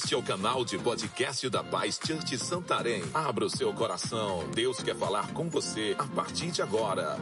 Este 0.00 0.14
é 0.14 0.16
o 0.16 0.22
canal 0.22 0.64
de 0.64 0.78
podcast 0.78 1.50
da 1.50 1.64
Paz 1.64 1.98
Church 1.98 2.38
Santarém. 2.38 3.02
Abra 3.12 3.44
o 3.44 3.50
seu 3.50 3.74
coração. 3.74 4.48
Deus 4.52 4.80
quer 4.80 4.94
falar 4.94 5.34
com 5.34 5.50
você 5.50 5.96
a 5.98 6.06
partir 6.06 6.52
de 6.52 6.62
agora. 6.62 7.16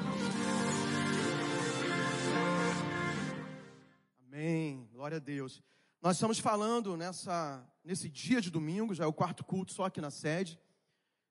Amém. 4.27 4.87
Glória 4.93 5.17
a 5.17 5.21
Deus. 5.21 5.63
Nós 6.03 6.17
estamos 6.17 6.39
falando 6.39 6.99
nessa, 6.99 7.67
nesse 7.83 8.11
dia 8.11 8.43
de 8.43 8.51
domingo, 8.51 8.95
já 8.95 9.05
é 9.05 9.07
o 9.07 9.13
quarto 9.13 9.43
culto 9.43 9.73
só 9.73 9.87
aqui 9.87 10.03
na 10.03 10.11
sede. 10.11 10.61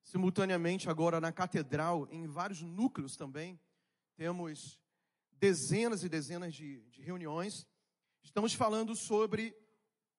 Simultaneamente 0.02 0.90
agora 0.90 1.20
na 1.20 1.30
catedral, 1.30 2.08
em 2.10 2.26
vários 2.26 2.60
núcleos 2.60 3.16
também. 3.16 3.58
Temos 4.16 4.80
dezenas 5.30 6.02
e 6.02 6.08
dezenas 6.08 6.52
de, 6.52 6.80
de 6.90 7.02
reuniões. 7.02 7.64
Estamos 8.24 8.52
falando 8.52 8.96
sobre 8.96 9.54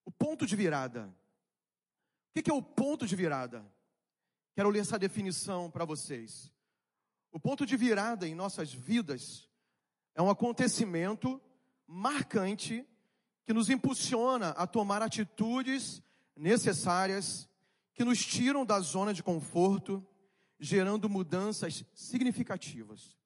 o 0.07 0.11
ponto 0.11 0.45
de 0.45 0.55
virada. 0.55 1.13
O 2.29 2.41
que 2.41 2.49
é 2.49 2.53
o 2.53 2.61
ponto 2.61 3.05
de 3.05 3.13
virada? 3.13 3.69
Quero 4.55 4.69
ler 4.69 4.79
essa 4.79 4.97
definição 4.97 5.69
para 5.69 5.83
vocês. 5.83 6.49
O 7.29 7.37
ponto 7.37 7.65
de 7.65 7.75
virada 7.75 8.25
em 8.25 8.33
nossas 8.33 8.73
vidas 8.73 9.49
é 10.15 10.21
um 10.21 10.29
acontecimento 10.29 11.41
marcante 11.85 12.87
que 13.45 13.51
nos 13.51 13.69
impulsiona 13.69 14.51
a 14.51 14.65
tomar 14.65 15.01
atitudes 15.01 16.01
necessárias 16.37 17.49
que 17.93 18.05
nos 18.05 18.25
tiram 18.25 18.65
da 18.65 18.79
zona 18.79 19.13
de 19.13 19.21
conforto, 19.21 20.07
gerando 20.57 21.09
mudanças 21.09 21.83
significativas. 21.93 23.17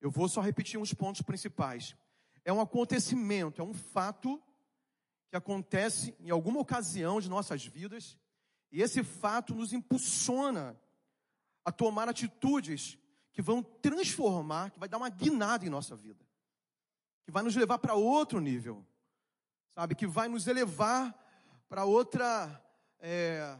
Eu 0.00 0.08
vou 0.08 0.28
só 0.28 0.40
repetir 0.40 0.78
uns 0.78 0.94
pontos 0.94 1.20
principais. 1.20 1.96
É 2.44 2.52
um 2.52 2.60
acontecimento, 2.60 3.60
é 3.60 3.64
um 3.64 3.74
fato 3.74 4.40
que 5.30 5.36
acontece 5.36 6.14
em 6.20 6.30
alguma 6.30 6.60
ocasião 6.60 7.20
de 7.20 7.28
nossas 7.28 7.64
vidas, 7.64 8.18
e 8.70 8.82
esse 8.82 9.02
fato 9.02 9.54
nos 9.54 9.72
impulsiona 9.72 10.78
a 11.64 11.72
tomar 11.72 12.08
atitudes 12.08 12.98
que 13.32 13.42
vão 13.42 13.62
transformar, 13.62 14.70
que 14.70 14.78
vai 14.78 14.88
dar 14.88 14.96
uma 14.96 15.08
guinada 15.08 15.64
em 15.64 15.70
nossa 15.70 15.94
vida, 15.94 16.24
que 17.24 17.30
vai 17.30 17.42
nos 17.42 17.54
levar 17.54 17.78
para 17.78 17.94
outro 17.94 18.40
nível, 18.40 18.84
sabe, 19.74 19.94
que 19.94 20.06
vai 20.06 20.28
nos 20.28 20.46
elevar 20.46 21.14
para 21.68 21.84
outra, 21.84 22.62
é, 22.98 23.56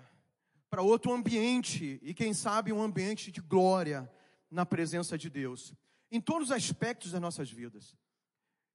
para 0.71 0.83
outro 0.83 1.13
ambiente, 1.13 1.99
e 2.03 2.15
quem 2.15 2.33
sabe 2.33 2.73
um 2.73 2.83
ambiente 2.83 3.31
de 3.31 3.41
glória 3.41 4.11
na 4.51 4.65
presença 4.65 5.19
de 5.19 5.29
Deus, 5.29 5.75
em 6.11 6.21
todos 6.21 6.49
os 6.49 6.53
aspectos 6.53 7.13
das 7.13 7.21
nossas 7.21 7.51
vidas. 7.51 7.95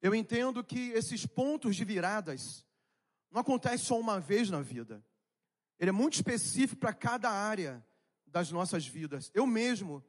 Eu 0.02 0.14
entendo 0.14 0.64
que 0.64 0.90
esses 0.92 1.26
pontos 1.26 1.76
de 1.76 1.84
viradas, 1.84 2.66
não 3.34 3.42
acontece 3.42 3.86
só 3.86 4.00
uma 4.00 4.20
vez 4.20 4.52
na 4.52 4.62
vida. 4.62 5.04
Ele 5.80 5.90
é 5.90 5.92
muito 5.92 6.14
específico 6.14 6.80
para 6.80 6.94
cada 6.94 7.32
área 7.32 7.84
das 8.28 8.52
nossas 8.52 8.86
vidas. 8.86 9.32
Eu 9.34 9.48
mesmo, 9.48 10.04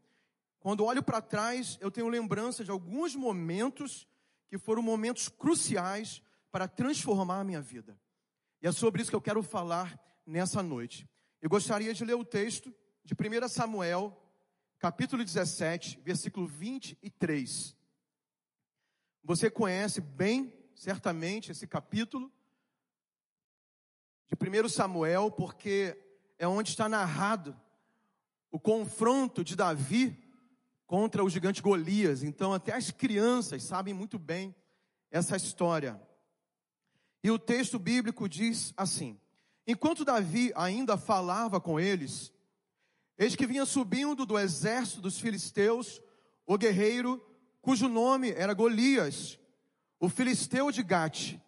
quando 0.61 0.85
olho 0.85 1.03
para 1.03 1.23
trás, 1.23 1.79
eu 1.81 1.91
tenho 1.91 2.07
lembrança 2.09 2.63
de 2.63 2.71
alguns 2.71 3.17
momentos 3.17 4.07
que 4.47 4.59
foram 4.59 4.83
momentos 4.83 5.31
cruciais 5.31 6.23
para 6.53 6.69
transformar 6.69 7.41
a 7.41 7.45
minha 7.45 7.63
vida. 7.63 7.99
E 8.61 8.67
é 8.67 8.73
sobre 8.73 9.01
isso 9.01 9.11
que 9.11 9.17
eu 9.17 9.23
quero 9.23 9.43
falar 9.43 9.99
nessa 10.27 10.63
noite. 10.63 11.09
Eu 11.41 11.49
gostaria 11.49 11.95
de 11.95 12.05
ler 12.05 12.15
o 12.15 12.25
texto 12.27 12.75
de 13.03 13.15
1 13.15 13.49
Samuel, 13.49 14.23
capítulo 14.79 15.25
17, 15.25 15.99
versículo 16.05 16.47
23. 16.47 17.75
Você 19.23 19.51
conhece 19.51 20.03
bem, 20.03 20.53
certamente, 20.75 21.53
esse 21.53 21.67
capítulo 21.67 22.31
de 24.35 24.63
1 24.65 24.69
Samuel, 24.69 25.31
porque 25.31 25.97
é 26.39 26.47
onde 26.47 26.71
está 26.71 26.89
narrado 26.89 27.57
o 28.51 28.59
confronto 28.59 29.45
de 29.45 29.55
Davi 29.55 30.19
contra 30.87 31.25
o 31.25 31.31
gigante 31.31 31.63
Golias. 31.63 32.23
Então, 32.23 32.53
até 32.53 32.73
as 32.73 32.91
crianças 32.91 33.63
sabem 33.63 33.95
muito 33.95 34.19
bem 34.19 34.55
essa 35.11 35.37
história. 35.37 36.01
E 37.23 37.31
o 37.31 37.39
texto 37.39 37.79
bíblico 37.79 38.29
diz 38.29 38.75
assim: 38.77 39.19
Enquanto 39.67 40.05
Davi 40.05 40.53
ainda 40.57 40.97
falava 40.97 41.61
com 41.61 41.79
eles, 41.79 42.33
eis 43.17 43.37
que 43.37 43.47
vinha 43.47 43.65
subindo 43.65 44.27
do 44.27 44.39
exército 44.39 45.01
dos 45.01 45.19
filisteus 45.19 46.03
o 46.47 46.59
guerreiro 46.59 47.25
cujo 47.63 47.89
nome 47.89 48.31
era 48.33 48.53
Golias, 48.53 49.39
o 49.99 50.09
filisteu 50.09 50.71
de 50.71 50.83
Gate 50.83 51.39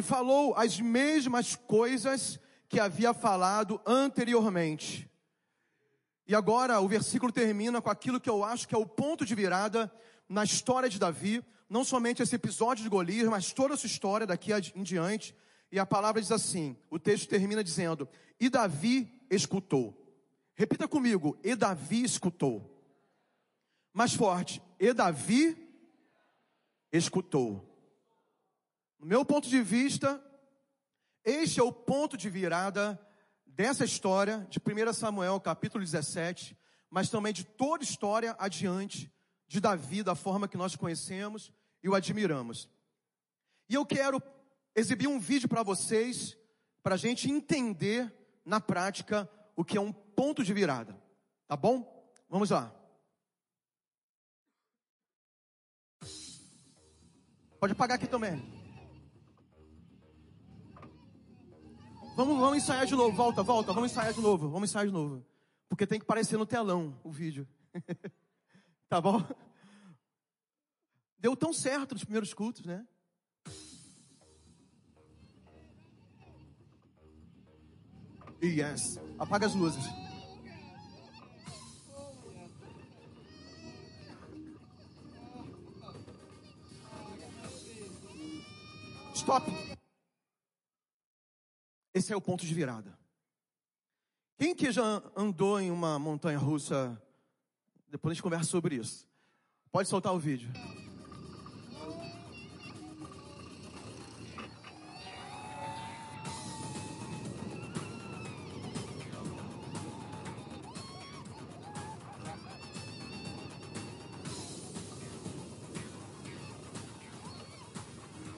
e 0.00 0.02
falou 0.02 0.54
as 0.56 0.80
mesmas 0.80 1.54
coisas 1.54 2.40
que 2.68 2.80
havia 2.80 3.12
falado 3.12 3.80
anteriormente. 3.86 5.08
E 6.26 6.34
agora 6.34 6.80
o 6.80 6.88
versículo 6.88 7.30
termina 7.30 7.82
com 7.82 7.90
aquilo 7.90 8.18
que 8.18 8.30
eu 8.30 8.42
acho 8.42 8.66
que 8.66 8.74
é 8.74 8.78
o 8.78 8.86
ponto 8.86 9.26
de 9.26 9.34
virada 9.34 9.92
na 10.26 10.42
história 10.42 10.88
de 10.88 10.98
Davi, 10.98 11.44
não 11.68 11.84
somente 11.84 12.22
esse 12.22 12.34
episódio 12.34 12.82
de 12.82 12.88
Golias, 12.88 13.28
mas 13.28 13.52
toda 13.52 13.74
a 13.74 13.76
sua 13.76 13.88
história 13.88 14.26
daqui 14.26 14.52
em 14.74 14.82
diante. 14.82 15.34
E 15.70 15.78
a 15.78 15.84
palavra 15.84 16.20
diz 16.20 16.32
assim: 16.32 16.76
o 16.88 16.98
texto 16.98 17.28
termina 17.28 17.62
dizendo: 17.62 18.08
E 18.40 18.48
Davi 18.48 19.12
escutou. 19.28 19.94
Repita 20.54 20.88
comigo: 20.88 21.36
E 21.44 21.54
Davi 21.54 22.04
escutou. 22.04 22.82
Mais 23.92 24.14
forte: 24.14 24.62
E 24.78 24.94
Davi 24.94 25.56
escutou. 26.90 27.69
No 29.00 29.06
meu 29.06 29.24
ponto 29.24 29.48
de 29.48 29.62
vista, 29.62 30.22
este 31.24 31.58
é 31.58 31.62
o 31.62 31.72
ponto 31.72 32.18
de 32.18 32.28
virada 32.28 33.00
dessa 33.46 33.82
história 33.82 34.46
de 34.50 34.58
1 34.58 34.92
Samuel, 34.92 35.40
capítulo 35.40 35.82
17, 35.82 36.54
mas 36.90 37.08
também 37.08 37.32
de 37.32 37.42
toda 37.42 37.82
história 37.82 38.36
adiante 38.38 39.10
de 39.48 39.58
Davi, 39.58 40.02
da 40.02 40.14
forma 40.14 40.46
que 40.46 40.58
nós 40.58 40.76
conhecemos 40.76 41.50
e 41.82 41.88
o 41.88 41.94
admiramos. 41.94 42.68
E 43.70 43.74
eu 43.74 43.86
quero 43.86 44.22
exibir 44.76 45.08
um 45.08 45.18
vídeo 45.18 45.48
para 45.48 45.62
vocês, 45.62 46.36
para 46.82 46.96
a 46.96 46.98
gente 46.98 47.30
entender 47.30 48.14
na 48.44 48.60
prática 48.60 49.26
o 49.56 49.64
que 49.64 49.78
é 49.78 49.80
um 49.80 49.92
ponto 49.92 50.44
de 50.44 50.52
virada. 50.52 50.94
Tá 51.48 51.56
bom? 51.56 52.06
Vamos 52.28 52.50
lá. 52.50 52.70
Pode 57.58 57.72
apagar 57.72 57.96
aqui 57.96 58.06
também. 58.06 58.59
Vamos, 62.20 62.38
vamos 62.38 62.58
ensaiar 62.58 62.84
de 62.84 62.94
novo. 62.94 63.16
Volta, 63.16 63.42
volta. 63.42 63.72
Vamos 63.72 63.90
ensaiar 63.90 64.12
de 64.12 64.20
novo. 64.20 64.50
Vamos 64.50 64.68
ensaiar 64.68 64.86
de 64.86 64.92
novo. 64.92 65.24
Porque 65.70 65.86
tem 65.86 65.98
que 65.98 66.04
aparecer 66.04 66.36
no 66.36 66.44
telão 66.44 66.94
o 67.02 67.10
vídeo. 67.10 67.48
tá 68.90 69.00
bom? 69.00 69.24
Deu 71.18 71.34
tão 71.34 71.50
certo 71.50 71.92
nos 71.92 72.04
primeiros 72.04 72.34
cultos, 72.34 72.66
né? 72.66 72.86
Yes. 78.42 79.00
Apaga 79.18 79.46
as 79.46 79.54
luzes. 79.54 79.84
Stop. 89.14 89.69
Esse 91.92 92.12
é 92.12 92.16
o 92.16 92.20
ponto 92.20 92.46
de 92.46 92.54
virada. 92.54 92.96
Quem 94.38 94.54
que 94.54 94.70
já 94.70 95.02
andou 95.16 95.60
em 95.60 95.70
uma 95.70 95.98
montanha 95.98 96.38
russa? 96.38 97.00
Depois 97.88 98.12
a 98.12 98.14
gente 98.14 98.22
conversa 98.22 98.48
sobre 98.48 98.76
isso. 98.76 99.08
Pode 99.72 99.88
soltar 99.88 100.14
o 100.14 100.18
vídeo. 100.18 100.50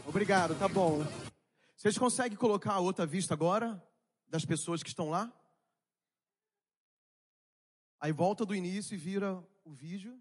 Obrigado, 0.06 0.54
tá 0.58 0.68
bom. 0.68 1.21
Vocês 1.82 1.98
conseguem 1.98 2.38
colocar 2.38 2.74
a 2.74 2.78
outra 2.78 3.04
vista 3.04 3.34
agora 3.34 3.84
das 4.28 4.44
pessoas 4.44 4.84
que 4.84 4.88
estão 4.88 5.10
lá? 5.10 5.32
Aí 7.98 8.12
volta 8.12 8.46
do 8.46 8.54
início 8.54 8.94
e 8.94 8.96
vira 8.96 9.44
o 9.64 9.72
vídeo. 9.72 10.16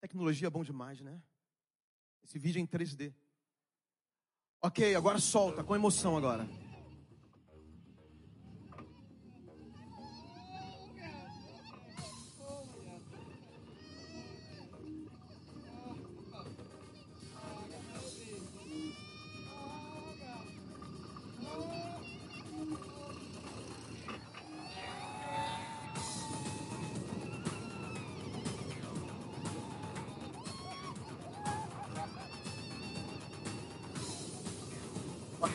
Tecnologia 0.00 0.46
é 0.46 0.50
bom 0.50 0.64
demais, 0.64 1.02
né? 1.02 1.22
Esse 2.24 2.38
vídeo 2.38 2.60
é 2.60 2.62
em 2.62 2.66
3D. 2.66 3.12
Ok, 4.62 4.94
agora 4.94 5.18
solta, 5.18 5.62
com 5.62 5.76
emoção 5.76 6.16
agora. 6.16 6.48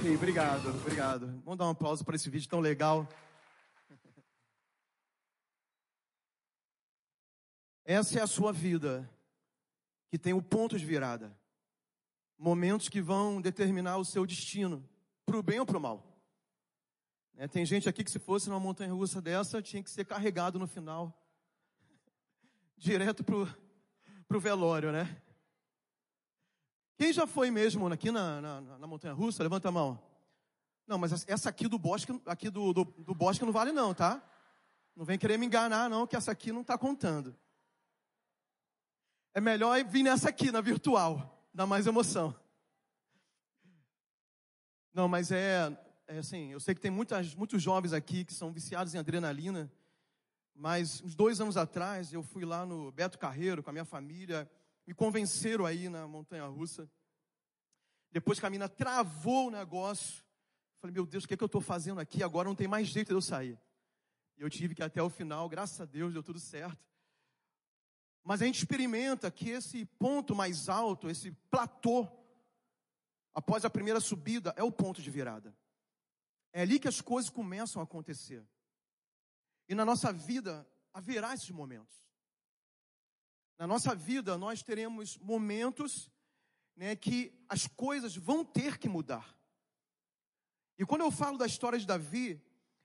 Obrigado, 0.05 0.67
obrigado. 0.67 1.27
Vamos 1.45 1.57
dar 1.57 1.65
um 1.65 1.69
aplauso 1.69 2.03
para 2.03 2.17
esse 2.17 2.29
vídeo 2.29 2.49
tão 2.49 2.59
legal. 2.59 3.07
Essa 7.85 8.19
é 8.19 8.21
a 8.21 8.27
sua 8.27 8.51
vida, 8.51 9.09
que 10.09 10.19
tem 10.19 10.33
o 10.33 10.41
ponto 10.41 10.77
de 10.77 10.85
virada. 10.85 11.33
Momentos 12.37 12.89
que 12.89 13.01
vão 13.01 13.39
determinar 13.39 13.95
o 13.95 14.03
seu 14.03 14.25
destino, 14.25 14.83
para 15.25 15.37
o 15.37 15.43
bem 15.43 15.61
ou 15.61 15.65
para 15.65 15.77
o 15.77 15.81
mal. 15.81 16.05
É, 17.37 17.47
tem 17.47 17.65
gente 17.65 17.87
aqui 17.87 18.03
que 18.03 18.11
se 18.11 18.19
fosse 18.19 18.49
numa 18.49 18.59
montanha 18.59 18.93
russa 18.93 19.21
dessa, 19.21 19.61
tinha 19.61 19.81
que 19.81 19.89
ser 19.89 20.03
carregado 20.03 20.59
no 20.59 20.67
final, 20.67 21.17
direto 22.75 23.23
para 23.23 24.37
o 24.37 24.39
velório, 24.41 24.91
né? 24.91 25.21
Quem 26.97 27.11
já 27.11 27.25
foi 27.25 27.49
mesmo 27.49 27.87
aqui 27.87 28.11
na, 28.11 28.41
na, 28.41 28.61
na, 28.61 28.87
montanha 28.87 29.13
russa? 29.13 29.43
Levanta 29.43 29.69
a 29.69 29.71
mão. 29.71 29.99
Não, 30.85 30.97
mas 30.97 31.25
essa 31.27 31.49
aqui 31.49 31.67
do 31.67 31.79
bosque, 31.79 32.21
aqui 32.25 32.49
do, 32.49 32.73
do, 32.73 32.83
do 32.83 33.15
bosque 33.15 33.45
não 33.45 33.51
vale 33.51 33.71
não, 33.71 33.93
tá? 33.93 34.21
Não 34.95 35.05
vem 35.05 35.17
querer 35.17 35.37
me 35.37 35.45
enganar 35.45 35.89
não, 35.89 36.05
que 36.05 36.15
essa 36.15 36.31
aqui 36.31 36.51
não 36.51 36.61
está 36.61 36.77
contando. 36.77 37.35
É 39.33 39.41
melhor 39.41 39.83
vir 39.85 40.03
nessa 40.03 40.29
aqui, 40.29 40.51
na 40.51 40.61
virtual. 40.61 41.49
Dá 41.53 41.65
mais 41.65 41.87
emoção. 41.87 42.35
Não, 44.93 45.07
mas 45.07 45.31
é, 45.31 45.75
é 46.07 46.19
assim, 46.19 46.51
eu 46.51 46.59
sei 46.59 46.75
que 46.75 46.81
tem 46.81 46.91
muitas, 46.91 47.33
muitos 47.33 47.61
jovens 47.61 47.93
aqui 47.93 48.23
que 48.23 48.33
são 48.33 48.51
viciados 48.51 48.93
em 48.93 48.99
adrenalina, 48.99 49.71
mas 50.53 51.01
uns 51.01 51.15
dois 51.15 51.41
anos 51.41 51.57
atrás 51.57 52.13
eu 52.13 52.21
fui 52.21 52.45
lá 52.45 52.63
no 52.63 52.91
Beto 52.91 53.17
Carreiro 53.17 53.63
com 53.63 53.71
a 53.71 53.73
minha 53.73 53.85
família, 53.85 54.47
me 54.85 54.93
convenceram 54.93 55.65
aí 55.65 55.89
na 55.89 56.07
montanha 56.07 56.45
russa. 56.45 56.89
Depois 58.11 58.39
que 58.39 58.45
a 58.45 58.49
mina 58.49 58.69
travou 58.69 59.47
o 59.47 59.51
negócio, 59.51 60.23
falei, 60.79 60.93
meu 60.93 61.05
Deus, 61.05 61.23
o 61.23 61.27
que, 61.27 61.33
é 61.33 61.37
que 61.37 61.43
eu 61.43 61.47
estou 61.47 61.61
fazendo 61.61 61.99
aqui? 61.99 62.21
Agora 62.21 62.47
não 62.47 62.55
tem 62.55 62.67
mais 62.67 62.87
jeito 62.87 63.07
de 63.07 63.13
eu 63.13 63.21
sair. 63.21 63.59
E 64.37 64.41
eu 64.41 64.49
tive 64.49 64.75
que 64.75 64.83
até 64.83 65.01
o 65.01 65.09
final, 65.09 65.47
graças 65.47 65.79
a 65.79 65.85
Deus, 65.85 66.13
deu 66.13 66.21
tudo 66.21 66.39
certo. 66.39 66.83
Mas 68.23 68.41
a 68.41 68.45
gente 68.45 68.59
experimenta 68.59 69.29
que 69.29 69.49
esse 69.49 69.85
ponto 69.85 70.35
mais 70.35 70.69
alto, 70.69 71.09
esse 71.09 71.31
platô, 71.49 72.07
após 73.33 73.65
a 73.65 73.69
primeira 73.69 73.99
subida, 73.99 74.53
é 74.55 74.63
o 74.63 74.71
ponto 74.71 75.01
de 75.01 75.09
virada. 75.09 75.55
É 76.53 76.61
ali 76.61 76.79
que 76.79 76.87
as 76.87 77.01
coisas 77.01 77.29
começam 77.29 77.81
a 77.81 77.83
acontecer. 77.83 78.45
E 79.67 79.73
na 79.73 79.83
nossa 79.83 80.13
vida 80.13 80.67
haverá 80.93 81.33
esses 81.33 81.49
momentos. 81.49 82.02
Na 83.57 83.67
nossa 83.67 83.95
vida 83.95 84.37
nós 84.37 84.61
teremos 84.61 85.17
momentos 85.19 86.11
né, 86.75 86.95
que 86.95 87.33
as 87.47 87.67
coisas 87.67 88.15
vão 88.15 88.43
ter 88.43 88.77
que 88.77 88.89
mudar. 88.89 89.37
E 90.77 90.85
quando 90.85 91.01
eu 91.01 91.11
falo 91.11 91.37
da 91.37 91.45
história 91.45 91.77
de 91.77 91.85
Davi, 91.85 92.41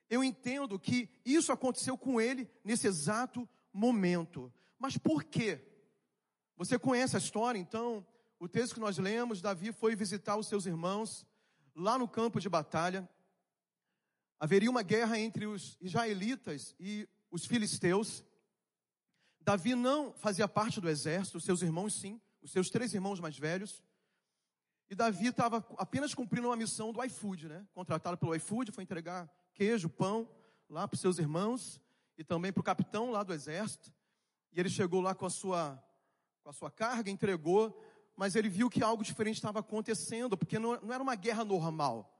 eu 0.09 0.23
entendo 0.23 0.79
que 0.79 1.09
isso 1.25 1.51
aconteceu 1.51 1.97
com 1.97 2.19
ele 2.19 2.49
nesse 2.63 2.87
exato 2.87 3.47
momento. 3.73 4.53
Mas 4.77 4.97
por 4.97 5.23
quê? 5.23 5.63
Você 6.55 6.77
conhece 6.77 7.15
a 7.15 7.19
história, 7.19 7.57
então, 7.57 8.05
o 8.39 8.47
texto 8.47 8.73
que 8.73 8.79
nós 8.79 8.97
lemos, 8.97 9.41
Davi 9.41 9.71
foi 9.71 9.95
visitar 9.95 10.35
os 10.35 10.47
seus 10.47 10.65
irmãos 10.65 11.25
lá 11.75 11.97
no 11.97 12.07
campo 12.07 12.39
de 12.39 12.49
batalha. 12.49 13.07
Haveria 14.39 14.69
uma 14.69 14.83
guerra 14.83 15.19
entre 15.19 15.45
os 15.45 15.77
israelitas 15.81 16.75
e 16.79 17.07
os 17.31 17.45
filisteus. 17.45 18.23
Davi 19.41 19.75
não 19.75 20.13
fazia 20.13 20.47
parte 20.47 20.79
do 20.79 20.89
exército, 20.89 21.39
seus 21.39 21.61
irmãos 21.61 21.93
sim, 21.93 22.19
os 22.41 22.51
seus 22.51 22.69
três 22.69 22.93
irmãos 22.93 23.19
mais 23.19 23.37
velhos. 23.37 23.83
E 24.89 24.95
Davi 24.95 25.27
estava 25.27 25.65
apenas 25.77 26.13
cumprindo 26.13 26.47
uma 26.47 26.55
missão 26.55 26.91
do 26.91 27.03
iFood, 27.03 27.47
né? 27.47 27.67
Contratado 27.73 28.17
pelo 28.17 28.35
iFood, 28.35 28.71
foi 28.71 28.83
entregar 28.83 29.29
queijo, 29.53 29.89
pão 29.89 30.27
lá 30.69 30.87
para 30.87 30.95
os 30.95 31.01
seus 31.01 31.19
irmãos 31.19 31.79
e 32.17 32.23
também 32.23 32.51
para 32.51 32.61
o 32.61 32.63
capitão 32.63 33.11
lá 33.11 33.23
do 33.23 33.33
exército. 33.33 33.93
E 34.51 34.59
ele 34.59 34.69
chegou 34.69 35.01
lá 35.01 35.13
com 35.13 35.25
a 35.25 35.29
sua, 35.29 35.81
com 36.43 36.49
a 36.49 36.53
sua 36.53 36.71
carga, 36.71 37.09
entregou, 37.09 37.79
mas 38.15 38.35
ele 38.35 38.49
viu 38.49 38.69
que 38.69 38.83
algo 38.83 39.03
diferente 39.03 39.35
estava 39.35 39.59
acontecendo, 39.59 40.37
porque 40.37 40.57
não, 40.57 40.79
não 40.81 40.93
era 40.93 41.03
uma 41.03 41.15
guerra 41.15 41.45
normal. 41.45 42.19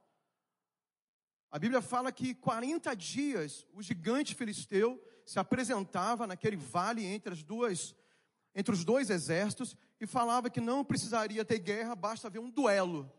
A 1.50 1.58
Bíblia 1.58 1.82
fala 1.82 2.12
que 2.12 2.34
40 2.34 2.94
dias 2.94 3.66
o 3.72 3.82
gigante 3.82 4.34
filisteu 4.34 5.02
se 5.26 5.38
apresentava 5.38 6.26
naquele 6.26 6.56
vale 6.56 7.04
entre 7.04 7.32
as 7.32 7.42
duas 7.42 7.94
entre 8.54 8.74
os 8.74 8.84
dois 8.84 9.10
exércitos 9.10 9.76
e 10.00 10.06
falava 10.06 10.50
que 10.50 10.60
não 10.60 10.84
precisaria 10.84 11.44
ter 11.44 11.58
guerra, 11.58 11.94
basta 11.94 12.26
haver 12.26 12.40
um 12.40 12.50
duelo. 12.50 13.10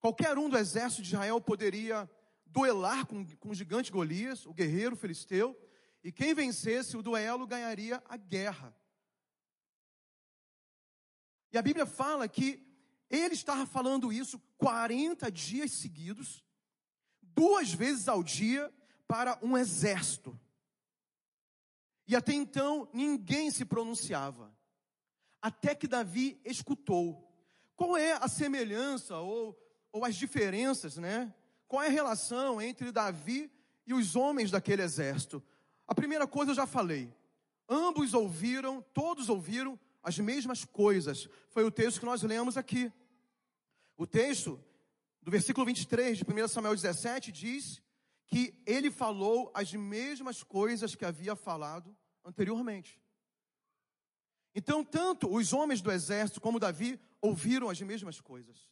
Qualquer 0.00 0.36
um 0.36 0.48
do 0.48 0.58
exército 0.58 1.02
de 1.02 1.08
Israel 1.08 1.40
poderia 1.40 2.10
duelar 2.46 3.06
com, 3.06 3.24
com 3.36 3.50
o 3.50 3.54
gigante 3.54 3.92
Golias, 3.92 4.46
o 4.46 4.52
guerreiro 4.52 4.96
filisteu, 4.96 5.56
e 6.02 6.10
quem 6.10 6.34
vencesse 6.34 6.96
o 6.96 7.02
duelo 7.02 7.46
ganharia 7.46 8.02
a 8.08 8.16
guerra. 8.16 8.74
E 11.52 11.58
a 11.58 11.62
Bíblia 11.62 11.86
fala 11.86 12.26
que 12.28 12.66
ele 13.08 13.34
estava 13.34 13.66
falando 13.66 14.12
isso 14.12 14.40
40 14.56 15.30
dias 15.30 15.72
seguidos, 15.72 16.42
duas 17.20 17.72
vezes 17.72 18.08
ao 18.08 18.22
dia, 18.22 18.72
para 19.06 19.38
um 19.42 19.58
exército. 19.58 20.38
E 22.10 22.16
até 22.16 22.32
então 22.32 22.88
ninguém 22.92 23.52
se 23.52 23.64
pronunciava. 23.64 24.52
Até 25.40 25.76
que 25.76 25.86
Davi 25.86 26.40
escutou. 26.44 27.24
Qual 27.76 27.96
é 27.96 28.14
a 28.14 28.26
semelhança 28.26 29.18
ou, 29.18 29.56
ou 29.92 30.04
as 30.04 30.16
diferenças, 30.16 30.96
né? 30.96 31.32
Qual 31.68 31.80
é 31.80 31.86
a 31.86 31.90
relação 31.90 32.60
entre 32.60 32.90
Davi 32.90 33.48
e 33.86 33.94
os 33.94 34.16
homens 34.16 34.50
daquele 34.50 34.82
exército? 34.82 35.40
A 35.86 35.94
primeira 35.94 36.26
coisa 36.26 36.50
eu 36.50 36.56
já 36.56 36.66
falei. 36.66 37.14
Ambos 37.68 38.12
ouviram, 38.12 38.82
todos 38.92 39.28
ouviram 39.28 39.78
as 40.02 40.18
mesmas 40.18 40.64
coisas. 40.64 41.28
Foi 41.50 41.62
o 41.62 41.70
texto 41.70 42.00
que 42.00 42.06
nós 42.06 42.24
lemos 42.24 42.56
aqui. 42.56 42.92
O 43.96 44.04
texto 44.04 44.60
do 45.22 45.30
versículo 45.30 45.64
23 45.64 46.18
de 46.18 46.24
1 46.24 46.48
Samuel 46.48 46.74
17 46.74 47.30
diz 47.30 47.80
que 48.26 48.60
ele 48.66 48.90
falou 48.90 49.48
as 49.54 49.72
mesmas 49.72 50.42
coisas 50.42 50.96
que 50.96 51.04
havia 51.04 51.36
falado 51.36 51.96
anteriormente. 52.24 53.00
Então, 54.54 54.84
tanto 54.84 55.32
os 55.32 55.52
homens 55.52 55.80
do 55.80 55.90
exército 55.90 56.40
como 56.40 56.58
Davi 56.58 57.00
ouviram 57.20 57.70
as 57.70 57.80
mesmas 57.80 58.20
coisas. 58.20 58.68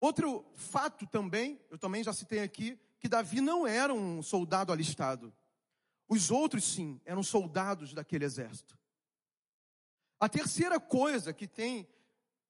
Outro 0.00 0.44
fato 0.54 1.06
também, 1.06 1.60
eu 1.70 1.78
também 1.78 2.02
já 2.02 2.12
citei 2.12 2.40
aqui, 2.40 2.78
que 2.98 3.08
Davi 3.08 3.40
não 3.40 3.66
era 3.66 3.92
um 3.92 4.22
soldado 4.22 4.72
alistado. 4.72 5.34
Os 6.08 6.30
outros, 6.30 6.64
sim, 6.64 7.00
eram 7.04 7.22
soldados 7.22 7.92
daquele 7.92 8.24
exército. 8.24 8.78
A 10.20 10.28
terceira 10.28 10.80
coisa 10.80 11.32
que 11.32 11.46
tem 11.46 11.86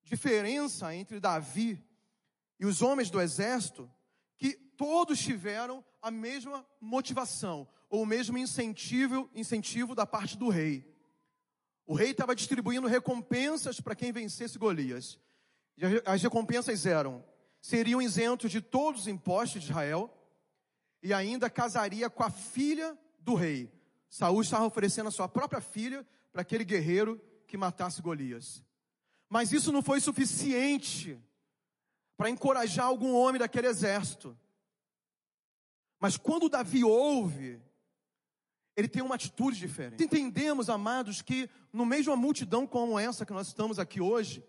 diferença 0.03 0.95
entre 0.95 1.21
Davi 1.21 1.85
e 2.59 2.65
os 2.65 2.81
homens 2.81 3.11
do 3.11 3.21
exército, 3.21 3.91
que 4.37 4.55
todos 4.55 5.19
tiveram 5.19 5.85
a 6.01 6.11
mesma 6.11 6.67
motivação, 6.81 7.69
ou 7.89 8.05
mesmo 8.05 8.37
incentivo, 8.39 9.31
incentivo 9.35 9.95
da 9.95 10.07
parte 10.07 10.37
do 10.37 10.49
rei. 10.49 10.85
O 11.87 11.95
rei 11.95 12.11
estava 12.11 12.35
distribuindo 12.35 12.87
recompensas 12.87 13.81
para 13.81 13.95
quem 13.95 14.13
vencesse 14.13 14.59
Golias. 14.59 15.19
As 16.05 16.23
recompensas 16.23 16.85
eram: 16.85 17.25
seriam 17.61 18.03
isentos 18.03 18.51
de 18.51 18.61
todos 18.61 19.03
os 19.03 19.07
impostos 19.09 19.63
de 19.63 19.71
Israel, 19.71 20.13
e 21.03 21.13
ainda 21.15 21.49
casaria 21.49 22.11
com 22.11 22.23
a 22.23 22.31
filha 22.31 22.99
do 23.21 23.35
rei. 23.35 23.73
Saul 24.11 24.43
estava 24.43 24.67
oferecendo 24.67 25.09
a 25.09 25.13
sua 25.13 25.29
própria 25.29 25.61
filha 25.61 26.07
para 26.33 26.43
aquele 26.43 26.65
guerreiro 26.65 27.21
que 27.47 27.57
matasse 27.57 28.03
Golias. 28.03 28.63
Mas 29.29 29.53
isso 29.53 29.71
não 29.71 29.83
foi 29.83 30.01
suficiente 30.01 31.19
para 32.17 32.31
encorajar 32.31 32.87
algum 32.87 33.15
homem 33.15 33.39
daquele 33.39 33.67
exército. 33.67 34.37
Mas 36.01 36.17
quando 36.17 36.49
Davi 36.49 36.85
ouve, 36.85 37.61
ele 38.79 38.87
tem 38.87 39.03
uma 39.03 39.17
atitude 39.17 39.59
diferente. 39.59 40.05
Entendemos, 40.05 40.71
amados, 40.71 41.21
que 41.21 41.51
no 41.73 41.85
meio 41.85 42.05
de 42.05 42.11
uma 42.11 42.17
multidão 42.17 42.65
como 42.65 42.97
essa 42.97 43.27
que 43.27 43.33
nós 43.33 43.49
estamos 43.49 43.77
aqui 43.77 44.01
hoje, 44.01 44.41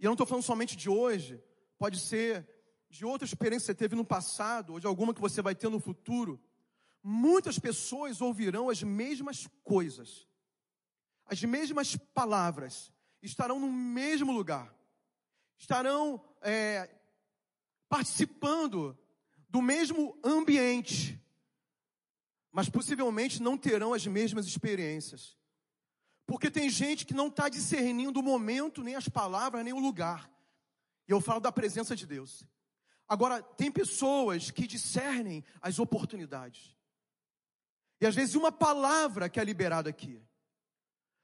e 0.00 0.04
eu 0.04 0.08
não 0.08 0.14
estou 0.14 0.26
falando 0.26 0.42
somente 0.42 0.76
de 0.76 0.90
hoje, 0.90 1.40
pode 1.78 2.00
ser 2.00 2.44
de 2.90 3.04
outra 3.04 3.24
experiência 3.24 3.72
que 3.72 3.78
você 3.78 3.78
teve 3.78 3.94
no 3.94 4.04
passado, 4.04 4.72
ou 4.72 4.80
de 4.80 4.88
alguma 4.88 5.14
que 5.14 5.20
você 5.20 5.40
vai 5.40 5.54
ter 5.54 5.68
no 5.68 5.78
futuro, 5.78 6.42
muitas 7.04 7.56
pessoas 7.56 8.20
ouvirão 8.20 8.68
as 8.68 8.82
mesmas 8.82 9.46
coisas, 9.62 10.26
as 11.24 11.40
mesmas 11.44 11.94
palavras, 11.94 12.92
estarão 13.22 13.60
no 13.60 13.70
mesmo 13.70 14.32
lugar, 14.32 14.74
estarão 15.56 16.20
é, 16.42 16.90
participando 17.88 18.98
do 19.48 19.62
mesmo 19.62 20.18
ambiente, 20.24 21.23
mas 22.54 22.68
possivelmente 22.68 23.42
não 23.42 23.58
terão 23.58 23.92
as 23.92 24.06
mesmas 24.06 24.46
experiências. 24.46 25.36
Porque 26.24 26.48
tem 26.48 26.70
gente 26.70 27.04
que 27.04 27.12
não 27.12 27.26
está 27.26 27.48
discernindo 27.48 28.20
o 28.20 28.22
momento, 28.22 28.80
nem 28.80 28.94
as 28.94 29.08
palavras, 29.08 29.64
nem 29.64 29.72
o 29.72 29.80
lugar. 29.80 30.30
E 31.08 31.10
eu 31.10 31.20
falo 31.20 31.40
da 31.40 31.50
presença 31.50 31.96
de 31.96 32.06
Deus. 32.06 32.44
Agora, 33.08 33.42
tem 33.42 33.72
pessoas 33.72 34.52
que 34.52 34.68
discernem 34.68 35.44
as 35.60 35.80
oportunidades. 35.80 36.76
E 38.00 38.06
às 38.06 38.14
vezes 38.14 38.36
uma 38.36 38.52
palavra 38.52 39.28
que 39.28 39.40
é 39.40 39.44
liberada 39.44 39.90
aqui. 39.90 40.22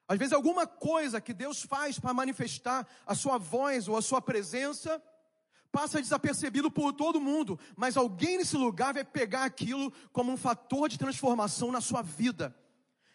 Às 0.08 0.18
vezes 0.18 0.32
alguma 0.32 0.66
coisa 0.66 1.20
que 1.20 1.32
Deus 1.32 1.62
faz 1.62 1.96
para 1.96 2.12
manifestar 2.12 2.84
a 3.06 3.14
sua 3.14 3.38
voz 3.38 3.86
ou 3.86 3.96
a 3.96 4.02
sua 4.02 4.20
presença 4.20 5.00
passa 5.70 6.00
desapercebido 6.00 6.70
por 6.70 6.92
todo 6.92 7.20
mundo, 7.20 7.58
mas 7.76 7.96
alguém 7.96 8.38
nesse 8.38 8.56
lugar 8.56 8.94
vai 8.94 9.04
pegar 9.04 9.44
aquilo 9.44 9.92
como 10.12 10.32
um 10.32 10.36
fator 10.36 10.88
de 10.88 10.98
transformação 10.98 11.70
na 11.70 11.80
sua 11.80 12.02
vida. 12.02 12.54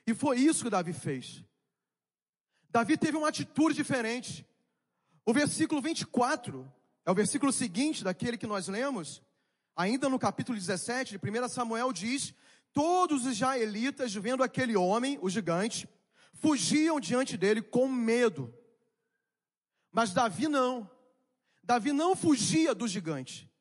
E 0.07 0.13
foi 0.13 0.39
isso 0.39 0.63
que 0.63 0.69
Davi 0.69 0.93
fez. 0.93 1.43
Davi 2.69 2.97
teve 2.97 3.17
uma 3.17 3.29
atitude 3.29 3.75
diferente. 3.75 4.45
O 5.25 5.33
versículo 5.33 5.81
24 5.81 6.71
é 7.05 7.12
o 7.12 7.15
versículo 7.15 7.51
seguinte 7.51 8.03
daquele 8.03 8.38
que 8.38 8.47
nós 8.47 8.67
lemos, 8.67 9.21
ainda 9.75 10.09
no 10.09 10.19
capítulo 10.19 10.57
17 10.57 11.17
de 11.17 11.17
1 11.17 11.50
Samuel 11.50 11.91
diz: 11.91 12.33
Todos 12.74 13.25
os 13.25 13.33
israelitas, 13.33 14.13
vendo 14.13 14.43
aquele 14.43 14.75
homem, 14.75 15.17
o 15.21 15.29
gigante, 15.29 15.89
fugiam 16.33 17.00
diante 17.00 17.38
dele 17.38 17.62
com 17.62 17.88
medo. 17.88 18.53
Mas 19.91 20.13
Davi 20.13 20.47
não. 20.47 20.89
Davi 21.65 21.91
não 21.91 22.15
fugia 22.15 22.75
do 22.75 22.88
gigante. 22.88 23.51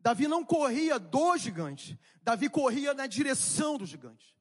Davi 0.00 0.26
não 0.26 0.44
corria 0.44 0.98
do 0.98 1.36
gigante. 1.36 1.98
Davi 2.22 2.48
corria 2.48 2.92
na 2.92 3.06
direção 3.06 3.78
do 3.78 3.86
gigante. 3.86 4.36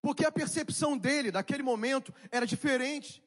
Porque 0.00 0.24
a 0.24 0.30
percepção 0.30 0.96
dele, 0.96 1.32
daquele 1.32 1.62
momento, 1.62 2.14
era 2.30 2.46
diferente. 2.46 3.22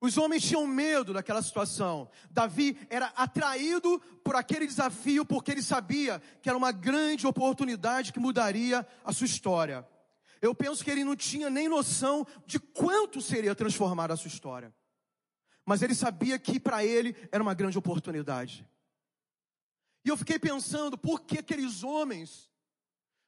Os 0.00 0.18
homens 0.18 0.42
tinham 0.42 0.66
medo 0.66 1.14
daquela 1.14 1.42
situação. 1.42 2.10
Davi 2.30 2.76
era 2.90 3.06
atraído 3.16 3.98
por 4.22 4.36
aquele 4.36 4.66
desafio 4.66 5.24
porque 5.24 5.50
ele 5.50 5.62
sabia 5.62 6.20
que 6.42 6.48
era 6.50 6.58
uma 6.58 6.72
grande 6.72 7.26
oportunidade 7.26 8.12
que 8.12 8.20
mudaria 8.20 8.86
a 9.02 9.12
sua 9.14 9.24
história. 9.24 9.88
Eu 10.42 10.54
penso 10.54 10.84
que 10.84 10.90
ele 10.90 11.04
não 11.04 11.16
tinha 11.16 11.48
nem 11.48 11.70
noção 11.70 12.26
de 12.44 12.58
quanto 12.60 13.22
seria 13.22 13.54
transformada 13.54 14.12
a 14.12 14.16
sua 14.16 14.28
história. 14.28 14.74
Mas 15.64 15.82
ele 15.82 15.94
sabia 15.94 16.38
que 16.38 16.60
para 16.60 16.84
ele 16.84 17.16
era 17.32 17.42
uma 17.42 17.54
grande 17.54 17.78
oportunidade. 17.78 18.68
E 20.04 20.08
eu 20.08 20.16
fiquei 20.16 20.38
pensando, 20.38 20.98
por 20.98 21.22
que 21.22 21.38
aqueles 21.38 21.82
homens 21.82 22.50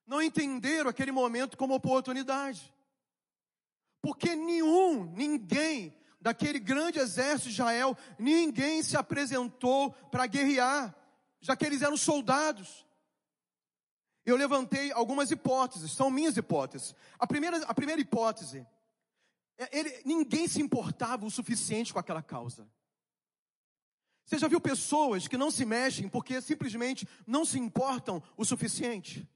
não 0.06 0.20
entenderam 0.20 0.90
aquele 0.90 1.10
momento 1.10 1.56
como 1.56 1.74
oportunidade? 1.74 2.72
Porque 4.02 4.36
nenhum, 4.36 5.04
ninguém 5.12 5.96
daquele 6.20 6.58
grande 6.58 6.98
exército 6.98 7.48
de 7.48 7.54
Israel, 7.54 7.96
ninguém 8.18 8.82
se 8.82 8.96
apresentou 8.96 9.92
para 10.10 10.26
guerrear, 10.26 10.94
já 11.40 11.56
que 11.56 11.64
eles 11.64 11.82
eram 11.82 11.96
soldados. 11.96 12.86
Eu 14.24 14.36
levantei 14.36 14.92
algumas 14.92 15.30
hipóteses, 15.30 15.92
são 15.92 16.10
minhas 16.10 16.36
hipóteses. 16.36 16.94
A 17.18 17.26
primeira, 17.26 17.58
a 17.64 17.72
primeira 17.72 18.00
hipótese 18.00 18.66
ele, 19.72 20.02
ninguém 20.04 20.46
se 20.46 20.60
importava 20.60 21.24
o 21.24 21.30
suficiente 21.30 21.92
com 21.92 21.98
aquela 21.98 22.22
causa. 22.22 22.68
Você 24.24 24.38
já 24.38 24.48
viu 24.48 24.60
pessoas 24.60 25.28
que 25.28 25.36
não 25.36 25.50
se 25.50 25.64
mexem 25.64 26.08
porque 26.08 26.40
simplesmente 26.40 27.08
não 27.26 27.44
se 27.44 27.58
importam 27.58 28.22
o 28.36 28.44
suficiente? 28.44 29.28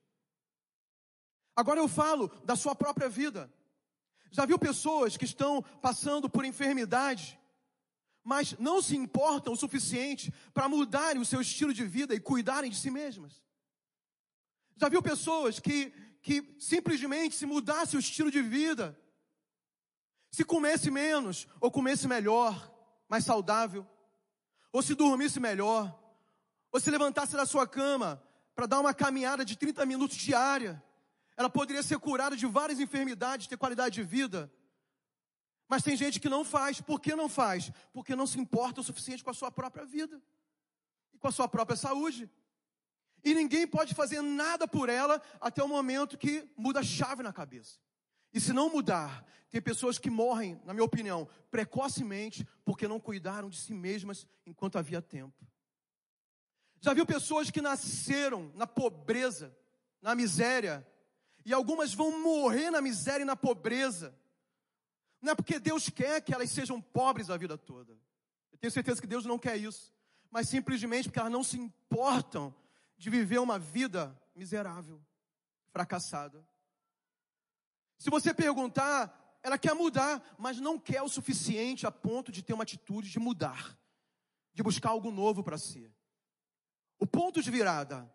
Agora 1.54 1.78
eu 1.78 1.88
falo 1.88 2.28
da 2.44 2.56
sua 2.56 2.74
própria 2.74 3.08
vida. 3.08 3.52
Já 4.32 4.44
viu 4.46 4.58
pessoas 4.58 5.16
que 5.16 5.24
estão 5.24 5.62
passando 5.80 6.28
por 6.28 6.44
enfermidade, 6.44 7.38
mas 8.22 8.56
não 8.58 8.82
se 8.82 8.96
importam 8.96 9.52
o 9.52 9.56
suficiente 9.56 10.32
para 10.52 10.68
mudarem 10.68 11.20
o 11.20 11.24
seu 11.24 11.40
estilo 11.40 11.72
de 11.72 11.84
vida 11.84 12.14
e 12.14 12.20
cuidarem 12.20 12.70
de 12.70 12.76
si 12.76 12.90
mesmas? 12.90 13.42
Já 14.76 14.88
viu 14.88 15.02
pessoas 15.02 15.60
que, 15.60 15.92
que 16.22 16.56
simplesmente 16.58 17.34
se 17.36 17.46
mudasse 17.46 17.96
o 17.96 18.00
estilo 18.00 18.30
de 18.30 18.42
vida, 18.42 18.98
se 20.30 20.44
comesse 20.44 20.90
menos 20.90 21.46
ou 21.60 21.70
comesse 21.70 22.06
melhor, 22.06 22.72
mais 23.08 23.24
saudável, 23.24 23.86
ou 24.72 24.82
se 24.82 24.94
dormisse 24.94 25.40
melhor, 25.40 25.98
ou 26.70 26.80
se 26.80 26.90
levantasse 26.90 27.36
da 27.36 27.44
sua 27.44 27.66
cama 27.66 28.22
para 28.54 28.66
dar 28.66 28.80
uma 28.80 28.94
caminhada 28.94 29.44
de 29.44 29.56
30 29.56 29.84
minutos 29.84 30.16
diária, 30.16 30.82
ela 31.36 31.50
poderia 31.50 31.82
ser 31.82 31.98
curada 31.98 32.36
de 32.36 32.46
várias 32.46 32.78
enfermidades, 32.78 33.46
ter 33.46 33.56
qualidade 33.56 33.94
de 33.94 34.02
vida. 34.02 34.52
Mas 35.68 35.82
tem 35.82 35.96
gente 35.96 36.20
que 36.20 36.28
não 36.28 36.44
faz. 36.44 36.80
Por 36.80 37.00
que 37.00 37.14
não 37.14 37.28
faz? 37.28 37.72
Porque 37.92 38.14
não 38.14 38.26
se 38.26 38.38
importa 38.38 38.80
o 38.80 38.84
suficiente 38.84 39.24
com 39.24 39.30
a 39.30 39.34
sua 39.34 39.50
própria 39.50 39.84
vida 39.84 40.20
e 41.14 41.18
com 41.18 41.28
a 41.28 41.32
sua 41.32 41.48
própria 41.48 41.76
saúde. 41.76 42.30
E 43.24 43.34
ninguém 43.34 43.66
pode 43.66 43.94
fazer 43.94 44.20
nada 44.20 44.66
por 44.66 44.88
ela 44.88 45.20
até 45.40 45.62
o 45.62 45.68
momento 45.68 46.18
que 46.18 46.48
muda 46.56 46.80
a 46.80 46.84
chave 46.84 47.22
na 47.22 47.32
cabeça. 47.32 47.78
E 48.32 48.40
se 48.40 48.52
não 48.52 48.70
mudar, 48.70 49.24
tem 49.50 49.60
pessoas 49.60 49.98
que 49.98 50.08
morrem, 50.08 50.60
na 50.64 50.72
minha 50.72 50.84
opinião, 50.84 51.28
precocemente, 51.50 52.46
porque 52.64 52.86
não 52.86 53.00
cuidaram 53.00 53.50
de 53.50 53.56
si 53.56 53.74
mesmas 53.74 54.26
enquanto 54.46 54.78
havia 54.78 55.02
tempo. 55.02 55.46
Já 56.80 56.94
viu 56.94 57.04
pessoas 57.04 57.50
que 57.50 57.60
nasceram 57.60 58.52
na 58.54 58.66
pobreza, 58.66 59.54
na 60.00 60.14
miséria, 60.14 60.86
e 61.44 61.52
algumas 61.52 61.92
vão 61.92 62.22
morrer 62.22 62.70
na 62.70 62.80
miséria 62.80 63.22
e 63.22 63.26
na 63.26 63.36
pobreza. 63.36 64.16
Não 65.20 65.32
é 65.32 65.34
porque 65.34 65.58
Deus 65.58 65.88
quer 65.90 66.20
que 66.22 66.32
elas 66.32 66.50
sejam 66.50 66.80
pobres 66.80 67.28
a 67.28 67.36
vida 67.36 67.58
toda. 67.58 67.98
Eu 68.52 68.58
tenho 68.58 68.70
certeza 68.70 69.00
que 69.00 69.06
Deus 69.06 69.24
não 69.24 69.38
quer 69.38 69.56
isso. 69.56 69.92
Mas 70.30 70.48
simplesmente 70.48 71.08
porque 71.08 71.18
elas 71.18 71.32
não 71.32 71.42
se 71.42 71.58
importam 71.58 72.54
de 72.96 73.10
viver 73.10 73.38
uma 73.38 73.58
vida 73.58 74.16
miserável, 74.34 75.02
fracassada. 75.70 76.46
Se 78.00 78.08
você 78.08 78.32
perguntar, 78.32 79.38
ela 79.42 79.58
quer 79.58 79.74
mudar, 79.74 80.22
mas 80.38 80.58
não 80.58 80.78
quer 80.78 81.02
o 81.02 81.08
suficiente 81.08 81.86
a 81.86 81.90
ponto 81.92 82.32
de 82.32 82.42
ter 82.42 82.54
uma 82.54 82.62
atitude 82.62 83.10
de 83.10 83.18
mudar, 83.20 83.78
de 84.54 84.62
buscar 84.62 84.88
algo 84.88 85.10
novo 85.10 85.44
para 85.44 85.58
si. 85.58 85.92
O 86.98 87.06
ponto 87.06 87.42
de 87.42 87.50
virada. 87.50 88.10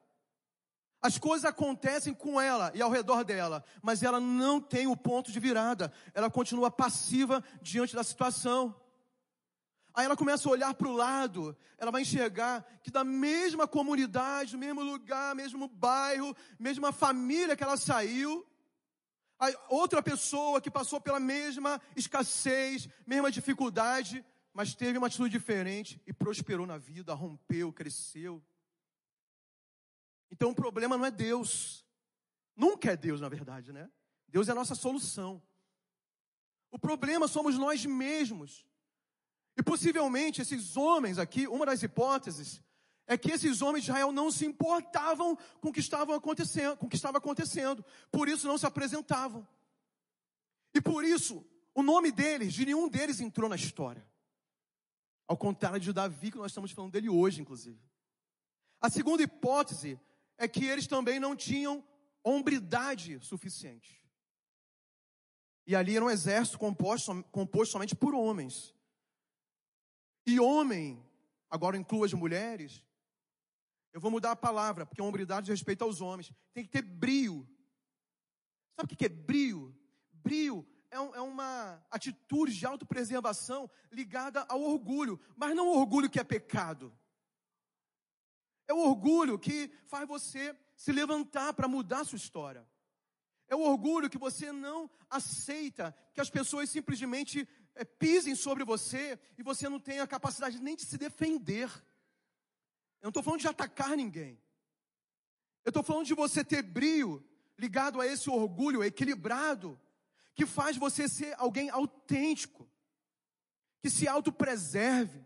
As 0.99 1.19
coisas 1.19 1.45
acontecem 1.45 2.15
com 2.15 2.41
ela 2.41 2.71
e 2.73 2.81
ao 2.81 2.89
redor 2.89 3.23
dela, 3.23 3.63
mas 3.79 4.01
ela 4.01 4.19
não 4.19 4.59
tem 4.59 4.87
o 4.87 4.97
ponto 4.97 5.31
de 5.31 5.39
virada. 5.39 5.93
Ela 6.15 6.31
continua 6.31 6.71
passiva 6.71 7.43
diante 7.61 7.95
da 7.95 8.03
situação. 8.03 8.75
Aí 9.93 10.05
ela 10.05 10.17
começa 10.17 10.49
a 10.49 10.51
olhar 10.51 10.73
para 10.73 10.87
o 10.87 10.93
lado, 10.93 11.55
ela 11.77 11.91
vai 11.91 12.01
enxergar 12.01 12.65
que 12.81 12.89
da 12.89 13.03
mesma 13.03 13.67
comunidade, 13.67 14.57
mesmo 14.57 14.81
lugar, 14.81 15.35
mesmo 15.35 15.67
bairro, 15.67 16.35
mesma 16.57 16.91
família 16.91 17.55
que 17.55 17.63
ela 17.63 17.77
saiu, 17.77 18.43
a 19.39 19.49
outra 19.69 20.01
pessoa 20.01 20.61
que 20.61 20.71
passou 20.71 20.99
pela 20.99 21.19
mesma 21.19 21.81
escassez, 21.95 22.87
mesma 23.05 23.31
dificuldade, 23.31 24.23
mas 24.53 24.73
teve 24.73 24.97
uma 24.97 25.07
atitude 25.07 25.31
diferente 25.31 26.01
e 26.07 26.13
prosperou 26.13 26.65
na 26.65 26.77
vida, 26.77 27.13
rompeu, 27.13 27.73
cresceu. 27.73 28.41
Então 30.31 30.51
o 30.51 30.55
problema 30.55 30.97
não 30.97 31.05
é 31.05 31.11
Deus. 31.11 31.85
Nunca 32.55 32.91
é 32.91 32.97
Deus, 32.97 33.19
na 33.19 33.27
verdade, 33.27 33.73
né? 33.73 33.89
Deus 34.27 34.47
é 34.47 34.51
a 34.51 34.55
nossa 34.55 34.75
solução. 34.75 35.41
O 36.71 36.79
problema 36.79 37.27
somos 37.27 37.57
nós 37.57 37.85
mesmos. 37.85 38.65
E 39.57 39.63
possivelmente 39.63 40.41
esses 40.41 40.75
homens 40.75 41.17
aqui, 41.17 41.47
uma 41.47 41.65
das 41.65 41.83
hipóteses, 41.83 42.61
é 43.07 43.17
que 43.17 43.31
esses 43.31 43.61
homens 43.61 43.83
de 43.83 43.91
Israel 43.91 44.11
não 44.11 44.31
se 44.31 44.45
importavam 44.45 45.37
com 45.61 45.69
o 45.69 45.73
que 45.73 45.79
estava 45.79 46.15
acontecendo, 46.15 46.77
com 46.77 46.87
o 46.87 46.89
que 46.89 46.95
estava 46.95 47.17
acontecendo. 47.17 47.85
Por 48.11 48.27
isso 48.27 48.47
não 48.47 48.57
se 48.57 48.65
apresentavam. 48.65 49.47
E 50.73 50.81
por 50.81 51.05
isso, 51.05 51.45
o 51.73 51.83
nome 51.83 52.11
deles, 52.11 52.53
de 52.53 52.65
nenhum 52.65 52.89
deles 52.89 53.19
entrou 53.19 53.49
na 53.49 53.55
história. 53.55 54.05
Ao 55.27 55.37
contrário 55.37 55.79
de 55.79 55.93
Davi, 55.93 56.31
que 56.31 56.37
nós 56.37 56.51
estamos 56.51 56.71
falando 56.71 56.91
dele 56.91 57.09
hoje, 57.09 57.41
inclusive. 57.41 57.79
A 58.81 58.89
segunda 58.89 59.23
hipótese 59.23 59.99
é 60.37 60.47
que 60.47 60.65
eles 60.65 60.87
também 60.87 61.19
não 61.19 61.35
tinham 61.35 61.83
hombridade 62.23 63.19
suficiente. 63.21 64.03
E 65.67 65.75
ali 65.75 65.95
era 65.95 66.05
um 66.05 66.09
exército 66.09 66.59
composto, 66.59 67.23
composto 67.31 67.71
somente 67.71 67.95
por 67.95 68.13
homens. 68.13 68.73
E 70.25 70.39
homem, 70.39 71.03
agora 71.49 71.77
incluo 71.77 72.03
as 72.03 72.13
mulheres, 72.13 72.83
eu 73.95 74.01
vou 74.01 74.11
mudar 74.11 74.31
a 74.31 74.35
palavra, 74.35 74.85
porque 74.85 74.99
a 74.99 75.05
hombridade 75.05 75.45
diz 75.45 75.53
respeito 75.53 75.81
aos 75.81 76.01
homens. 76.01 76.29
Tem 76.53 76.65
que 76.65 76.69
ter 76.69 76.81
brio. 76.81 77.47
Sabe 78.75 78.93
o 78.93 78.97
que 78.97 79.05
é 79.05 79.07
brio? 79.07 79.73
Brio 80.11 80.67
é, 80.91 80.99
um, 80.99 81.15
é 81.15 81.21
uma 81.21 81.81
atitude 81.89 82.53
de 82.53 82.65
autopreservação 82.65 83.71
ligada 83.89 84.45
ao 84.49 84.61
orgulho, 84.61 85.17
mas 85.37 85.55
não 85.55 85.69
o 85.69 85.79
orgulho 85.79 86.09
que 86.09 86.19
é 86.19 86.25
pecado. 86.25 86.93
É 88.67 88.73
o 88.73 88.79
orgulho 88.79 89.39
que 89.39 89.71
faz 89.85 90.05
você 90.05 90.53
se 90.75 90.91
levantar 90.91 91.53
para 91.53 91.65
mudar 91.65 92.01
a 92.01 92.03
sua 92.03 92.17
história. 92.17 92.67
É 93.47 93.55
o 93.55 93.61
orgulho 93.61 94.09
que 94.09 94.17
você 94.17 94.51
não 94.51 94.91
aceita 95.09 95.95
que 96.13 96.19
as 96.19 96.29
pessoas 96.29 96.69
simplesmente 96.69 97.47
é, 97.73 97.85
pisem 97.85 98.35
sobre 98.35 98.65
você 98.65 99.17
e 99.37 99.41
você 99.41 99.69
não 99.69 99.79
tenha 99.79 100.05
capacidade 100.05 100.59
nem 100.59 100.75
de 100.75 100.83
se 100.83 100.97
defender. 100.97 101.71
Eu 103.05 103.09
não 103.09 103.11
estou 103.11 103.21
falando 103.21 103.41
de 103.41 103.47
atacar 103.47 103.95
ninguém. 103.95 104.35
Eu 105.63 105.69
estou 105.69 105.83
falando 105.83 106.07
de 106.07 106.15
você 106.15 106.43
ter 106.43 106.63
brio 106.63 107.23
ligado 107.55 108.01
a 108.01 108.07
esse 108.07 108.31
orgulho 108.31 108.83
equilibrado, 108.83 109.79
que 110.33 110.43
faz 110.43 110.75
você 110.75 111.07
ser 111.07 111.35
alguém 111.37 111.69
autêntico, 111.69 112.67
que 113.79 113.91
se 113.91 114.07
autopreserve, 114.07 115.23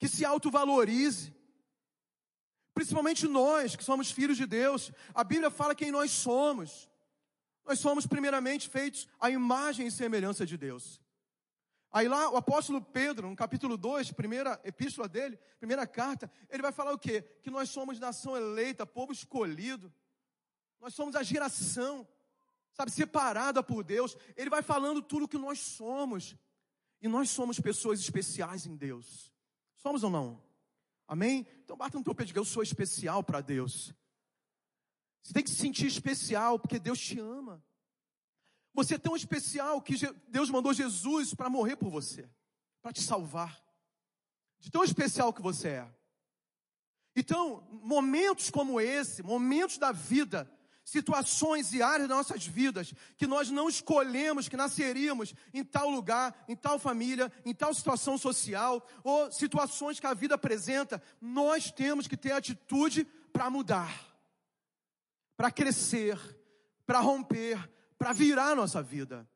que 0.00 0.08
se 0.08 0.24
autovalorize. 0.24 1.32
Principalmente 2.74 3.28
nós, 3.28 3.76
que 3.76 3.84
somos 3.84 4.10
filhos 4.10 4.36
de 4.36 4.44
Deus. 4.44 4.90
A 5.14 5.22
Bíblia 5.22 5.48
fala 5.48 5.76
quem 5.76 5.92
nós 5.92 6.10
somos. 6.10 6.90
Nós 7.64 7.78
somos 7.78 8.04
primeiramente 8.04 8.68
feitos 8.68 9.06
à 9.20 9.30
imagem 9.30 9.86
e 9.86 9.92
semelhança 9.92 10.44
de 10.44 10.58
Deus. 10.58 11.00
Aí 11.92 12.08
lá 12.08 12.30
o 12.30 12.36
apóstolo 12.36 12.80
Pedro, 12.80 13.28
no 13.28 13.36
capítulo 13.36 13.76
2, 13.76 14.12
primeira 14.12 14.58
epístola 14.64 15.06
dele, 15.06 15.38
primeira 15.58 15.86
carta, 15.86 16.30
ele 16.48 16.62
vai 16.62 16.72
falar 16.72 16.92
o 16.92 16.98
quê? 16.98 17.22
Que 17.42 17.50
nós 17.50 17.68
somos 17.68 18.00
nação 18.00 18.34
eleita, 18.34 18.86
povo 18.86 19.12
escolhido. 19.12 19.92
Nós 20.80 20.94
somos 20.94 21.14
a 21.14 21.22
geração, 21.22 22.08
sabe, 22.72 22.90
separada 22.90 23.62
por 23.62 23.84
Deus. 23.84 24.16
Ele 24.36 24.48
vai 24.48 24.62
falando 24.62 25.02
tudo 25.02 25.26
o 25.26 25.28
que 25.28 25.36
nós 25.36 25.60
somos. 25.60 26.34
E 27.02 27.08
nós 27.08 27.28
somos 27.28 27.60
pessoas 27.60 28.00
especiais 28.00 28.64
em 28.64 28.74
Deus. 28.74 29.30
Somos 29.76 30.02
ou 30.02 30.10
não? 30.10 30.42
Amém? 31.06 31.46
Então 31.62 31.76
bata 31.76 31.98
no 31.98 32.04
teu 32.04 32.14
pé 32.14 32.22
e 32.22 32.26
diga, 32.26 32.40
eu 32.40 32.44
sou 32.44 32.62
especial 32.62 33.22
para 33.22 33.42
Deus. 33.42 33.92
Você 35.22 35.34
tem 35.34 35.42
que 35.42 35.50
se 35.50 35.56
sentir 35.56 35.86
especial, 35.86 36.58
porque 36.58 36.78
Deus 36.78 36.98
te 36.98 37.20
ama. 37.20 37.62
Você 38.74 38.94
é 38.94 38.98
tão 38.98 39.14
especial 39.14 39.80
que 39.82 39.94
Deus 40.28 40.50
mandou 40.50 40.72
Jesus 40.72 41.34
para 41.34 41.50
morrer 41.50 41.76
por 41.76 41.90
você, 41.90 42.28
para 42.80 42.92
te 42.92 43.02
salvar. 43.02 43.62
De 44.58 44.70
tão 44.70 44.84
especial 44.84 45.32
que 45.32 45.42
você 45.42 45.68
é. 45.68 45.88
Então, 47.14 47.66
momentos 47.82 48.48
como 48.48 48.80
esse, 48.80 49.22
momentos 49.22 49.76
da 49.76 49.92
vida, 49.92 50.50
situações 50.84 51.72
e 51.72 51.82
áreas 51.82 52.08
das 52.08 52.16
nossas 52.16 52.46
vidas 52.46 52.92
que 53.16 53.26
nós 53.26 53.50
não 53.50 53.68
escolhemos 53.68 54.48
que 54.48 54.56
nasceríamos 54.56 55.34
em 55.52 55.64
tal 55.64 55.90
lugar, 55.90 56.44
em 56.48 56.56
tal 56.56 56.78
família, 56.78 57.30
em 57.44 57.54
tal 57.54 57.72
situação 57.74 58.16
social, 58.18 58.86
ou 59.04 59.30
situações 59.30 60.00
que 60.00 60.06
a 60.06 60.14
vida 60.14 60.34
apresenta, 60.34 61.02
nós 61.20 61.70
temos 61.70 62.06
que 62.06 62.16
ter 62.16 62.32
atitude 62.32 63.04
para 63.32 63.50
mudar, 63.50 63.92
para 65.36 65.50
crescer, 65.50 66.18
para 66.86 67.00
romper, 67.00 67.58
para 68.02 68.12
virar 68.12 68.48
a 68.48 68.56
nossa 68.56 68.82
vida. 68.82 69.30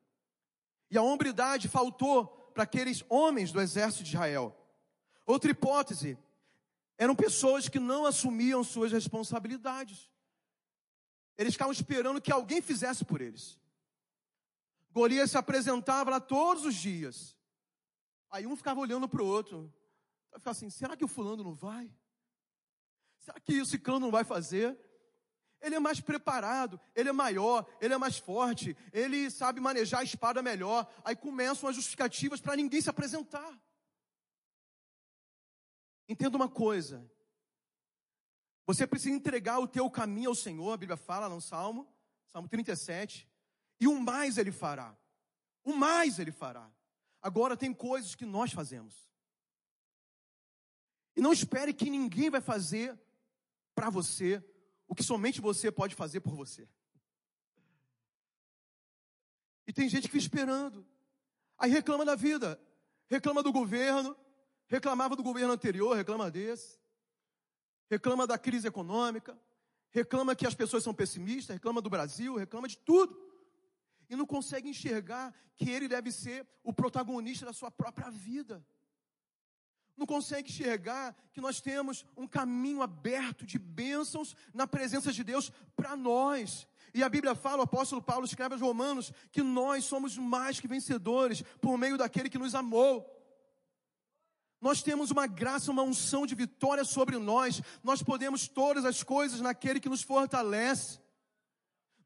E 0.91 0.99
a 0.99 1.03
hombridade 1.03 1.69
faltou 1.69 2.27
para 2.53 2.65
aqueles 2.65 3.05
homens 3.09 3.53
do 3.53 3.61
exército 3.61 4.03
de 4.03 4.11
Israel. 4.11 4.57
Outra 5.25 5.53
hipótese, 5.53 6.19
eram 6.99 7.15
pessoas 7.15 7.69
que 7.69 7.79
não 7.79 8.05
assumiam 8.05 8.65
suas 8.65 8.91
responsabilidades. 8.91 10.11
Eles 11.39 11.55
ficavam 11.55 11.73
esperando 11.73 12.21
que 12.21 12.33
alguém 12.33 12.61
fizesse 12.61 13.05
por 13.05 13.21
eles. 13.21 13.57
Golias 14.91 15.31
se 15.31 15.39
apresentava 15.39 16.11
lá 16.11 16.19
todos 16.19 16.65
os 16.65 16.75
dias. 16.75 17.37
Aí 18.29 18.49
um 18.49 18.57
ficava 18.57 18.81
olhando 18.81 19.09
para 19.09 19.23
o 19.23 19.27
outro. 19.27 19.73
Ficava 20.33 20.51
assim: 20.51 20.71
será 20.71 20.97
que 20.97 21.05
o 21.05 21.09
fulano 21.09 21.45
não 21.45 21.55
vai? 21.55 21.89
Será 23.21 23.39
que 23.39 23.61
o 23.61 23.67
ciclano 23.67 24.01
não 24.01 24.11
vai 24.11 24.25
fazer? 24.25 24.77
Ele 25.67 25.75
é 25.75 25.81
mais 25.81 26.01
preparado, 26.01 26.81
ele 26.95 27.09
é 27.09 27.13
maior, 27.13 27.67
ele 27.81 27.93
é 27.93 27.99
mais 27.99 28.17
forte, 28.17 28.77
ele 28.93 29.29
sabe 29.33 29.61
manejar 29.61 30.01
a 30.01 30.05
espada 30.05 30.41
melhor. 30.41 30.89
Aí 31.05 31.17
começam 31.17 31.69
as 31.69 31.75
justificativas 31.75 32.41
para 32.41 32.55
ninguém 32.55 32.81
se 32.81 32.89
apresentar. 32.89 33.53
Entenda 36.09 36.37
uma 36.37 36.49
coisa: 36.49 37.05
você 38.65 38.87
precisa 38.87 39.17
entregar 39.17 39.59
o 39.59 39.67
teu 39.67 39.91
caminho 39.91 40.29
ao 40.29 40.37
Senhor, 40.37 40.73
a 40.73 40.77
Bíblia 40.77 40.97
fala 40.97 41.29
no 41.29 41.41
Salmo, 41.41 41.93
Salmo 42.27 42.49
37, 42.49 43.29
e 43.81 43.89
o 43.89 44.01
mais 44.01 44.39
Ele 44.39 44.53
fará. 44.53 44.97
O 45.65 45.75
mais 45.75 46.21
Ele 46.21 46.31
fará. 46.31 46.71
Agora 47.21 47.57
tem 47.57 47.75
coisas 47.75 48.15
que 48.15 48.25
nós 48.25 48.53
fazemos. 48.53 48.95
E 51.17 51.21
não 51.21 51.33
espere 51.33 51.75
que 51.75 51.91
ninguém 51.91 52.31
vai 52.31 52.41
fazer 52.41 52.97
para 53.75 53.91
você 53.91 54.41
o 54.89 54.95
que 54.95 55.03
somente 55.03 55.41
você 55.41 55.71
pode 55.71 55.95
fazer 55.95 56.21
por 56.21 56.35
você. 56.35 56.69
E 59.67 59.73
tem 59.73 59.89
gente 59.89 60.03
que 60.03 60.13
fica 60.13 60.19
esperando. 60.19 60.87
Aí 61.59 61.71
reclama 61.71 62.05
da 62.05 62.15
vida, 62.15 62.61
reclama 63.09 63.43
do 63.43 63.53
governo, 63.53 64.17
reclamava 64.69 65.17
do 65.17 65.23
governo 65.23 65.53
anterior, 65.53 65.97
reclama 65.97 66.31
desse, 66.31 66.79
reclama 67.91 68.27
da 68.27 68.39
crise 68.39 68.69
econômica, 68.69 69.39
reclama 69.91 70.37
que 70.37 70.47
as 70.47 70.55
pessoas 70.55 70.83
são 70.85 70.95
pessimistas, 70.95 71.55
reclama 71.55 71.81
do 71.81 71.91
Brasil, 71.91 72.37
reclama 72.37 72.69
de 72.69 72.79
tudo. 72.79 73.25
E 74.09 74.15
não 74.15 74.27
consegue 74.27 74.69
enxergar 74.69 75.35
que 75.57 75.69
ele 75.69 75.89
deve 75.89 76.13
ser 76.13 76.47
o 76.63 76.73
protagonista 76.73 77.47
da 77.47 77.53
sua 77.53 77.71
própria 77.71 78.11
vida 78.11 78.65
não 79.97 80.07
consegue 80.07 80.51
enxergar 80.51 81.17
que 81.33 81.41
nós 81.41 81.61
temos 81.61 82.05
um 82.17 82.27
caminho 82.27 82.83
aberto 82.83 83.47
de 83.47 83.59
bênçãos 83.59 84.37
na 84.53 84.67
presença 84.67 85.13
de 85.13 85.25
Deus 85.25 85.51
para 85.75 85.97
nós. 85.97 86.67
E 86.93 87.03
a 87.03 87.09
Bíblia 87.09 87.35
fala, 87.35 87.59
o 87.59 87.63
apóstolo 87.63 88.03
Paulo 88.03 88.25
escreve 88.25 88.55
aos 88.55 88.63
Romanos, 88.63 89.13
que 89.33 89.43
nós 89.43 89.85
somos 89.85 90.17
mais 90.17 90.61
que 90.61 90.69
vencedores 90.69 91.43
por 91.61 91.77
meio 91.77 91.97
daquele 91.97 92.29
que 92.29 92.39
nos 92.39 92.55
amou. 92.55 93.13
Nós 94.61 94.83
temos 94.83 95.11
uma 95.11 95.27
graça, 95.27 95.71
uma 95.71 95.83
unção 95.83 96.27
de 96.27 96.35
vitória 96.35 96.85
sobre 96.85 97.19
nós. 97.19 97.63
Nós 97.83 98.03
podemos 98.03 98.49
todas 98.49 98.85
as 98.85 99.03
coisas 99.03 99.41
naquele 99.41 99.81
que 99.81 99.89
nos 99.89 100.03
fortalece. 100.03 100.99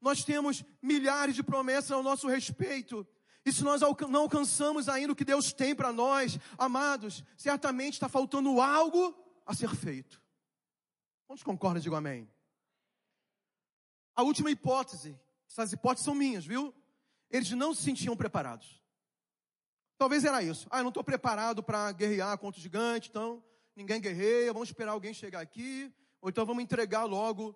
Nós 0.01 0.23
temos 0.23 0.63
milhares 0.81 1.35
de 1.35 1.43
promessas 1.43 1.91
ao 1.91 2.03
nosso 2.03 2.27
respeito. 2.27 3.07
E 3.45 3.51
se 3.51 3.63
nós 3.63 3.81
não 4.09 4.21
alcançamos 4.21 4.87
ainda 4.87 5.13
o 5.13 5.15
que 5.15 5.25
Deus 5.25 5.51
tem 5.51 5.75
para 5.75 5.91
nós, 5.91 6.37
amados, 6.57 7.23
certamente 7.35 7.93
está 7.93 8.07
faltando 8.07 8.61
algo 8.61 9.15
a 9.45 9.53
ser 9.53 9.69
feito. 9.75 10.21
Quantos 11.25 11.43
concordam? 11.43 11.81
Digo 11.81 11.95
amém. 11.95 12.29
A 14.15 14.21
última 14.21 14.51
hipótese, 14.51 15.19
essas 15.49 15.73
hipóteses 15.73 16.05
são 16.05 16.13
minhas, 16.13 16.45
viu? 16.45 16.73
Eles 17.29 17.49
não 17.51 17.73
se 17.73 17.81
sentiam 17.81 18.15
preparados. 18.15 18.79
Talvez 19.97 20.23
era 20.23 20.43
isso. 20.43 20.67
Ah, 20.69 20.79
eu 20.79 20.83
não 20.83 20.89
estou 20.89 21.03
preparado 21.03 21.63
para 21.63 21.91
guerrear 21.91 22.37
contra 22.37 22.59
o 22.59 22.61
gigante, 22.61 23.09
então 23.09 23.43
ninguém 23.75 24.01
guerreia, 24.01 24.53
vamos 24.53 24.69
esperar 24.69 24.91
alguém 24.91 25.13
chegar 25.13 25.39
aqui, 25.39 25.91
ou 26.19 26.29
então 26.29 26.45
vamos 26.45 26.63
entregar 26.63 27.05
logo 27.05 27.55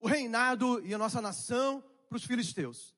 o 0.00 0.08
reinado 0.08 0.84
e 0.84 0.94
a 0.94 0.98
nossa 0.98 1.20
nação 1.20 1.82
para 2.08 2.16
os 2.16 2.24
filisteus. 2.24 2.97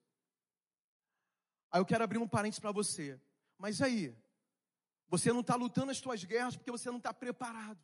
Aí 1.70 1.80
eu 1.80 1.87
quero 1.87 2.02
abrir 2.02 2.18
um 2.18 2.28
parênteses 2.28 2.61
para 2.61 2.72
você. 2.72 3.20
Mas 3.59 3.80
aí, 3.80 4.14
você 5.09 5.33
não 5.33 5.40
está 5.40 5.54
lutando 5.54 5.90
as 5.90 5.98
suas 5.98 6.24
guerras 6.24 6.56
porque 6.56 6.70
você 6.70 6.90
não 6.90 6.98
está 6.98 7.12
preparado. 7.12 7.78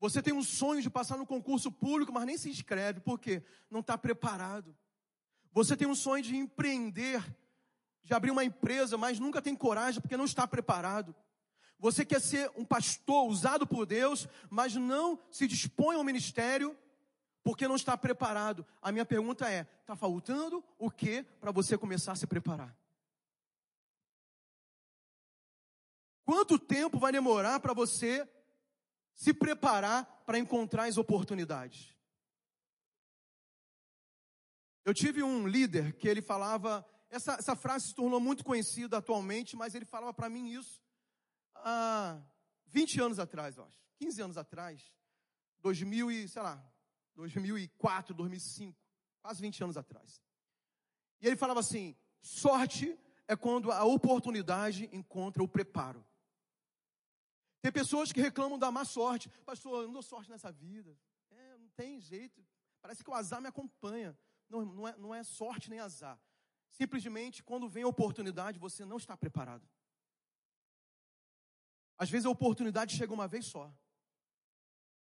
Você 0.00 0.22
tem 0.22 0.34
um 0.34 0.42
sonho 0.42 0.82
de 0.82 0.90
passar 0.90 1.16
no 1.16 1.26
concurso 1.26 1.70
público, 1.72 2.12
mas 2.12 2.26
nem 2.26 2.36
se 2.36 2.50
inscreve, 2.50 3.00
por 3.00 3.18
quê? 3.18 3.42
Não 3.70 3.80
está 3.80 3.96
preparado. 3.96 4.76
Você 5.52 5.76
tem 5.76 5.88
um 5.88 5.94
sonho 5.94 6.22
de 6.22 6.36
empreender, 6.36 7.24
de 8.02 8.12
abrir 8.12 8.30
uma 8.30 8.44
empresa, 8.44 8.98
mas 8.98 9.18
nunca 9.18 9.40
tem 9.40 9.54
coragem 9.54 10.00
porque 10.00 10.16
não 10.16 10.24
está 10.24 10.46
preparado. 10.46 11.14
Você 11.78 12.04
quer 12.04 12.20
ser 12.20 12.50
um 12.56 12.64
pastor 12.64 13.26
usado 13.28 13.66
por 13.66 13.86
Deus, 13.86 14.28
mas 14.50 14.74
não 14.74 15.18
se 15.30 15.46
dispõe 15.46 15.96
ao 15.96 16.04
ministério 16.04 16.76
porque 17.44 17.68
não 17.68 17.76
está 17.76 17.96
preparado. 17.96 18.66
A 18.80 18.90
minha 18.90 19.04
pergunta 19.04 19.48
é: 19.48 19.68
está 19.80 19.94
faltando 19.94 20.64
o 20.78 20.90
que 20.90 21.22
para 21.22 21.52
você 21.52 21.76
começar 21.76 22.12
a 22.12 22.16
se 22.16 22.26
preparar? 22.26 22.74
Quanto 26.24 26.58
tempo 26.58 26.98
vai 26.98 27.12
demorar 27.12 27.60
para 27.60 27.74
você 27.74 28.26
se 29.14 29.34
preparar 29.34 30.22
para 30.24 30.38
encontrar 30.38 30.84
as 30.84 30.96
oportunidades? 30.96 31.94
Eu 34.82 34.94
tive 34.94 35.22
um 35.22 35.46
líder 35.46 35.96
que 35.96 36.08
ele 36.08 36.22
falava, 36.22 36.84
essa, 37.10 37.34
essa 37.34 37.54
frase 37.54 37.88
se 37.88 37.94
tornou 37.94 38.20
muito 38.20 38.42
conhecida 38.42 38.98
atualmente, 38.98 39.54
mas 39.54 39.74
ele 39.74 39.84
falava 39.84 40.12
para 40.14 40.30
mim 40.30 40.48
isso 40.48 40.82
há 41.56 42.20
20 42.66 43.00
anos 43.00 43.18
atrás, 43.18 43.56
eu 43.56 43.64
acho, 43.64 43.78
15 43.96 44.22
anos 44.22 44.36
atrás, 44.36 44.92
2000 45.60 46.10
e, 46.10 46.28
sei 46.28 46.42
lá, 46.42 46.73
2004, 47.14 48.14
2005, 48.14 48.78
quase 49.22 49.40
20 49.40 49.64
anos 49.64 49.76
atrás. 49.76 50.22
E 51.20 51.26
ele 51.26 51.36
falava 51.36 51.60
assim: 51.60 51.96
sorte 52.20 52.98
é 53.26 53.36
quando 53.36 53.70
a 53.72 53.84
oportunidade 53.84 54.88
encontra 54.92 55.42
o 55.42 55.48
preparo. 55.48 56.04
Tem 57.62 57.72
pessoas 57.72 58.12
que 58.12 58.20
reclamam 58.20 58.58
da 58.58 58.70
má 58.70 58.84
sorte. 58.84 59.30
Pastor, 59.46 59.82
eu 59.82 59.86
não 59.86 59.94
dou 59.94 60.02
sorte 60.02 60.30
nessa 60.30 60.52
vida. 60.52 60.98
É, 61.30 61.56
não 61.56 61.68
tem 61.70 61.98
jeito. 61.98 62.44
Parece 62.82 63.02
que 63.02 63.08
o 63.08 63.14
azar 63.14 63.40
me 63.40 63.48
acompanha. 63.48 64.16
Não, 64.50 64.64
não, 64.66 64.88
é, 64.88 64.96
não 64.98 65.14
é 65.14 65.22
sorte 65.22 65.70
nem 65.70 65.80
azar. 65.80 66.20
Simplesmente, 66.68 67.42
quando 67.42 67.68
vem 67.68 67.84
a 67.84 67.88
oportunidade, 67.88 68.58
você 68.58 68.84
não 68.84 68.98
está 68.98 69.16
preparado. 69.16 69.66
Às 71.96 72.10
vezes 72.10 72.26
a 72.26 72.30
oportunidade 72.30 72.96
chega 72.96 73.14
uma 73.14 73.28
vez 73.28 73.46
só. 73.46 73.72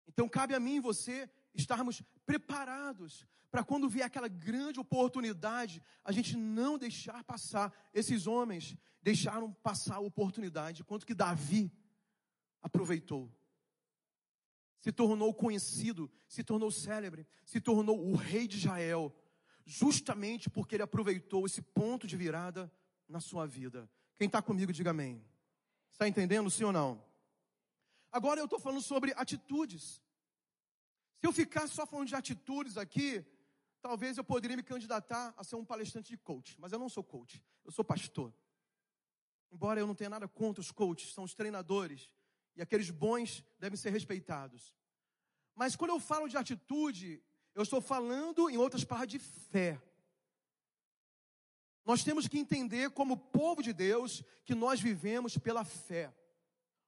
Então 0.07 0.29
cabe 0.29 0.53
a 0.53 0.59
mim 0.59 0.75
e 0.75 0.79
você 0.79 1.27
estarmos 1.53 2.01
preparados 2.25 3.25
para 3.51 3.63
quando 3.63 3.87
vier 3.87 4.05
aquela 4.05 4.27
grande 4.27 4.79
oportunidade, 4.79 5.81
a 6.03 6.11
gente 6.11 6.35
não 6.35 6.77
deixar 6.77 7.23
passar. 7.23 7.71
Esses 7.93 8.25
homens 8.25 8.75
deixaram 9.01 9.53
passar 9.53 9.97
a 9.97 9.99
oportunidade, 9.99 10.83
quanto 10.83 11.05
que 11.05 11.13
Davi 11.13 11.71
aproveitou. 12.61 13.31
Se 14.81 14.91
tornou 14.91 15.33
conhecido, 15.33 16.11
se 16.27 16.43
tornou 16.43 16.71
célebre, 16.71 17.27
se 17.45 17.61
tornou 17.61 18.09
o 18.09 18.15
rei 18.15 18.47
de 18.47 18.57
Israel, 18.57 19.15
justamente 19.65 20.49
porque 20.49 20.75
ele 20.75 20.83
aproveitou 20.83 21.45
esse 21.45 21.61
ponto 21.61 22.07
de 22.07 22.17
virada 22.17 22.71
na 23.07 23.19
sua 23.19 23.45
vida. 23.45 23.89
Quem 24.17 24.25
está 24.25 24.41
comigo, 24.41 24.73
diga 24.73 24.89
amém. 24.89 25.23
Está 25.91 26.07
entendendo, 26.07 26.49
sim 26.49 26.63
ou 26.63 26.73
não? 26.73 27.05
Agora 28.11 28.39
eu 28.39 28.45
estou 28.45 28.59
falando 28.59 28.81
sobre 28.81 29.13
atitudes. 29.15 30.02
Se 31.23 31.27
eu 31.27 31.31
ficar 31.31 31.69
só 31.69 31.85
falando 31.85 32.09
de 32.09 32.15
atitudes 32.15 32.77
aqui, 32.77 33.25
talvez 33.81 34.17
eu 34.17 34.25
poderia 34.25 34.57
me 34.57 34.61
candidatar 34.61 35.33
a 35.37 35.43
ser 35.45 35.55
um 35.55 35.63
palestrante 35.63 36.09
de 36.09 36.17
coach, 36.17 36.59
mas 36.59 36.73
eu 36.73 36.77
não 36.77 36.89
sou 36.89 37.01
coach, 37.01 37.41
eu 37.63 37.71
sou 37.71 37.85
pastor. 37.85 38.33
Embora 39.49 39.79
eu 39.79 39.87
não 39.87 39.95
tenha 39.95 40.09
nada 40.09 40.27
contra 40.27 40.59
os 40.59 40.69
coaches, 40.69 41.13
são 41.13 41.23
os 41.23 41.33
treinadores, 41.33 42.11
e 42.57 42.61
aqueles 42.61 42.89
bons 42.89 43.41
devem 43.57 43.77
ser 43.77 43.91
respeitados. 43.91 44.75
Mas 45.55 45.77
quando 45.77 45.91
eu 45.91 45.99
falo 46.01 46.27
de 46.27 46.35
atitude, 46.35 47.23
eu 47.55 47.63
estou 47.63 47.79
falando, 47.79 48.49
em 48.49 48.57
outras 48.57 48.83
palavras, 48.83 49.09
de 49.09 49.19
fé. 49.19 49.81
Nós 51.85 52.03
temos 52.03 52.27
que 52.27 52.37
entender, 52.37 52.89
como 52.89 53.15
povo 53.15 53.63
de 53.63 53.71
Deus, 53.71 54.25
que 54.43 54.53
nós 54.53 54.81
vivemos 54.81 55.37
pela 55.37 55.63
fé. 55.63 56.13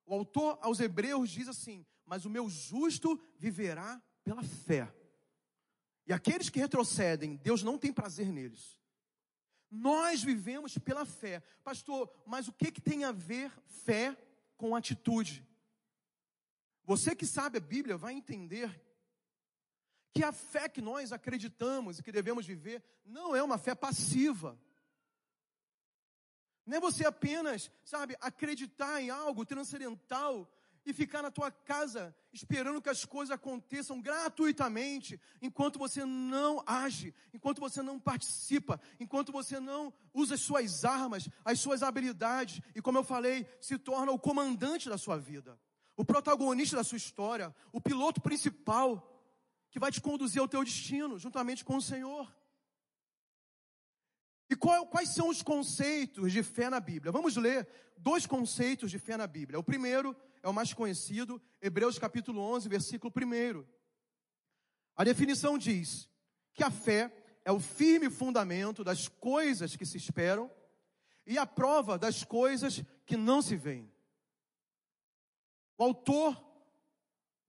O 0.05 0.13
autor 0.13 0.59
aos 0.61 0.81
Hebreus 0.81 1.29
diz 1.29 1.47
assim: 1.47 1.85
Mas 2.05 2.25
o 2.25 2.29
meu 2.29 2.49
justo 2.49 3.17
viverá 3.37 4.03
pela 4.25 4.43
fé. 4.43 4.91
E 6.07 6.11
aqueles 6.11 6.49
que 6.49 6.59
retrocedem, 6.59 7.37
Deus 7.37 7.63
não 7.63 7.77
tem 7.77 7.93
prazer 7.93 8.27
neles. 8.27 8.81
Nós 9.71 10.23
vivemos 10.23 10.77
pela 10.79 11.05
fé. 11.05 11.41
Pastor, 11.63 12.11
mas 12.25 12.47
o 12.47 12.53
que, 12.53 12.71
que 12.71 12.81
tem 12.81 13.05
a 13.05 13.11
ver 13.11 13.51
fé 13.85 14.17
com 14.57 14.75
atitude? 14.75 15.47
Você 16.83 17.15
que 17.15 17.25
sabe 17.25 17.57
a 17.57 17.61
Bíblia 17.61 17.97
vai 17.97 18.13
entender 18.13 18.81
que 20.13 20.23
a 20.23 20.31
fé 20.31 20.67
que 20.67 20.81
nós 20.81 21.11
acreditamos 21.11 21.99
e 21.99 22.03
que 22.03 22.11
devemos 22.11 22.45
viver 22.45 22.83
não 23.05 23.35
é 23.35 23.43
uma 23.43 23.57
fé 23.57 23.75
passiva. 23.75 24.59
Não 26.65 26.77
é 26.77 26.79
você 26.79 27.05
apenas, 27.05 27.69
sabe, 27.83 28.15
acreditar 28.19 29.01
em 29.01 29.09
algo 29.09 29.45
transcendental 29.45 30.49
e 30.85 30.93
ficar 30.93 31.21
na 31.21 31.31
tua 31.31 31.49
casa 31.51 32.15
esperando 32.31 32.81
que 32.81 32.89
as 32.89 33.03
coisas 33.03 33.33
aconteçam 33.33 33.99
gratuitamente, 33.99 35.19
enquanto 35.41 35.79
você 35.79 36.05
não 36.05 36.61
age, 36.65 37.13
enquanto 37.33 37.59
você 37.59 37.81
não 37.81 37.99
participa, 37.99 38.79
enquanto 38.99 39.31
você 39.31 39.59
não 39.59 39.93
usa 40.13 40.35
as 40.35 40.41
suas 40.41 40.85
armas, 40.85 41.27
as 41.43 41.59
suas 41.59 41.81
habilidades 41.81 42.61
e, 42.75 42.81
como 42.81 42.97
eu 42.97 43.03
falei, 43.03 43.47
se 43.59 43.77
torna 43.77 44.11
o 44.11 44.19
comandante 44.19 44.87
da 44.87 44.97
sua 44.97 45.17
vida, 45.17 45.59
o 45.97 46.05
protagonista 46.05 46.75
da 46.75 46.83
sua 46.83 46.97
história, 46.97 47.55
o 47.71 47.81
piloto 47.81 48.21
principal 48.21 49.11
que 49.71 49.79
vai 49.79 49.91
te 49.91 49.99
conduzir 49.99 50.41
ao 50.41 50.47
teu 50.47 50.63
destino, 50.63 51.17
juntamente 51.17 51.65
com 51.65 51.77
o 51.77 51.81
Senhor. 51.81 52.33
E 54.49 54.55
qual, 54.55 54.85
quais 54.87 55.09
são 55.09 55.29
os 55.29 55.41
conceitos 55.41 56.31
de 56.31 56.43
fé 56.43 56.69
na 56.69 56.79
Bíblia? 56.79 57.11
Vamos 57.11 57.35
ler 57.35 57.67
dois 57.97 58.25
conceitos 58.25 58.91
de 58.91 58.99
fé 58.99 59.17
na 59.17 59.25
Bíblia. 59.25 59.59
O 59.59 59.63
primeiro 59.63 60.15
é 60.43 60.47
o 60.47 60.53
mais 60.53 60.73
conhecido, 60.73 61.41
Hebreus 61.61 61.97
capítulo 61.97 62.41
11, 62.41 62.69
versículo 62.69 63.11
1. 63.15 63.65
A 64.95 65.03
definição 65.03 65.57
diz 65.57 66.07
que 66.53 66.63
a 66.63 66.69
fé 66.69 67.11
é 67.43 67.51
o 67.51 67.59
firme 67.59 68.09
fundamento 68.09 68.83
das 68.83 69.07
coisas 69.07 69.75
que 69.75 69.85
se 69.85 69.97
esperam 69.97 70.51
e 71.25 71.37
a 71.37 71.45
prova 71.45 71.97
das 71.97 72.23
coisas 72.23 72.83
que 73.05 73.17
não 73.17 73.41
se 73.41 73.55
veem. 73.55 73.91
O 75.77 75.83
autor 75.83 76.39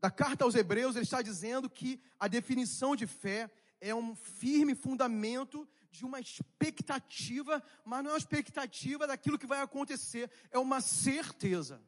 da 0.00 0.10
carta 0.10 0.44
aos 0.44 0.54
Hebreus, 0.54 0.96
ele 0.96 1.04
está 1.04 1.20
dizendo 1.22 1.68
que 1.68 2.00
a 2.18 2.26
definição 2.26 2.96
de 2.96 3.06
fé 3.06 3.50
é 3.80 3.94
um 3.94 4.14
firme 4.14 4.74
fundamento 4.74 5.68
de 5.96 6.04
uma 6.04 6.20
expectativa, 6.20 7.62
mas 7.84 8.02
não 8.02 8.10
é 8.10 8.12
uma 8.14 8.18
expectativa 8.18 9.06
daquilo 9.06 9.38
que 9.38 9.46
vai 9.46 9.60
acontecer, 9.60 10.30
é 10.50 10.58
uma 10.58 10.80
certeza 10.80 11.80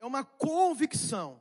é 0.00 0.06
uma 0.06 0.24
convicção 0.24 1.40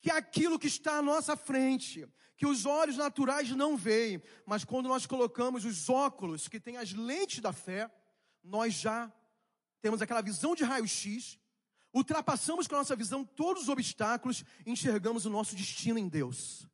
que 0.00 0.10
aquilo 0.10 0.58
que 0.58 0.68
está 0.68 0.98
à 0.98 1.02
nossa 1.02 1.36
frente, 1.36 2.08
que 2.36 2.46
os 2.46 2.64
olhos 2.64 2.96
naturais 2.96 3.50
não 3.50 3.76
veem, 3.76 4.22
mas 4.46 4.64
quando 4.64 4.88
nós 4.88 5.04
colocamos 5.04 5.64
os 5.64 5.88
óculos 5.88 6.46
que 6.46 6.60
têm 6.60 6.76
as 6.76 6.92
lentes 6.92 7.40
da 7.40 7.52
fé, 7.52 7.90
nós 8.42 8.74
já 8.74 9.12
temos 9.82 10.00
aquela 10.00 10.22
visão 10.22 10.54
de 10.54 10.62
raio-x, 10.62 11.36
ultrapassamos 11.92 12.68
com 12.68 12.76
a 12.76 12.78
nossa 12.78 12.94
visão 12.94 13.24
todos 13.24 13.64
os 13.64 13.68
obstáculos 13.68 14.44
enxergamos 14.64 15.26
o 15.26 15.30
nosso 15.30 15.56
destino 15.56 15.98
em 15.98 16.08
Deus. 16.08 16.68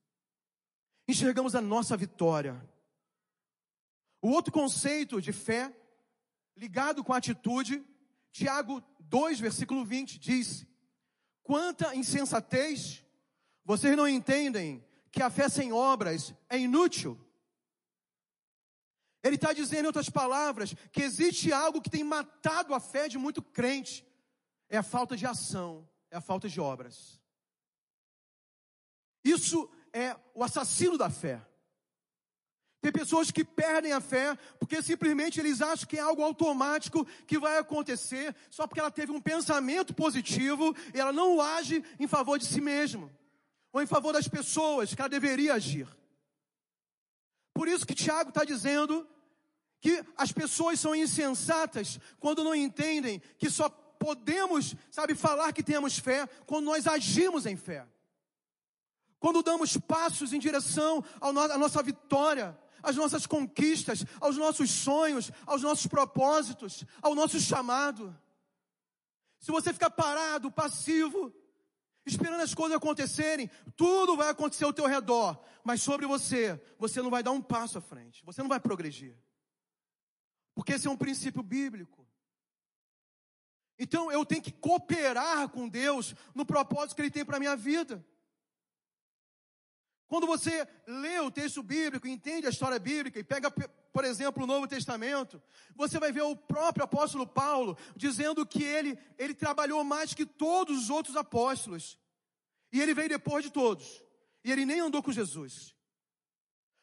Enxergamos 1.08 1.54
a 1.54 1.60
nossa 1.62 1.96
vitória. 1.96 2.62
O 4.24 4.30
outro 4.30 4.50
conceito 4.50 5.20
de 5.20 5.34
fé, 5.34 5.70
ligado 6.56 7.04
com 7.04 7.12
a 7.12 7.18
atitude, 7.18 7.84
Tiago 8.32 8.82
2, 9.00 9.38
versículo 9.38 9.84
20 9.84 10.18
diz: 10.18 10.66
Quanta 11.42 11.94
insensatez, 11.94 13.04
vocês 13.66 13.94
não 13.94 14.08
entendem 14.08 14.82
que 15.12 15.22
a 15.22 15.28
fé 15.28 15.46
sem 15.50 15.74
obras 15.74 16.32
é 16.48 16.58
inútil. 16.58 17.20
Ele 19.22 19.34
está 19.34 19.52
dizendo, 19.52 19.84
em 19.84 19.88
outras 19.88 20.08
palavras, 20.08 20.74
que 20.90 21.02
existe 21.02 21.52
algo 21.52 21.82
que 21.82 21.90
tem 21.90 22.02
matado 22.02 22.72
a 22.72 22.80
fé 22.80 23.08
de 23.08 23.18
muito 23.18 23.42
crente: 23.42 24.06
é 24.70 24.78
a 24.78 24.82
falta 24.82 25.18
de 25.18 25.26
ação, 25.26 25.86
é 26.10 26.16
a 26.16 26.22
falta 26.22 26.48
de 26.48 26.58
obras. 26.62 27.20
Isso 29.22 29.70
é 29.92 30.16
o 30.32 30.42
assassino 30.42 30.96
da 30.96 31.10
fé. 31.10 31.46
Tem 32.84 32.92
pessoas 32.92 33.30
que 33.30 33.42
perdem 33.42 33.94
a 33.94 34.00
fé 34.00 34.36
porque 34.58 34.82
simplesmente 34.82 35.40
eles 35.40 35.62
acham 35.62 35.88
que 35.88 35.96
é 35.96 36.00
algo 36.00 36.22
automático 36.22 37.06
que 37.26 37.38
vai 37.38 37.56
acontecer 37.56 38.36
só 38.50 38.66
porque 38.66 38.78
ela 38.78 38.90
teve 38.90 39.10
um 39.10 39.22
pensamento 39.22 39.94
positivo 39.94 40.76
e 40.92 41.00
ela 41.00 41.10
não 41.10 41.40
age 41.40 41.82
em 41.98 42.06
favor 42.06 42.38
de 42.38 42.44
si 42.44 42.60
mesma 42.60 43.10
ou 43.72 43.80
em 43.80 43.86
favor 43.86 44.12
das 44.12 44.28
pessoas 44.28 44.94
que 44.94 45.00
ela 45.00 45.08
deveria 45.08 45.54
agir. 45.54 45.88
Por 47.54 47.68
isso 47.68 47.86
que 47.86 47.94
Tiago 47.94 48.28
está 48.28 48.44
dizendo 48.44 49.08
que 49.80 50.04
as 50.14 50.30
pessoas 50.30 50.78
são 50.78 50.94
insensatas 50.94 51.98
quando 52.20 52.44
não 52.44 52.54
entendem 52.54 53.18
que 53.38 53.48
só 53.48 53.70
podemos, 53.70 54.74
sabe, 54.90 55.14
falar 55.14 55.54
que 55.54 55.62
temos 55.62 55.98
fé 55.98 56.28
quando 56.44 56.66
nós 56.66 56.86
agimos 56.86 57.46
em 57.46 57.56
fé. 57.56 57.86
Quando 59.18 59.42
damos 59.42 59.74
passos 59.78 60.34
em 60.34 60.38
direção 60.38 61.02
à 61.18 61.32
nossa 61.32 61.82
vitória, 61.82 62.54
às 62.84 62.96
nossas 62.96 63.26
conquistas, 63.26 64.04
aos 64.20 64.36
nossos 64.36 64.70
sonhos, 64.70 65.32
aos 65.46 65.62
nossos 65.62 65.86
propósitos, 65.86 66.84
ao 67.02 67.14
nosso 67.14 67.40
chamado. 67.40 68.16
Se 69.40 69.50
você 69.50 69.72
ficar 69.72 69.90
parado, 69.90 70.52
passivo, 70.52 71.34
esperando 72.06 72.42
as 72.42 72.54
coisas 72.54 72.76
acontecerem, 72.76 73.50
tudo 73.76 74.16
vai 74.16 74.28
acontecer 74.28 74.64
ao 74.64 74.72
teu 74.72 74.86
redor, 74.86 75.42
mas 75.64 75.82
sobre 75.82 76.06
você, 76.06 76.60
você 76.78 77.00
não 77.02 77.10
vai 77.10 77.22
dar 77.22 77.32
um 77.32 77.42
passo 77.42 77.78
à 77.78 77.80
frente, 77.80 78.24
você 78.24 78.42
não 78.42 78.48
vai 78.48 78.60
progredir. 78.60 79.16
Porque 80.54 80.74
esse 80.74 80.86
é 80.86 80.90
um 80.90 80.96
princípio 80.96 81.42
bíblico. 81.42 82.06
Então 83.78 84.12
eu 84.12 84.24
tenho 84.24 84.42
que 84.42 84.52
cooperar 84.52 85.48
com 85.48 85.68
Deus 85.68 86.14
no 86.34 86.46
propósito 86.46 86.94
que 86.94 87.02
Ele 87.02 87.10
tem 87.10 87.24
para 87.24 87.36
a 87.36 87.40
minha 87.40 87.56
vida. 87.56 88.04
Quando 90.14 90.28
você 90.28 90.64
lê 90.86 91.18
o 91.18 91.28
texto 91.28 91.60
bíblico, 91.60 92.06
entende 92.06 92.46
a 92.46 92.50
história 92.50 92.78
bíblica 92.78 93.18
e 93.18 93.24
pega, 93.24 93.50
por 93.50 94.04
exemplo, 94.04 94.44
o 94.44 94.46
Novo 94.46 94.68
Testamento, 94.68 95.42
você 95.74 95.98
vai 95.98 96.12
ver 96.12 96.22
o 96.22 96.36
próprio 96.36 96.84
apóstolo 96.84 97.26
Paulo 97.26 97.76
dizendo 97.96 98.46
que 98.46 98.62
ele, 98.62 98.96
ele 99.18 99.34
trabalhou 99.34 99.82
mais 99.82 100.14
que 100.14 100.24
todos 100.24 100.84
os 100.84 100.88
outros 100.88 101.16
apóstolos. 101.16 101.98
E 102.70 102.80
ele 102.80 102.94
veio 102.94 103.08
depois 103.08 103.44
de 103.44 103.50
todos. 103.50 104.04
E 104.44 104.52
ele 104.52 104.64
nem 104.64 104.78
andou 104.78 105.02
com 105.02 105.10
Jesus. 105.10 105.74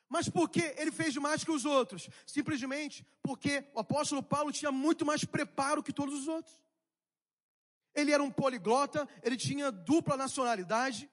Mas 0.09 0.27
por 0.27 0.49
que 0.49 0.75
ele 0.77 0.91
fez 0.91 1.15
mais 1.15 1.41
que 1.41 1.51
os 1.51 1.63
outros? 1.63 2.09
Simplesmente 2.27 3.07
porque 3.23 3.63
o 3.73 3.79
apóstolo 3.79 4.21
Paulo 4.21 4.51
tinha 4.51 4.73
muito 4.73 5.05
mais 5.05 5.23
preparo 5.23 5.81
que 5.81 5.93
todos 5.93 6.19
os 6.19 6.27
outros. 6.27 6.61
Ele 7.95 8.11
era 8.11 8.21
um 8.21 8.29
poliglota, 8.29 9.07
ele 9.23 9.37
tinha 9.37 9.71
dupla 9.71 10.17
nacionalidade. 10.17 11.09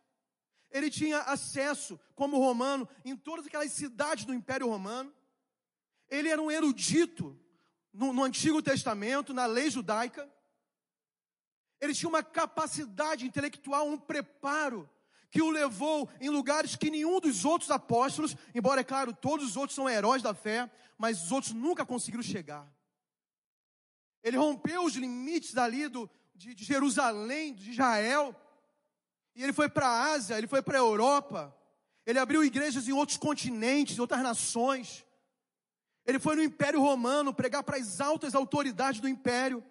Ele 0.71 0.91
tinha 0.91 1.21
acesso, 1.23 1.99
como 2.15 2.39
romano, 2.39 2.89
em 3.05 3.17
todas 3.17 3.47
aquelas 3.47 3.73
cidades 3.73 4.25
do 4.25 4.35
Império 4.35 4.69
Romano. 4.69 5.13
Ele 6.09 6.29
era 6.29 6.41
um 6.41 6.51
erudito 6.51 7.39
no, 7.93 8.13
no 8.13 8.25
Antigo 8.25 8.63
Testamento, 8.63 9.33
na 9.33 9.47
lei 9.47 9.71
judaica. 9.71 10.31
Ele 11.81 11.95
tinha 11.95 12.09
uma 12.09 12.23
capacidade 12.23 13.25
intelectual, 13.25 13.89
um 13.89 13.99
preparo 13.99 14.89
que 15.31 15.43
o 15.43 15.51
levou 15.51 16.09
em 16.21 16.31
lugares 16.31 16.75
que 16.75 16.91
nenhum 16.91 17.21
dos 17.21 17.45
outros 17.45 17.71
apóstolos, 17.71 18.37
embora 18.55 18.81
é 18.81 18.85
claro, 18.85 19.13
todos 19.13 19.47
os 19.47 19.57
outros 19.57 19.75
são 19.75 19.89
heróis 19.89 20.23
da 20.23 20.35
fé, 20.35 20.71
mas 20.97 21.23
os 21.23 21.33
outros 21.33 21.53
nunca 21.53 21.85
conseguiram 21.85 22.23
chegar. 22.23 22.67
Ele 24.23 24.37
rompeu 24.37 24.85
os 24.85 24.95
limites 24.95 25.57
ali 25.57 25.89
do, 25.89 26.11
de, 26.35 26.55
de 26.55 26.65
Jerusalém, 26.65 27.55
de 27.55 27.71
Israel, 27.71 28.35
e 29.39 29.45
ele 29.45 29.53
foi 29.53 29.69
para 29.69 29.87
a 29.87 30.13
Ásia, 30.15 30.37
ele 30.37 30.49
foi 30.49 30.61
para 30.61 30.77
a 30.77 30.81
Europa, 30.81 31.57
ele 32.05 32.19
abriu 32.19 32.43
igrejas 32.43 32.89
em 32.89 32.93
outros 32.93 33.17
continentes, 33.17 33.97
em 33.97 34.01
outras 34.01 34.21
nações. 34.21 35.07
Ele 36.05 36.19
foi 36.19 36.35
no 36.35 36.43
Império 36.43 36.81
Romano 36.81 37.33
pregar 37.33 37.63
para 37.63 37.77
as 37.77 38.01
altas 38.01 38.35
autoridades 38.35 39.01
do 39.01 39.07
império. 39.09 39.65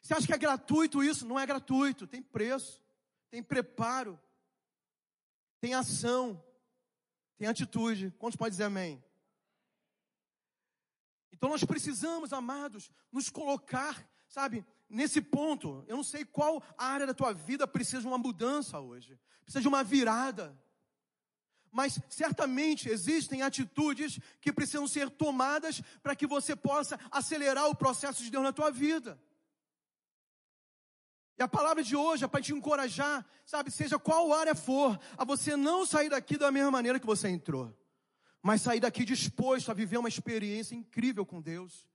Você 0.00 0.14
acha 0.14 0.24
que 0.24 0.32
é 0.32 0.38
gratuito 0.38 1.02
isso? 1.02 1.26
Não 1.26 1.36
é 1.36 1.44
gratuito, 1.44 2.06
tem 2.06 2.22
preço, 2.22 2.80
tem 3.28 3.42
preparo, 3.42 4.16
tem 5.60 5.74
ação, 5.74 6.40
tem 7.36 7.48
atitude. 7.48 8.14
Quantos 8.20 8.36
podem 8.36 8.52
dizer 8.52 8.64
amém? 8.64 9.02
Então 11.32 11.50
nós 11.50 11.64
precisamos, 11.64 12.32
amados, 12.32 12.88
nos 13.10 13.28
colocar, 13.28 14.08
sabe, 14.28 14.64
nesse 14.92 15.20
ponto. 15.20 15.84
Eu 15.88 15.96
não 15.96 16.04
sei 16.04 16.24
qual 16.24 16.62
área 16.78 17.06
da 17.06 17.14
tua 17.14 17.32
vida 17.32 17.66
precisa 17.66 18.02
de 18.02 18.06
uma 18.06 18.18
mudança 18.18 18.78
hoje, 18.78 19.18
precisa 19.44 19.62
de 19.62 19.68
uma 19.68 19.82
virada 19.82 20.56
mas 21.72 21.98
certamente 22.10 22.90
existem 22.90 23.40
atitudes 23.40 24.20
que 24.42 24.52
precisam 24.52 24.86
ser 24.86 25.08
tomadas 25.08 25.80
para 26.02 26.14
que 26.14 26.26
você 26.26 26.54
possa 26.54 27.00
acelerar 27.10 27.66
o 27.68 27.74
processo 27.74 28.22
de 28.22 28.30
Deus 28.30 28.44
na 28.44 28.52
tua 28.52 28.70
vida. 28.70 29.18
E 31.38 31.42
a 31.42 31.48
palavra 31.48 31.82
de 31.82 31.96
hoje 31.96 32.24
é 32.24 32.28
para 32.28 32.42
te 32.42 32.52
encorajar, 32.52 33.26
sabe, 33.46 33.70
seja 33.70 33.98
qual 33.98 34.34
área 34.34 34.54
for, 34.54 35.00
a 35.16 35.24
você 35.24 35.56
não 35.56 35.86
sair 35.86 36.10
daqui 36.10 36.36
da 36.36 36.52
mesma 36.52 36.70
maneira 36.70 37.00
que 37.00 37.06
você 37.06 37.28
entrou, 37.28 37.74
mas 38.42 38.60
sair 38.60 38.80
daqui 38.80 39.02
disposto 39.02 39.70
a 39.70 39.74
viver 39.74 39.96
uma 39.96 40.10
experiência 40.10 40.74
incrível 40.74 41.24
com 41.24 41.40
Deus. 41.40 41.88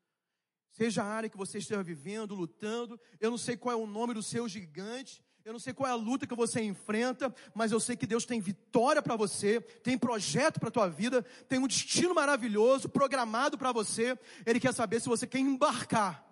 Seja 0.77 1.01
a 1.01 1.07
área 1.07 1.27
que 1.27 1.35
você 1.35 1.57
esteja 1.57 1.81
vivendo, 1.81 2.35
lutando, 2.35 3.01
eu 3.19 3.31
não 3.31 3.37
sei 3.37 3.57
qual 3.57 3.73
é 3.73 3.83
o 3.83 3.87
nome 3.87 4.13
do 4.13 4.21
seu 4.21 4.47
gigante, 4.47 5.23
eu 5.43 5.51
não 5.51 5.59
sei 5.59 5.73
qual 5.73 5.89
é 5.89 5.91
a 5.91 5.95
luta 5.95 6.27
que 6.27 6.35
você 6.35 6.61
enfrenta, 6.61 7.33
mas 7.51 7.71
eu 7.71 7.79
sei 7.79 7.97
que 7.97 8.05
Deus 8.05 8.27
tem 8.27 8.39
vitória 8.39 9.01
para 9.01 9.15
você, 9.15 9.59
tem 9.59 9.97
projeto 9.97 10.59
para 10.59 10.69
a 10.69 10.71
tua 10.71 10.87
vida, 10.87 11.23
tem 11.49 11.57
um 11.57 11.67
destino 11.67 12.13
maravilhoso 12.13 12.87
programado 12.87 13.57
para 13.57 13.71
você. 13.71 14.15
Ele 14.45 14.59
quer 14.59 14.71
saber 14.71 15.01
se 15.01 15.09
você 15.09 15.25
quer 15.25 15.39
embarcar 15.39 16.23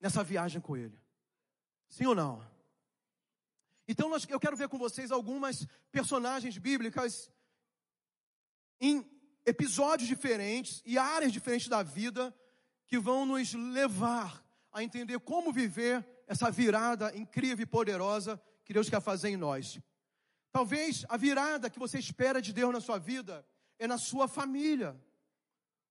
nessa 0.00 0.24
viagem 0.24 0.58
com 0.58 0.74
Ele. 0.74 0.98
Sim 1.90 2.06
ou 2.06 2.14
não? 2.14 2.42
Então 3.86 4.10
eu 4.30 4.40
quero 4.40 4.56
ver 4.56 4.70
com 4.70 4.78
vocês 4.78 5.12
algumas 5.12 5.66
personagens 5.92 6.56
bíblicas 6.56 7.30
em 8.80 9.04
episódios 9.44 10.08
diferentes 10.08 10.80
e 10.86 10.96
áreas 10.96 11.30
diferentes 11.30 11.68
da 11.68 11.82
vida 11.82 12.34
que 12.88 12.98
vão 12.98 13.24
nos 13.24 13.52
levar 13.52 14.44
a 14.72 14.82
entender 14.82 15.20
como 15.20 15.52
viver 15.52 16.04
essa 16.26 16.50
virada 16.50 17.14
incrível 17.16 17.62
e 17.62 17.66
poderosa 17.66 18.40
que 18.64 18.72
Deus 18.72 18.88
quer 18.88 19.00
fazer 19.00 19.28
em 19.28 19.36
nós. 19.36 19.78
Talvez 20.50 21.04
a 21.08 21.16
virada 21.16 21.70
que 21.70 21.78
você 21.78 21.98
espera 21.98 22.40
de 22.40 22.52
Deus 22.52 22.72
na 22.72 22.80
sua 22.80 22.98
vida 22.98 23.46
é 23.78 23.86
na 23.86 23.98
sua 23.98 24.26
família. 24.26 24.98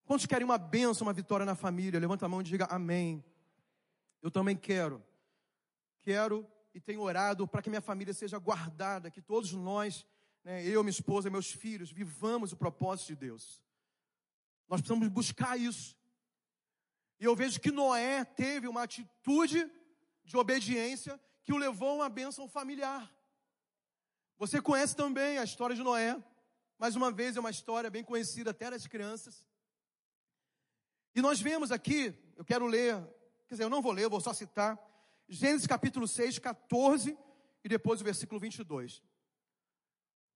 Quantos 0.06 0.26
querem 0.26 0.44
uma 0.44 0.58
bênção, 0.58 1.06
uma 1.06 1.14
vitória 1.14 1.46
na 1.46 1.56
família? 1.56 2.00
Levanta 2.00 2.26
a 2.26 2.30
mão 2.30 2.42
e 2.42 2.44
diga 2.44 2.66
amém. 2.66 3.24
Eu 4.22 4.32
também 4.32 4.56
quero. 4.56 5.04
Quero 6.02 6.48
e 6.74 6.80
tenho 6.80 7.02
orado 7.02 7.48
para 7.48 7.62
que 7.62 7.70
minha 7.70 7.82
família 7.82 8.14
seja 8.14 8.40
guardada, 8.40 9.12
que 9.12 9.22
todos 9.22 9.54
nós, 9.54 10.06
né, 10.44 10.66
eu, 10.66 10.84
minha 10.84 10.92
esposa, 10.92 11.30
meus 11.30 11.52
filhos, 11.52 11.92
vivamos 11.92 12.52
o 12.52 12.58
propósito 12.58 13.08
de 13.08 13.16
Deus. 13.16 13.62
Nós 14.68 14.82
precisamos 14.82 15.08
buscar 15.10 15.60
isso. 15.60 15.96
E 17.20 17.26
eu 17.26 17.36
vejo 17.36 17.60
que 17.60 17.72
Noé 17.72 18.24
teve 18.24 18.68
uma 18.68 18.84
atitude 18.84 19.70
de 20.24 20.38
obediência 20.38 21.20
que 21.44 21.54
o 21.54 21.58
levou 21.58 21.90
a 21.90 21.94
uma 21.94 22.10
bênção 22.10 22.48
familiar. 22.48 23.12
Você 24.38 24.62
conhece 24.62 24.96
também 24.96 25.38
a 25.38 25.44
história 25.44 25.76
de 25.76 25.82
Noé. 25.82 26.22
Mais 26.78 26.96
uma 26.96 27.12
vez, 27.12 27.36
é 27.36 27.40
uma 27.40 27.50
história 27.50 27.90
bem 27.90 28.04
conhecida 28.04 28.52
até 28.52 28.70
das 28.70 28.86
crianças. 28.86 29.46
E 31.16 31.22
nós 31.22 31.42
vemos 31.42 31.72
aqui, 31.72 32.14
eu 32.36 32.46
quero 32.46 32.68
ler, 32.68 32.96
quer 33.48 33.56
dizer, 33.56 33.64
eu 33.64 33.70
não 33.70 33.82
vou 33.82 33.92
ler, 33.92 34.04
eu 34.04 34.10
vou 34.10 34.22
só 34.22 34.34
citar, 34.34 34.78
Gênesis 35.28 35.66
capítulo 35.66 36.08
6, 36.08 36.38
14 36.38 37.18
e 37.64 37.68
depois 37.68 38.00
o 38.00 38.04
versículo 38.04 38.40
22. 38.40 39.02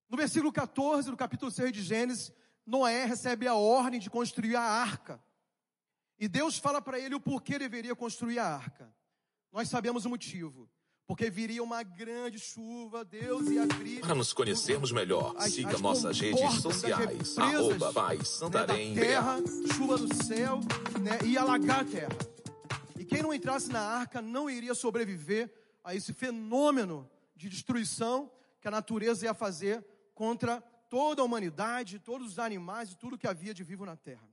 No 0.09 0.17
versículo 0.17 0.51
14 0.51 1.09
do 1.09 1.15
capítulo 1.15 1.51
6 1.51 1.71
de 1.71 1.83
Gênesis, 1.83 2.33
Noé 2.65 3.05
recebe 3.05 3.47
a 3.47 3.53
ordem 3.53 3.99
de 3.99 4.09
construir 4.09 4.55
a 4.55 4.61
arca. 4.61 5.23
E 6.21 6.27
Deus 6.27 6.59
fala 6.59 6.79
para 6.79 6.99
ele 6.99 7.15
o 7.15 7.19
porquê 7.19 7.57
deveria 7.57 7.95
construir 7.95 8.37
a 8.37 8.45
arca. 8.45 8.93
Nós 9.51 9.67
sabemos 9.67 10.05
o 10.05 10.09
motivo. 10.09 10.69
Porque 11.07 11.31
viria 11.31 11.63
uma 11.63 11.81
grande 11.81 12.37
chuva, 12.37 13.03
Deus 13.03 13.49
ia 13.49 13.63
abrir. 13.63 14.01
Para 14.01 14.13
nos 14.13 14.31
conhecermos 14.31 14.91
melhor, 14.91 15.33
as, 15.35 15.51
siga 15.51 15.73
as 15.73 15.81
nossas 15.81 16.19
redes 16.19 16.61
sociais. 16.61 17.37
Arroba 17.39 17.91
Pai 17.91 18.23
Santarém. 18.23 18.93
Né, 18.93 19.01
terra, 19.01 19.37
chuva 19.75 19.97
do 19.97 20.23
céu, 20.23 20.59
né, 21.01 21.17
e 21.25 21.39
alagar 21.39 21.81
a 21.81 21.85
terra. 21.85 22.15
E 22.99 23.03
quem 23.03 23.23
não 23.23 23.33
entrasse 23.33 23.71
na 23.71 23.81
arca 23.81 24.21
não 24.21 24.47
iria 24.47 24.75
sobreviver 24.75 25.51
a 25.83 25.95
esse 25.95 26.13
fenômeno 26.13 27.09
de 27.35 27.49
destruição 27.49 28.31
que 28.61 28.67
a 28.67 28.71
natureza 28.71 29.25
ia 29.25 29.33
fazer 29.33 29.83
contra 30.13 30.61
toda 30.87 31.23
a 31.23 31.25
humanidade, 31.25 31.97
todos 31.97 32.27
os 32.27 32.39
animais 32.39 32.91
e 32.91 32.95
tudo 32.95 33.17
que 33.17 33.27
havia 33.27 33.55
de 33.55 33.63
vivo 33.63 33.87
na 33.87 33.97
terra. 33.97 34.30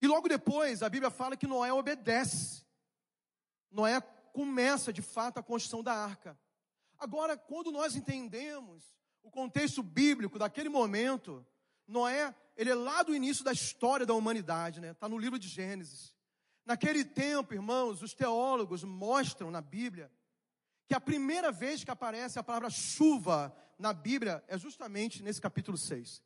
E 0.00 0.06
logo 0.06 0.28
depois, 0.28 0.82
a 0.82 0.88
Bíblia 0.88 1.10
fala 1.10 1.36
que 1.36 1.46
Noé 1.46 1.72
obedece. 1.72 2.64
Noé 3.70 4.00
começa 4.32 4.92
de 4.92 5.02
fato 5.02 5.38
a 5.38 5.42
construção 5.42 5.82
da 5.82 5.94
arca. 5.94 6.38
Agora, 6.98 7.36
quando 7.36 7.70
nós 7.70 7.96
entendemos 7.96 8.82
o 9.22 9.30
contexto 9.30 9.82
bíblico 9.82 10.38
daquele 10.38 10.68
momento, 10.68 11.46
Noé, 11.86 12.34
ele 12.56 12.70
é 12.70 12.74
lá 12.74 13.02
do 13.02 13.14
início 13.14 13.44
da 13.44 13.52
história 13.52 14.06
da 14.06 14.14
humanidade, 14.14 14.80
né? 14.80 14.90
Está 14.90 15.08
no 15.08 15.18
livro 15.18 15.38
de 15.38 15.48
Gênesis. 15.48 16.14
Naquele 16.64 17.04
tempo, 17.04 17.54
irmãos, 17.54 18.02
os 18.02 18.12
teólogos 18.12 18.82
mostram 18.82 19.50
na 19.50 19.60
Bíblia 19.60 20.10
que 20.88 20.94
a 20.94 21.00
primeira 21.00 21.50
vez 21.52 21.84
que 21.84 21.90
aparece 21.90 22.38
a 22.38 22.42
palavra 22.42 22.70
chuva 22.70 23.54
na 23.78 23.92
Bíblia 23.92 24.44
é 24.48 24.58
justamente 24.58 25.22
nesse 25.22 25.40
capítulo 25.40 25.76
6. 25.76 26.22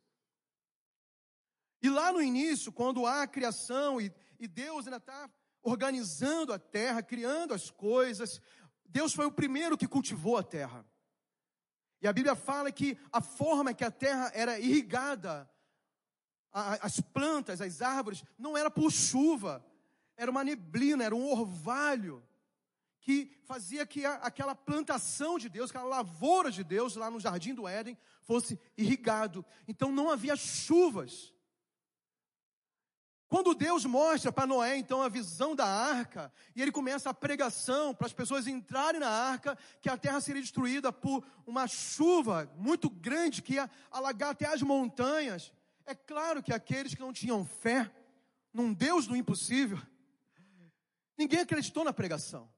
E 1.81 1.89
lá 1.89 2.11
no 2.11 2.21
início, 2.21 2.71
quando 2.71 3.05
há 3.05 3.23
a 3.23 3.27
criação 3.27 3.99
e, 3.99 4.11
e 4.39 4.47
Deus 4.47 4.85
ainda 4.85 4.97
está 4.97 5.29
organizando 5.63 6.53
a 6.53 6.59
terra, 6.59 7.03
criando 7.03 7.53
as 7.53 7.69
coisas. 7.69 8.41
Deus 8.85 9.13
foi 9.13 9.25
o 9.25 9.31
primeiro 9.31 9.77
que 9.77 9.87
cultivou 9.87 10.37
a 10.37 10.43
terra. 10.43 10.85
E 12.01 12.07
a 12.07 12.13
Bíblia 12.13 12.35
fala 12.35 12.71
que 12.71 12.97
a 13.11 13.21
forma 13.21 13.73
que 13.73 13.83
a 13.83 13.91
terra 13.91 14.31
era 14.33 14.59
irrigada, 14.59 15.49
as 16.51 16.99
plantas, 16.99 17.61
as 17.61 17.81
árvores, 17.81 18.23
não 18.37 18.57
era 18.57 18.71
por 18.71 18.91
chuva, 18.91 19.63
era 20.17 20.29
uma 20.29 20.43
neblina, 20.43 21.03
era 21.03 21.15
um 21.15 21.31
orvalho 21.31 22.25
que 22.99 23.31
fazia 23.43 23.85
que 23.85 24.05
aquela 24.05 24.53
plantação 24.53 25.37
de 25.37 25.49
Deus, 25.49 25.69
aquela 25.69 25.85
lavoura 25.85 26.51
de 26.51 26.63
Deus 26.63 26.95
lá 26.95 27.09
no 27.09 27.19
jardim 27.19 27.53
do 27.53 27.67
Éden 27.67 27.97
fosse 28.21 28.59
irrigado. 28.77 29.45
Então 29.67 29.91
não 29.91 30.09
havia 30.09 30.35
chuvas. 30.35 31.33
Quando 33.31 33.55
Deus 33.55 33.85
mostra 33.85 34.29
para 34.29 34.45
Noé, 34.45 34.75
então, 34.75 35.01
a 35.01 35.07
visão 35.07 35.55
da 35.55 35.65
arca, 35.65 36.29
e 36.53 36.61
ele 36.61 36.69
começa 36.69 37.09
a 37.09 37.13
pregação 37.13 37.95
para 37.95 38.05
as 38.05 38.11
pessoas 38.11 38.45
entrarem 38.45 38.99
na 38.99 39.07
arca, 39.07 39.57
que 39.79 39.89
a 39.89 39.95
terra 39.95 40.19
seria 40.19 40.41
destruída 40.41 40.91
por 40.91 41.23
uma 41.47 41.65
chuva 41.65 42.51
muito 42.57 42.89
grande 42.89 43.41
que 43.41 43.53
ia 43.53 43.71
alagar 43.89 44.31
até 44.31 44.47
as 44.47 44.61
montanhas. 44.61 45.53
É 45.85 45.95
claro 45.95 46.43
que 46.43 46.51
aqueles 46.51 46.93
que 46.93 46.99
não 46.99 47.13
tinham 47.13 47.45
fé 47.45 47.89
num 48.53 48.73
Deus 48.73 49.07
do 49.07 49.15
impossível, 49.15 49.79
ninguém 51.17 51.39
acreditou 51.39 51.85
na 51.85 51.93
pregação. 51.93 52.51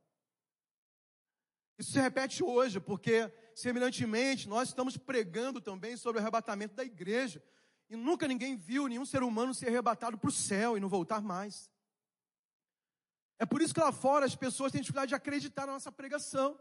Isso 1.77 1.91
se 1.91 1.99
repete 1.99 2.43
hoje, 2.43 2.79
porque, 2.79 3.31
semelhantemente, 3.53 4.49
nós 4.49 4.69
estamos 4.69 4.97
pregando 4.97 5.61
também 5.61 5.95
sobre 5.95 6.17
o 6.17 6.21
arrebatamento 6.23 6.73
da 6.73 6.83
igreja. 6.83 7.43
E 7.89 7.95
nunca 7.95 8.27
ninguém 8.27 8.55
viu 8.55 8.87
nenhum 8.87 9.05
ser 9.05 9.23
humano 9.23 9.53
ser 9.53 9.67
arrebatado 9.67 10.17
para 10.17 10.29
o 10.29 10.31
céu 10.31 10.77
e 10.77 10.79
não 10.79 10.89
voltar 10.89 11.21
mais. 11.21 11.69
É 13.37 13.45
por 13.45 13.61
isso 13.61 13.73
que 13.73 13.79
lá 13.79 13.91
fora 13.91 14.25
as 14.25 14.35
pessoas 14.35 14.71
têm 14.71 14.81
dificuldade 14.81 15.09
de 15.09 15.15
acreditar 15.15 15.65
na 15.65 15.73
nossa 15.73 15.91
pregação. 15.91 16.59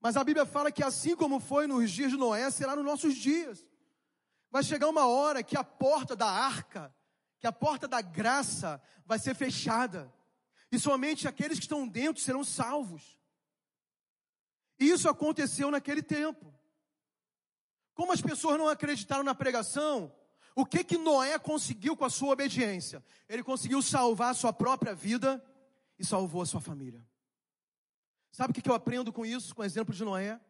Mas 0.00 0.16
a 0.16 0.22
Bíblia 0.22 0.46
fala 0.46 0.70
que 0.70 0.82
assim 0.82 1.16
como 1.16 1.40
foi 1.40 1.66
nos 1.66 1.90
dias 1.90 2.10
de 2.10 2.16
Noé, 2.16 2.50
será 2.50 2.76
nos 2.76 2.84
nossos 2.84 3.16
dias. 3.16 3.66
Vai 4.50 4.62
chegar 4.62 4.88
uma 4.88 5.06
hora 5.06 5.42
que 5.42 5.56
a 5.56 5.64
porta 5.64 6.14
da 6.14 6.30
arca, 6.30 6.94
que 7.40 7.46
a 7.46 7.52
porta 7.52 7.88
da 7.88 8.00
graça 8.00 8.80
vai 9.04 9.18
ser 9.18 9.34
fechada, 9.34 10.12
e 10.70 10.78
somente 10.78 11.26
aqueles 11.26 11.58
que 11.58 11.64
estão 11.64 11.86
dentro 11.86 12.22
serão 12.22 12.44
salvos. 12.44 13.18
E 14.78 14.88
isso 14.90 15.08
aconteceu 15.08 15.70
naquele 15.70 16.02
tempo. 16.02 16.54
Como 17.94 18.12
as 18.12 18.20
pessoas 18.20 18.58
não 18.58 18.68
acreditaram 18.68 19.24
na 19.24 19.34
pregação, 19.34 20.14
o 20.58 20.66
que 20.66 20.82
que 20.82 20.98
Noé 20.98 21.38
conseguiu 21.38 21.96
com 21.96 22.04
a 22.04 22.10
sua 22.10 22.32
obediência? 22.32 23.00
Ele 23.28 23.44
conseguiu 23.44 23.80
salvar 23.80 24.32
a 24.32 24.34
sua 24.34 24.52
própria 24.52 24.92
vida 24.92 25.40
e 25.96 26.04
salvou 26.04 26.42
a 26.42 26.46
sua 26.46 26.60
família. 26.60 27.06
Sabe 28.32 28.50
o 28.50 28.54
que, 28.54 28.60
que 28.60 28.68
eu 28.68 28.74
aprendo 28.74 29.12
com 29.12 29.24
isso, 29.24 29.54
com 29.54 29.62
o 29.62 29.64
exemplo 29.64 29.94
de 29.94 30.04
Noé? 30.04 30.40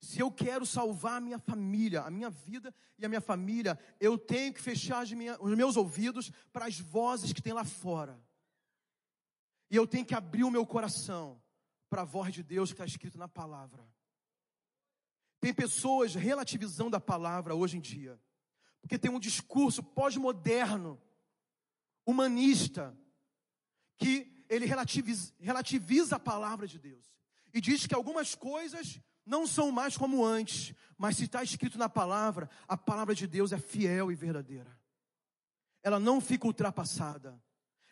Se 0.00 0.20
eu 0.20 0.30
quero 0.30 0.64
salvar 0.64 1.16
a 1.16 1.20
minha 1.20 1.40
família, 1.40 2.02
a 2.02 2.10
minha 2.12 2.30
vida 2.30 2.72
e 2.96 3.04
a 3.04 3.08
minha 3.08 3.20
família, 3.20 3.76
eu 3.98 4.16
tenho 4.16 4.54
que 4.54 4.62
fechar 4.62 5.04
minha, 5.08 5.36
os 5.42 5.56
meus 5.56 5.76
ouvidos 5.76 6.30
para 6.52 6.66
as 6.66 6.78
vozes 6.78 7.32
que 7.32 7.42
tem 7.42 7.52
lá 7.52 7.64
fora. 7.64 8.16
E 9.68 9.74
eu 9.74 9.84
tenho 9.84 10.06
que 10.06 10.14
abrir 10.14 10.44
o 10.44 10.50
meu 10.50 10.64
coração 10.64 11.42
para 11.90 12.02
a 12.02 12.04
voz 12.04 12.32
de 12.32 12.44
Deus 12.44 12.70
que 12.70 12.74
está 12.74 12.86
escrito 12.86 13.18
na 13.18 13.26
palavra. 13.26 13.84
Tem 15.40 15.52
pessoas 15.52 16.14
relativizando 16.14 16.94
a 16.94 17.00
palavra 17.00 17.56
hoje 17.56 17.78
em 17.78 17.80
dia, 17.80 18.16
porque 18.84 18.98
tem 18.98 19.10
um 19.10 19.18
discurso 19.18 19.82
pós-moderno, 19.82 21.00
humanista, 22.04 22.94
que 23.96 24.44
ele 24.46 24.66
relativiza, 24.66 25.32
relativiza 25.40 26.16
a 26.16 26.20
palavra 26.20 26.68
de 26.68 26.78
Deus. 26.78 27.02
E 27.54 27.62
diz 27.62 27.86
que 27.86 27.94
algumas 27.94 28.34
coisas 28.34 29.00
não 29.24 29.46
são 29.46 29.72
mais 29.72 29.96
como 29.96 30.22
antes, 30.22 30.74
mas 30.98 31.16
se 31.16 31.24
está 31.24 31.42
escrito 31.42 31.78
na 31.78 31.88
palavra, 31.88 32.50
a 32.68 32.76
palavra 32.76 33.14
de 33.14 33.26
Deus 33.26 33.52
é 33.52 33.58
fiel 33.58 34.12
e 34.12 34.14
verdadeira. 34.14 34.78
Ela 35.82 35.98
não 35.98 36.20
fica 36.20 36.46
ultrapassada, 36.46 37.42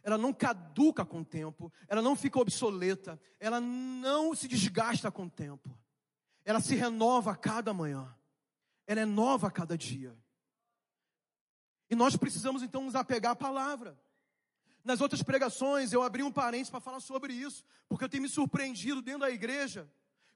ela 0.03 0.19
não 0.19 0.31
caduca 0.31 1.07
com 1.07 1.21
o 1.21 1.25
tempo, 1.25 1.73
ela 1.89 2.03
não 2.03 2.15
fica 2.15 2.39
obsoleta, 2.39 3.19
ela 3.41 3.63
não 3.63 4.35
se 4.35 4.47
desgasta 4.47 5.11
com 5.11 5.25
o 5.25 5.31
tempo, 5.31 5.75
ela 6.45 6.61
se 6.61 6.75
renova 6.75 7.33
a 7.33 7.37
cada 7.37 7.73
manhã, 7.73 8.15
ela 8.87 9.01
é 9.01 9.07
nova 9.07 9.47
a 9.47 9.51
cada 9.51 9.79
dia. 9.79 10.15
E 11.93 11.95
nós 11.95 12.17
precisamos 12.17 12.63
então 12.63 12.85
nos 12.85 12.95
apegar 12.95 13.33
à 13.33 13.37
palavra. 13.37 13.95
Nas 14.83 15.03
outras 15.03 15.23
pregações 15.23 15.93
eu 15.93 16.03
abri 16.03 16.23
um 16.23 16.33
parênteses 16.33 16.71
para 16.71 16.81
falar 16.81 17.01
sobre 17.01 17.35
isso, 17.35 17.67
porque 17.87 18.03
eu 18.03 18.09
tenho 18.09 18.23
me 18.23 18.31
surpreendido 18.31 19.03
dentro 19.03 19.21
da 19.21 19.31
igreja 19.31 19.87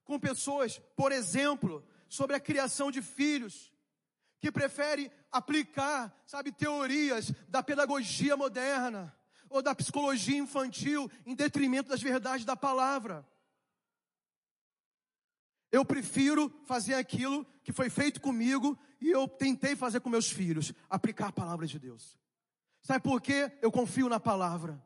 com 0.05 0.21
pessoas, 0.21 0.79
por 0.95 1.13
exemplo, 1.13 1.83
sobre 2.11 2.37
a 2.37 2.41
criação 2.41 2.91
de 2.91 3.01
filhos, 3.01 3.73
que 4.39 4.53
prefere 4.53 5.11
aplicar, 5.33 6.15
sabe, 6.27 6.53
teorias 6.53 7.33
da 7.49 7.63
pedagogia 7.63 8.37
moderna 8.37 9.17
ou 9.49 9.63
da 9.63 9.75
psicologia 9.75 10.37
infantil 10.37 11.11
em 11.25 11.35
detrimento 11.35 11.89
das 11.89 12.03
verdades 12.03 12.45
da 12.45 12.55
palavra. 12.55 13.27
Eu 15.77 15.85
prefiro 15.85 16.51
fazer 16.65 16.95
aquilo 16.95 17.45
que 17.63 17.71
foi 17.71 17.91
feito 17.91 18.19
comigo 18.19 18.79
e 18.99 19.11
eu 19.11 19.29
tentei 19.29 19.77
fazer 19.77 20.01
com 20.01 20.09
meus 20.09 20.31
filhos, 20.31 20.73
aplicar 20.89 21.29
a 21.29 21.33
palavra 21.33 21.67
de 21.67 21.79
Deus. 21.79 22.19
Sabe 22.81 23.01
por 23.01 23.21
quê? 23.21 23.53
Eu 23.61 23.71
confio 23.71 24.09
na 24.09 24.19
palavra. 24.19 24.83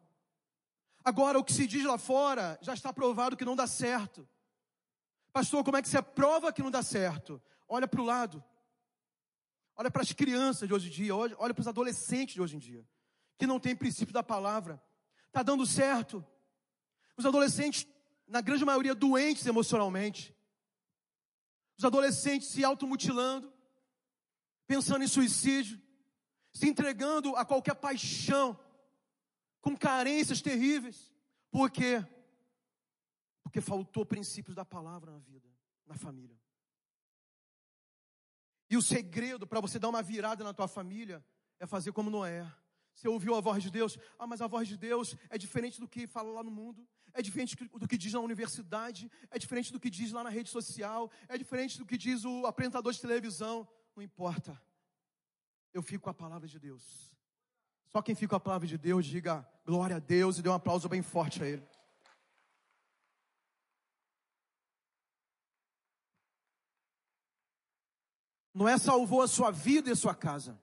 Agora, 1.04 1.38
o 1.38 1.44
que 1.44 1.52
se 1.52 1.64
diz 1.64 1.84
lá 1.84 1.96
fora 1.96 2.58
já 2.60 2.74
está 2.74 2.92
provado 2.92 3.36
que 3.36 3.44
não 3.44 3.54
dá 3.54 3.68
certo. 3.68 4.28
Pastor, 5.32 5.62
como 5.62 5.76
é 5.76 5.82
que 5.82 5.88
você 5.88 6.02
prova 6.02 6.52
que 6.52 6.60
não 6.60 6.72
dá 6.72 6.82
certo? 6.82 7.40
Olha 7.68 7.86
para 7.86 8.00
o 8.00 8.04
lado. 8.04 8.42
Olha 9.76 9.92
para 9.92 10.02
as 10.02 10.10
crianças 10.10 10.66
de 10.66 10.74
hoje 10.74 10.88
em 10.88 10.90
dia, 10.90 11.14
olha, 11.14 11.54
para 11.54 11.60
os 11.60 11.68
adolescentes 11.68 12.34
de 12.34 12.42
hoje 12.42 12.56
em 12.56 12.58
dia, 12.58 12.84
que 13.38 13.46
não 13.46 13.60
tem 13.60 13.76
princípio 13.76 14.12
da 14.12 14.24
palavra. 14.24 14.82
Está 15.28 15.44
dando 15.44 15.64
certo. 15.64 16.26
Os 17.16 17.24
adolescentes, 17.24 17.86
na 18.26 18.40
grande 18.40 18.64
maioria, 18.64 18.92
doentes 18.92 19.46
emocionalmente. 19.46 20.34
Os 21.80 21.84
adolescentes 21.86 22.48
se 22.48 22.62
automutilando, 22.62 23.50
pensando 24.66 25.02
em 25.02 25.08
suicídio 25.08 25.80
se 26.52 26.68
entregando 26.68 27.34
a 27.36 27.44
qualquer 27.44 27.74
paixão, 27.74 28.58
com 29.62 29.74
carências 29.74 30.42
terríveis. 30.42 31.10
Por 31.50 31.70
quê? 31.70 32.04
Porque 33.42 33.62
faltou 33.62 34.04
princípios 34.04 34.54
da 34.54 34.64
palavra 34.64 35.10
na 35.10 35.20
vida, 35.20 35.48
na 35.86 35.94
família. 35.94 36.38
E 38.68 38.76
o 38.76 38.82
segredo 38.82 39.46
para 39.46 39.60
você 39.60 39.78
dar 39.78 39.88
uma 39.88 40.02
virada 40.02 40.44
na 40.44 40.52
tua 40.52 40.68
família 40.68 41.24
é 41.58 41.66
fazer 41.66 41.92
como 41.92 42.10
Noé. 42.10 42.46
Você 42.94 43.08
ouviu 43.08 43.34
a 43.34 43.40
voz 43.40 43.62
de 43.62 43.70
Deus? 43.70 43.96
Ah, 44.18 44.26
mas 44.26 44.42
a 44.42 44.46
voz 44.46 44.68
de 44.68 44.76
Deus 44.76 45.16
é 45.30 45.38
diferente 45.38 45.80
do 45.80 45.88
que 45.88 46.06
fala 46.06 46.30
lá 46.30 46.42
no 46.42 46.50
mundo, 46.50 46.86
é 47.12 47.22
diferente 47.22 47.56
do 47.56 47.88
que 47.88 47.98
diz 47.98 48.12
na 48.12 48.20
universidade, 48.20 49.10
é 49.30 49.38
diferente 49.38 49.72
do 49.72 49.80
que 49.80 49.90
diz 49.90 50.12
lá 50.12 50.22
na 50.22 50.30
rede 50.30 50.50
social, 50.50 51.10
é 51.28 51.36
diferente 51.36 51.78
do 51.78 51.86
que 51.86 51.96
diz 51.96 52.24
o 52.24 52.46
apresentador 52.46 52.92
de 52.92 53.00
televisão. 53.00 53.66
Não 53.96 54.02
importa 54.02 54.60
eu 55.72 55.82
fico 55.82 56.04
com 56.04 56.10
a 56.10 56.14
palavra 56.14 56.48
de 56.48 56.58
Deus. 56.58 57.12
Só 57.88 58.02
quem 58.02 58.14
fica 58.14 58.30
com 58.30 58.36
a 58.36 58.40
palavra 58.40 58.66
de 58.66 58.78
Deus, 58.78 59.06
diga 59.06 59.46
glória 59.64 59.96
a 59.96 59.98
Deus 59.98 60.38
e 60.38 60.42
dê 60.42 60.48
um 60.48 60.54
aplauso 60.54 60.88
bem 60.88 61.02
forte 61.02 61.42
a 61.42 61.46
Ele. 61.46 61.66
Noé 68.52 68.76
salvou 68.78 69.22
a 69.22 69.28
sua 69.28 69.50
vida 69.50 69.88
e 69.88 69.92
a 69.92 69.96
sua 69.96 70.14
casa. 70.14 70.60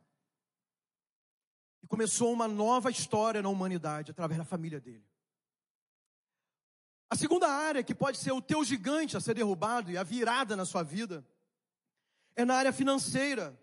E 1.81 1.87
começou 1.87 2.31
uma 2.31 2.47
nova 2.47 2.91
história 2.91 3.41
na 3.41 3.49
humanidade 3.49 4.11
através 4.11 4.37
da 4.37 4.45
família 4.45 4.79
dele. 4.79 5.05
A 7.09 7.15
segunda 7.15 7.47
área 7.47 7.83
que 7.83 7.95
pode 7.95 8.17
ser 8.17 8.31
o 8.31 8.41
teu 8.41 8.63
gigante 8.63 9.15
a 9.15 9.19
ser 9.19 9.33
derrubado 9.33 9.91
e 9.91 9.97
a 9.97 10.03
virada 10.03 10.55
na 10.55 10.65
sua 10.65 10.83
vida 10.83 11.25
é 12.35 12.43
na 12.43 12.55
área 12.55 12.73
financeira 12.73 13.57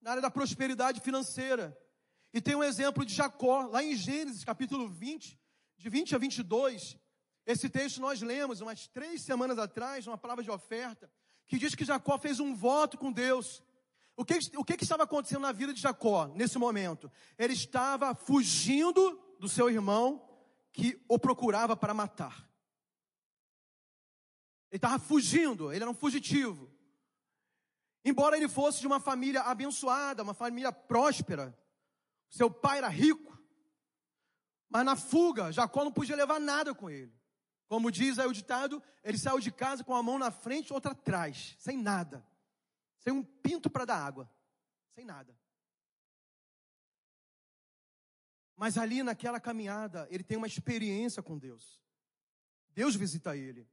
na 0.00 0.10
área 0.10 0.22
da 0.22 0.30
prosperidade 0.30 1.00
financeira. 1.00 1.76
E 2.32 2.40
tem 2.40 2.54
um 2.54 2.62
exemplo 2.62 3.04
de 3.04 3.14
Jacó, 3.14 3.66
lá 3.66 3.82
em 3.82 3.96
Gênesis 3.96 4.44
capítulo 4.44 4.88
20, 4.88 5.38
de 5.76 5.88
20 5.88 6.14
a 6.14 6.18
22. 6.18 6.96
Esse 7.46 7.68
texto 7.68 8.00
nós 8.00 8.20
lemos 8.20 8.60
umas 8.60 8.86
três 8.86 9.22
semanas 9.22 9.58
atrás, 9.58 10.06
uma 10.06 10.18
palavra 10.18 10.44
de 10.44 10.50
oferta, 10.50 11.10
que 11.46 11.58
diz 11.58 11.74
que 11.74 11.84
Jacó 11.84 12.18
fez 12.18 12.40
um 12.40 12.54
voto 12.54 12.98
com 12.98 13.10
Deus. 13.10 13.62
O 14.16 14.24
que, 14.24 14.38
o 14.56 14.64
que, 14.64 14.76
que 14.76 14.84
estava 14.84 15.04
acontecendo 15.04 15.42
na 15.42 15.52
vida 15.52 15.72
de 15.72 15.80
Jacó 15.80 16.26
nesse 16.34 16.58
momento? 16.58 17.10
Ele 17.38 17.54
estava 17.54 18.14
fugindo 18.14 19.18
do 19.38 19.48
seu 19.48 19.70
irmão 19.70 20.26
que 20.72 21.00
o 21.08 21.18
procurava 21.18 21.76
para 21.76 21.94
matar. 21.94 22.47
Ele 24.70 24.78
estava 24.78 24.98
fugindo, 24.98 25.72
ele 25.72 25.82
era 25.82 25.90
um 25.90 25.94
fugitivo. 25.94 26.70
Embora 28.04 28.36
ele 28.36 28.48
fosse 28.48 28.80
de 28.80 28.86
uma 28.86 29.00
família 29.00 29.42
abençoada, 29.42 30.22
uma 30.22 30.34
família 30.34 30.72
próspera, 30.72 31.58
seu 32.30 32.50
pai 32.50 32.78
era 32.78 32.88
rico, 32.88 33.38
mas 34.68 34.84
na 34.84 34.96
fuga, 34.96 35.50
Jacó 35.50 35.82
não 35.82 35.92
podia 35.92 36.14
levar 36.14 36.38
nada 36.38 36.74
com 36.74 36.90
ele. 36.90 37.16
Como 37.66 37.90
diz 37.90 38.18
aí 38.18 38.26
o 38.26 38.32
ditado, 38.32 38.82
ele 39.02 39.18
saiu 39.18 39.38
de 39.38 39.50
casa 39.50 39.84
com 39.84 39.94
a 39.94 40.02
mão 40.02 40.18
na 40.18 40.30
frente 40.30 40.68
e 40.68 40.72
outra 40.72 40.92
atrás, 40.92 41.54
sem 41.58 41.76
nada. 41.76 42.26
Sem 42.98 43.12
um 43.12 43.22
pinto 43.22 43.70
para 43.70 43.84
dar 43.84 44.04
água. 44.04 44.30
Sem 44.94 45.04
nada. 45.04 45.38
Mas 48.56 48.76
ali 48.76 49.02
naquela 49.02 49.38
caminhada, 49.38 50.06
ele 50.10 50.24
tem 50.24 50.36
uma 50.36 50.46
experiência 50.46 51.22
com 51.22 51.38
Deus. 51.38 51.80
Deus 52.70 52.94
visita 52.96 53.36
ele. 53.36 53.68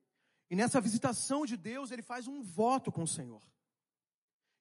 E 0.50 0.56
nessa 0.56 0.80
visitação 0.80 1.46
de 1.46 1.58
Deus, 1.58 1.92
ele 1.92 2.02
faz 2.02 2.28
um 2.28 2.42
voto 2.42 2.92
com 2.92 3.04
o 3.04 3.08
Senhor. 3.08 3.42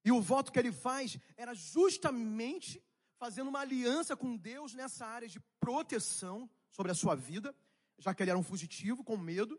E 0.04 0.12
o 0.12 0.20
voto 0.20 0.52
que 0.52 0.58
ele 0.58 0.72
faz 0.72 1.18
era 1.36 1.54
justamente 1.54 2.82
fazendo 3.16 3.48
uma 3.48 3.60
aliança 3.60 4.16
com 4.16 4.36
Deus 4.36 4.74
nessa 4.74 5.06
área 5.06 5.28
de 5.28 5.40
proteção 5.60 6.48
sobre 6.70 6.92
a 6.92 6.94
sua 6.94 7.14
vida, 7.14 7.54
já 7.98 8.14
que 8.14 8.22
ele 8.22 8.30
era 8.30 8.38
um 8.38 8.42
fugitivo, 8.42 9.04
com 9.04 9.16
medo, 9.16 9.58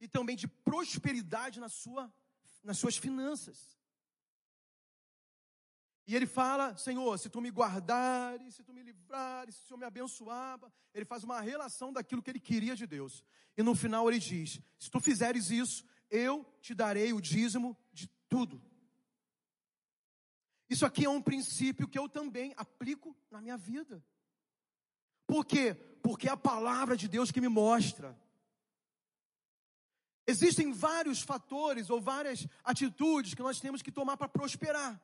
e 0.00 0.08
também 0.08 0.36
de 0.36 0.48
prosperidade 0.48 1.60
na 1.60 1.68
sua, 1.68 2.12
nas 2.62 2.78
suas 2.78 2.96
finanças. 2.96 3.76
E 6.06 6.14
ele 6.14 6.26
fala: 6.26 6.76
Senhor, 6.76 7.18
se 7.18 7.30
tu 7.30 7.40
me 7.40 7.50
guardares, 7.50 8.54
se 8.54 8.62
tu 8.62 8.72
me 8.72 8.82
livrares, 8.82 9.54
se 9.54 9.62
o 9.62 9.66
Senhor 9.66 9.78
me 9.78 9.86
abençoar, 9.86 10.60
ele 10.92 11.04
faz 11.04 11.24
uma 11.24 11.40
relação 11.40 11.92
daquilo 11.92 12.22
que 12.22 12.30
ele 12.30 12.40
queria 12.40 12.76
de 12.76 12.86
Deus. 12.86 13.24
E 13.56 13.62
no 13.62 13.74
final 13.74 14.08
ele 14.08 14.18
diz: 14.18 14.60
Se 14.78 14.90
tu 14.90 15.00
fizeres 15.00 15.50
isso, 15.50 15.84
eu 16.10 16.44
te 16.60 16.74
darei 16.74 17.12
o 17.12 17.20
dízimo 17.20 17.76
de 17.92 18.08
tudo. 18.28 18.60
Isso 20.68 20.84
aqui 20.84 21.04
é 21.04 21.10
um 21.10 21.22
princípio 21.22 21.88
que 21.88 21.98
eu 21.98 22.08
também 22.08 22.52
aplico 22.56 23.16
na 23.30 23.40
minha 23.40 23.56
vida. 23.56 24.04
Por 25.26 25.44
quê? 25.44 25.74
Porque 26.02 26.28
é 26.28 26.32
a 26.32 26.36
palavra 26.36 26.96
de 26.96 27.08
Deus 27.08 27.30
que 27.30 27.40
me 27.40 27.48
mostra. 27.48 28.18
Existem 30.26 30.72
vários 30.72 31.20
fatores 31.20 31.90
ou 31.90 32.00
várias 32.00 32.46
atitudes 32.62 33.34
que 33.34 33.42
nós 33.42 33.60
temos 33.60 33.82
que 33.82 33.92
tomar 33.92 34.16
para 34.16 34.28
prosperar. 34.28 35.00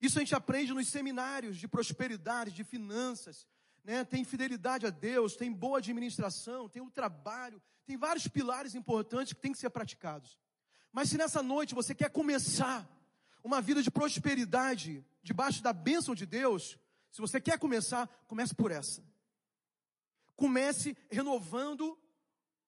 Isso 0.00 0.18
a 0.18 0.20
gente 0.20 0.34
aprende 0.34 0.74
nos 0.74 0.88
seminários 0.88 1.56
de 1.56 1.66
prosperidade, 1.66 2.52
de 2.52 2.64
finanças. 2.64 3.46
Né? 3.82 4.04
Tem 4.04 4.24
fidelidade 4.24 4.86
a 4.86 4.90
Deus, 4.90 5.36
tem 5.36 5.52
boa 5.52 5.78
administração, 5.78 6.68
tem 6.68 6.82
o 6.82 6.90
trabalho, 6.90 7.62
tem 7.86 7.96
vários 7.96 8.26
pilares 8.26 8.74
importantes 8.74 9.32
que 9.32 9.40
têm 9.40 9.52
que 9.52 9.58
ser 9.58 9.70
praticados. 9.70 10.38
Mas 10.92 11.08
se 11.08 11.16
nessa 11.16 11.42
noite 11.42 11.74
você 11.74 11.94
quer 11.94 12.10
começar 12.10 12.88
uma 13.44 13.60
vida 13.60 13.82
de 13.82 13.90
prosperidade 13.90 15.04
debaixo 15.22 15.62
da 15.62 15.72
bênção 15.72 16.14
de 16.14 16.26
Deus, 16.26 16.78
se 17.12 17.20
você 17.20 17.40
quer 17.40 17.58
começar, 17.58 18.06
comece 18.26 18.54
por 18.54 18.70
essa. 18.70 19.02
Comece 20.34 20.96
renovando 21.10 21.98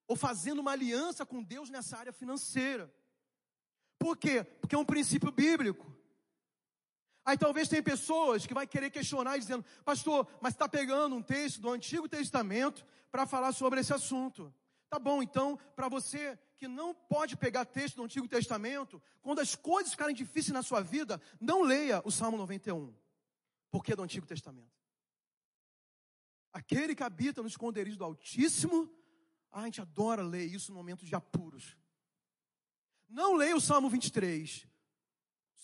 ou 0.07 0.17
fazendo 0.17 0.61
uma 0.61 0.73
aliança 0.73 1.27
com 1.27 1.43
Deus 1.43 1.69
nessa 1.69 1.99
área 1.99 2.13
financeira. 2.13 2.93
Por 3.99 4.17
quê? 4.17 4.45
Porque 4.45 4.75
é 4.75 4.79
um 4.79 4.85
princípio 4.85 5.31
bíblico. 5.31 5.98
Aí 7.29 7.37
talvez 7.37 7.69
tem 7.69 7.83
pessoas 7.83 8.47
que 8.47 8.55
vai 8.55 8.67
querer 8.67 8.89
questionar 8.89 9.37
dizendo, 9.37 9.63
pastor, 9.85 10.27
mas 10.41 10.55
está 10.55 10.67
pegando 10.67 11.15
um 11.15 11.21
texto 11.21 11.61
do 11.61 11.69
Antigo 11.69 12.09
Testamento 12.09 12.87
para 13.11 13.27
falar 13.27 13.53
sobre 13.53 13.81
esse 13.81 13.93
assunto. 13.93 14.51
Tá 14.89 14.99
bom, 14.99 15.23
então, 15.23 15.59
para 15.77 15.91
você 15.91 16.39
que 16.57 16.67
não 16.67 16.95
pode 16.95 17.37
pegar 17.37 17.67
texto 17.67 17.97
do 17.97 18.05
Antigo 18.05 18.27
Testamento, 18.27 19.03
quando 19.21 19.41
as 19.41 19.55
coisas 19.55 19.93
ficarem 19.93 20.15
difíceis 20.15 20.55
na 20.55 20.63
sua 20.63 20.81
vida, 20.81 21.21
não 21.39 21.61
leia 21.61 22.01
o 22.03 22.11
Salmo 22.11 22.39
91. 22.39 22.95
Porque 23.71 23.93
é 23.93 23.97
do 23.97 24.03
Antigo 24.03 24.27
Testamento. 24.27 24.81
Aquele 26.51 26.95
que 26.95 27.03
habita 27.03 27.43
no 27.43 27.49
esconderijo 27.49 27.99
do 27.99 28.05
Altíssimo, 28.05 28.91
a 29.53 29.67
gente 29.67 29.83
adora 29.83 30.23
ler 30.23 30.47
isso 30.47 30.73
no 30.73 30.79
momento 30.79 31.05
de 31.05 31.15
apuros. 31.15 31.77
Não 33.07 33.35
leia 33.35 33.55
o 33.55 33.61
Salmo 33.61 33.91
23. 33.91 34.67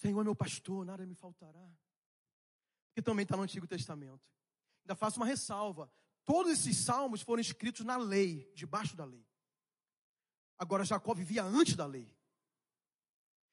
Senhor 0.05 0.21
é 0.21 0.25
meu 0.25 0.37
pastor, 0.37 0.85
nada 0.85 1.07
me 1.07 1.15
faltará. 1.15 1.67
Que 2.93 3.01
também 3.01 3.23
está 3.23 3.39
no 3.39 3.43
Antigo 3.43 3.67
Testamento. 3.67 4.21
Ainda 4.83 4.95
faço 4.95 5.19
uma 5.19 5.25
ressalva. 5.25 5.91
Todos 6.27 6.53
esses 6.53 6.77
salmos 6.77 7.23
foram 7.23 7.41
escritos 7.41 7.87
na 7.87 7.97
lei, 7.97 8.53
debaixo 8.55 8.95
da 8.95 9.07
lei. 9.07 9.27
Agora, 10.59 10.85
Jacó 10.85 11.15
vivia 11.15 11.43
antes 11.43 11.75
da 11.75 11.87
lei. 11.87 12.15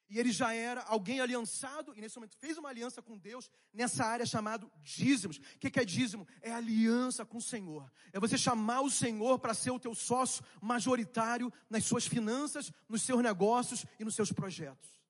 E 0.10 0.20
ele 0.20 0.30
já 0.30 0.54
era 0.54 0.82
alguém 0.84 1.22
aliançado, 1.22 1.96
e 1.96 2.02
nesse 2.02 2.18
momento 2.18 2.36
fez 2.36 2.58
uma 2.58 2.68
aliança 2.68 3.02
com 3.02 3.18
Deus 3.18 3.50
nessa 3.72 4.04
área 4.04 4.26
chamada 4.26 4.70
dízimos. 4.84 5.38
O 5.38 5.58
que 5.58 5.80
é 5.80 5.86
dízimo? 5.86 6.28
É 6.42 6.52
aliança 6.52 7.26
com 7.26 7.38
o 7.38 7.42
Senhor. 7.42 7.90
É 8.12 8.20
você 8.20 8.38
chamar 8.38 8.82
o 8.82 8.92
Senhor 8.92 9.40
para 9.40 9.54
ser 9.54 9.72
o 9.72 9.80
teu 9.80 9.96
sócio 9.96 10.44
majoritário 10.62 11.52
nas 11.70 11.86
suas 11.86 12.06
finanças, 12.06 12.74
nos 12.90 13.04
seus 13.04 13.24
negócios 13.24 13.86
e 13.98 14.04
nos 14.04 14.16
seus 14.16 14.34
projetos. 14.34 15.01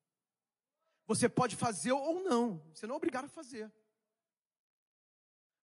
Você 1.08 1.28
pode 1.28 1.56
fazer 1.56 1.92
ou 1.92 2.24
não, 2.24 2.62
você 2.74 2.88
não 2.88 2.96
é 2.96 2.98
obrigado 2.98 3.26
a 3.26 3.30
fazer. 3.30 3.72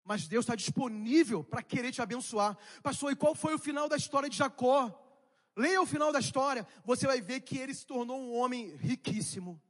Mas 0.04 0.26
Deus 0.26 0.44
está 0.44 0.54
disponível 0.54 1.44
para 1.44 1.62
querer 1.62 1.92
te 1.92 2.00
abençoar. 2.00 2.56
Pastor, 2.82 3.12
e 3.12 3.16
qual 3.16 3.34
foi 3.34 3.54
o 3.54 3.58
final 3.58 3.88
da 3.88 3.96
história 3.96 4.28
de 4.28 4.36
Jacó? 4.36 5.04
Leia 5.54 5.82
o 5.82 5.86
final 5.86 6.12
da 6.12 6.20
história, 6.20 6.66
você 6.84 7.06
vai 7.06 7.20
ver 7.20 7.40
que 7.40 7.58
ele 7.58 7.74
se 7.74 7.84
tornou 7.84 8.18
um 8.18 8.34
homem 8.36 8.76
riquíssimo. 8.76 9.60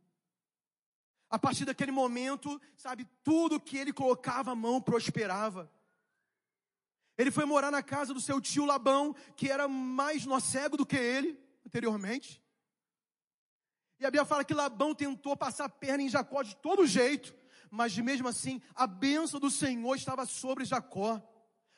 A 1.31 1.39
partir 1.39 1.64
daquele 1.64 1.91
momento, 1.91 2.61
sabe, 2.77 3.09
tudo 3.25 3.61
que 3.61 3.77
ele 3.77 3.93
colocava 3.93 4.53
a 4.53 4.55
mão 4.55 4.81
prosperava. 4.81 5.71
Ele 7.16 7.31
foi 7.31 7.45
morar 7.45 7.71
na 7.71 7.83
casa 7.83 8.14
do 8.14 8.21
seu 8.21 8.41
tio 8.41 8.64
Labão, 8.64 9.14
que 9.35 9.51
era 9.51 9.66
mais 9.66 10.25
nó 10.25 10.39
cego 10.39 10.77
do 10.77 10.87
que 10.87 10.97
ele 10.97 11.39
anteriormente. 11.66 12.43
E 14.01 14.07
a 14.07 14.11
Bíblia 14.11 14.24
fala 14.24 14.44
que 14.44 14.55
Labão 14.55 14.94
tentou 14.94 15.36
passar 15.36 15.64
a 15.64 15.68
perna 15.68 16.03
em 16.03 16.09
Jacó 16.09 16.42
de 16.42 16.55
todo 16.57 16.86
jeito, 16.86 17.34
mas 17.70 17.96
mesmo 17.99 18.28
assim, 18.28 18.62
a 18.74 18.86
bênção 18.86 19.40
do 19.40 19.51
Senhor 19.51 19.94
estava 19.96 20.24
sobre 20.24 20.64
Jacó. 20.64 21.20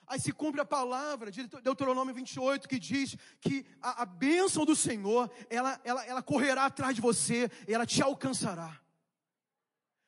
Aí 0.06 0.20
se 0.20 0.32
cumpre 0.32 0.60
a 0.60 0.64
palavra 0.64 1.30
de 1.30 1.46
Deuteronômio 1.46 2.12
28 2.12 2.68
que 2.68 2.78
diz 2.80 3.16
que 3.40 3.64
a, 3.80 4.02
a 4.02 4.04
bênção 4.04 4.64
do 4.64 4.74
Senhor, 4.74 5.30
ela, 5.48 5.80
ela, 5.84 6.04
ela 6.04 6.22
correrá 6.22 6.66
atrás 6.66 6.94
de 6.94 7.00
você, 7.00 7.50
e 7.66 7.72
ela 7.72 7.86
te 7.86 8.02
alcançará. 8.02 8.80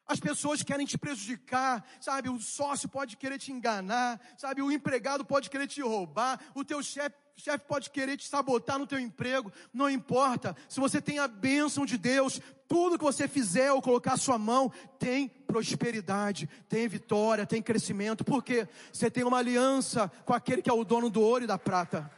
As 0.05 0.19
pessoas 0.19 0.63
querem 0.63 0.85
te 0.85 0.99
prejudicar, 0.99 1.85
sabe? 2.01 2.29
O 2.29 2.41
sócio 2.41 2.89
pode 2.89 3.17
querer 3.17 3.39
te 3.39 3.53
enganar, 3.53 4.21
sabe? 4.37 4.61
O 4.61 4.73
empregado 4.73 5.25
pode 5.25 5.49
querer 5.49 5.69
te 5.69 5.81
roubar, 5.81 6.39
o 6.55 6.65
teu 6.65 6.83
chefe 6.83 7.17
chefe 7.41 7.65
pode 7.67 7.91
querer 7.91 8.17
te 8.17 8.29
sabotar 8.29 8.79
no 8.79 8.87
teu 8.87 8.99
emprego, 8.99 9.53
não 9.73 9.89
importa. 9.89 10.57
Se 10.69 10.79
você 10.79 11.01
tem 11.01 11.19
a 11.19 11.27
bênção 11.27 11.87
de 11.87 11.97
Deus, 11.97 12.41
tudo 12.69 12.99
que 12.99 13.05
você 13.05 13.27
fizer 13.27 13.73
ou 13.73 13.83
colocar 13.83 14.15
a 14.15 14.19
sua 14.19 14.39
mão 14.39 14.71
tem 14.99 15.29
prosperidade, 15.29 16.49
tem 16.69 16.87
vitória, 16.89 17.47
tem 17.47 17.63
crescimento, 17.63 18.25
porque 18.25 18.69
você 18.93 19.11
tem 19.11 19.25
uma 19.25 19.39
aliança 19.39 20.11
com 20.25 20.33
aquele 20.33 20.63
que 20.63 20.71
é 20.71 20.73
o 20.73 20.85
dono 20.85 21.11
do 21.11 21.21
ouro 21.21 21.45
e 21.45 21.47
da 21.47 21.59
prata. 21.59 22.11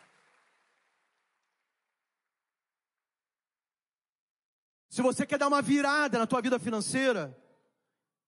Se 4.89 5.03
você 5.03 5.27
quer 5.27 5.39
dar 5.39 5.49
uma 5.49 5.61
virada 5.61 6.21
na 6.21 6.27
tua 6.27 6.41
vida 6.41 6.57
financeira, 6.59 7.37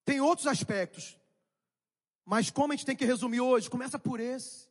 tem 0.04 0.20
outros 0.20 0.48
aspectos. 0.48 1.16
Mas 2.24 2.50
como 2.50 2.72
a 2.72 2.76
gente 2.76 2.84
tem 2.84 2.96
que 2.96 3.04
resumir 3.04 3.40
hoje? 3.40 3.70
Começa 3.70 4.00
por 4.00 4.18
esse. 4.18 4.66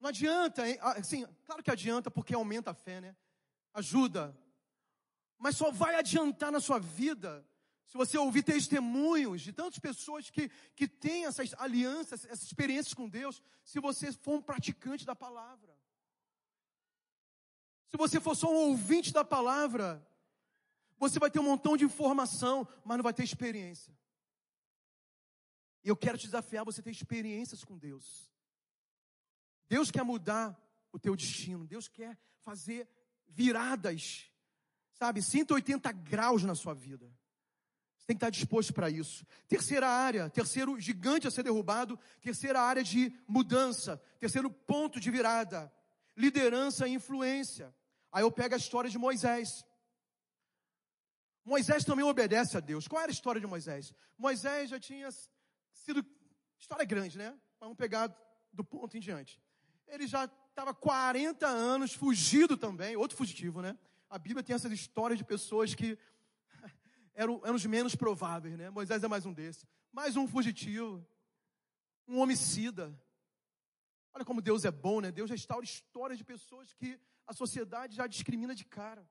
Não 0.00 0.10
adianta, 0.10 0.62
assim, 0.96 1.26
claro 1.44 1.62
que 1.62 1.70
adianta 1.70 2.10
porque 2.10 2.34
aumenta 2.34 2.70
a 2.70 2.74
fé, 2.74 3.00
né? 3.00 3.16
Ajuda. 3.74 4.36
Mas 5.38 5.56
só 5.56 5.70
vai 5.70 5.94
adiantar 5.94 6.52
na 6.52 6.60
sua 6.60 6.78
vida 6.78 7.46
se 7.88 7.96
você 7.96 8.18
ouvir 8.18 8.42
testemunhos 8.42 9.40
de 9.40 9.50
tantas 9.50 9.78
pessoas 9.78 10.28
que, 10.28 10.50
que 10.76 10.86
têm 10.86 11.24
essas 11.24 11.54
alianças, 11.54 12.26
essas 12.26 12.42
experiências 12.42 12.92
com 12.92 13.08
Deus, 13.08 13.42
se 13.64 13.80
você 13.80 14.12
for 14.12 14.34
um 14.34 14.42
praticante 14.42 15.06
da 15.06 15.16
palavra. 15.16 15.74
Se 17.86 17.96
você 17.96 18.20
for 18.20 18.34
só 18.34 18.52
um 18.52 18.68
ouvinte 18.68 19.10
da 19.10 19.24
palavra, 19.24 20.06
você 20.98 21.18
vai 21.18 21.30
ter 21.30 21.38
um 21.38 21.44
montão 21.44 21.78
de 21.78 21.84
informação, 21.84 22.68
mas 22.84 22.98
não 22.98 23.02
vai 23.02 23.14
ter 23.14 23.24
experiência. 23.24 23.96
E 25.82 25.88
eu 25.88 25.96
quero 25.96 26.18
te 26.18 26.26
desafiar 26.26 26.66
você 26.66 26.82
ter 26.82 26.90
experiências 26.90 27.64
com 27.64 27.78
Deus. 27.78 28.30
Deus 29.68 29.90
quer 29.90 30.02
mudar 30.02 30.56
o 30.92 30.98
teu 30.98 31.14
destino. 31.14 31.66
Deus 31.66 31.88
quer 31.88 32.18
fazer 32.42 32.88
viradas, 33.28 34.30
sabe, 34.94 35.22
180 35.22 35.92
graus 35.92 36.42
na 36.42 36.54
sua 36.54 36.74
vida. 36.74 37.06
Você 37.96 38.06
tem 38.06 38.16
que 38.16 38.24
estar 38.24 38.30
disposto 38.30 38.72
para 38.72 38.88
isso. 38.88 39.26
Terceira 39.46 39.88
área, 39.88 40.30
terceiro 40.30 40.80
gigante 40.80 41.26
a 41.26 41.30
ser 41.30 41.42
derrubado, 41.42 41.98
terceira 42.22 42.60
área 42.60 42.82
de 42.82 43.12
mudança, 43.26 44.02
terceiro 44.18 44.50
ponto 44.50 44.98
de 44.98 45.10
virada, 45.10 45.72
liderança 46.16 46.88
e 46.88 46.94
influência. 46.94 47.74
Aí 48.10 48.22
eu 48.22 48.32
pego 48.32 48.54
a 48.54 48.58
história 48.58 48.88
de 48.88 48.96
Moisés. 48.96 49.64
Moisés 51.44 51.84
também 51.84 52.04
obedece 52.04 52.56
a 52.56 52.60
Deus. 52.60 52.88
Qual 52.88 53.02
era 53.02 53.10
a 53.10 53.12
história 53.12 53.40
de 53.40 53.46
Moisés? 53.46 53.94
Moisés 54.16 54.70
já 54.70 54.78
tinha 54.78 55.08
sido. 55.72 56.04
História 56.58 56.84
grande, 56.84 57.16
né? 57.16 57.38
Vamos 57.60 57.76
pegar 57.76 58.14
do 58.52 58.64
ponto 58.64 58.96
em 58.96 59.00
diante. 59.00 59.40
Ele 59.88 60.06
já 60.06 60.24
estava 60.24 60.74
40 60.74 61.46
anos 61.46 61.94
fugido 61.94 62.56
também, 62.56 62.96
outro 62.96 63.16
fugitivo, 63.16 63.62
né? 63.62 63.76
A 64.10 64.18
Bíblia 64.18 64.42
tem 64.42 64.54
essas 64.54 64.72
histórias 64.72 65.18
de 65.18 65.24
pessoas 65.24 65.74
que 65.74 65.98
eram, 67.14 67.40
eram 67.44 67.54
os 67.54 67.66
menos 67.66 67.94
prováveis, 67.94 68.56
né? 68.56 68.70
Moisés 68.70 69.02
é 69.02 69.08
mais 69.08 69.26
um 69.26 69.32
desses. 69.32 69.66
Mais 69.92 70.16
um 70.16 70.26
fugitivo, 70.26 71.06
um 72.06 72.18
homicida. 72.18 72.98
Olha 74.12 74.24
como 74.24 74.42
Deus 74.42 74.64
é 74.64 74.70
bom, 74.70 75.00
né? 75.00 75.12
Deus 75.12 75.30
restaura 75.30 75.64
histórias 75.64 76.18
de 76.18 76.24
pessoas 76.24 76.72
que 76.74 76.98
a 77.26 77.32
sociedade 77.32 77.94
já 77.94 78.06
discrimina 78.06 78.54
de 78.54 78.64
cara. 78.64 79.06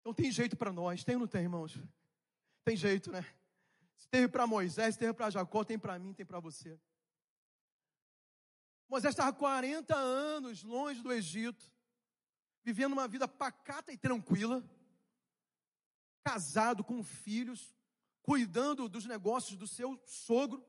Então 0.00 0.12
tem 0.12 0.32
jeito 0.32 0.56
para 0.56 0.72
nós, 0.72 1.04
tem 1.04 1.14
ou 1.14 1.20
não 1.20 1.26
tem, 1.28 1.42
irmãos? 1.42 1.78
Tem 2.64 2.76
jeito, 2.76 3.12
né? 3.12 3.24
Se 3.96 4.08
teve 4.08 4.26
para 4.26 4.46
Moisés, 4.46 4.96
teve 4.96 5.12
para 5.12 5.30
Jacó, 5.30 5.62
tem 5.62 5.78
para 5.78 5.98
mim, 5.98 6.12
tem 6.12 6.26
para 6.26 6.40
você. 6.40 6.78
Moisés 8.88 9.12
estava 9.12 9.32
40 9.32 9.94
anos 9.94 10.62
longe 10.62 11.02
do 11.02 11.12
Egito, 11.12 11.64
vivendo 12.62 12.92
uma 12.92 13.08
vida 13.08 13.26
pacata 13.26 13.92
e 13.92 13.96
tranquila, 13.96 14.62
casado 16.24 16.84
com 16.84 17.02
filhos, 17.02 17.74
cuidando 18.22 18.88
dos 18.88 19.06
negócios 19.06 19.56
do 19.56 19.66
seu 19.66 20.00
sogro. 20.06 20.64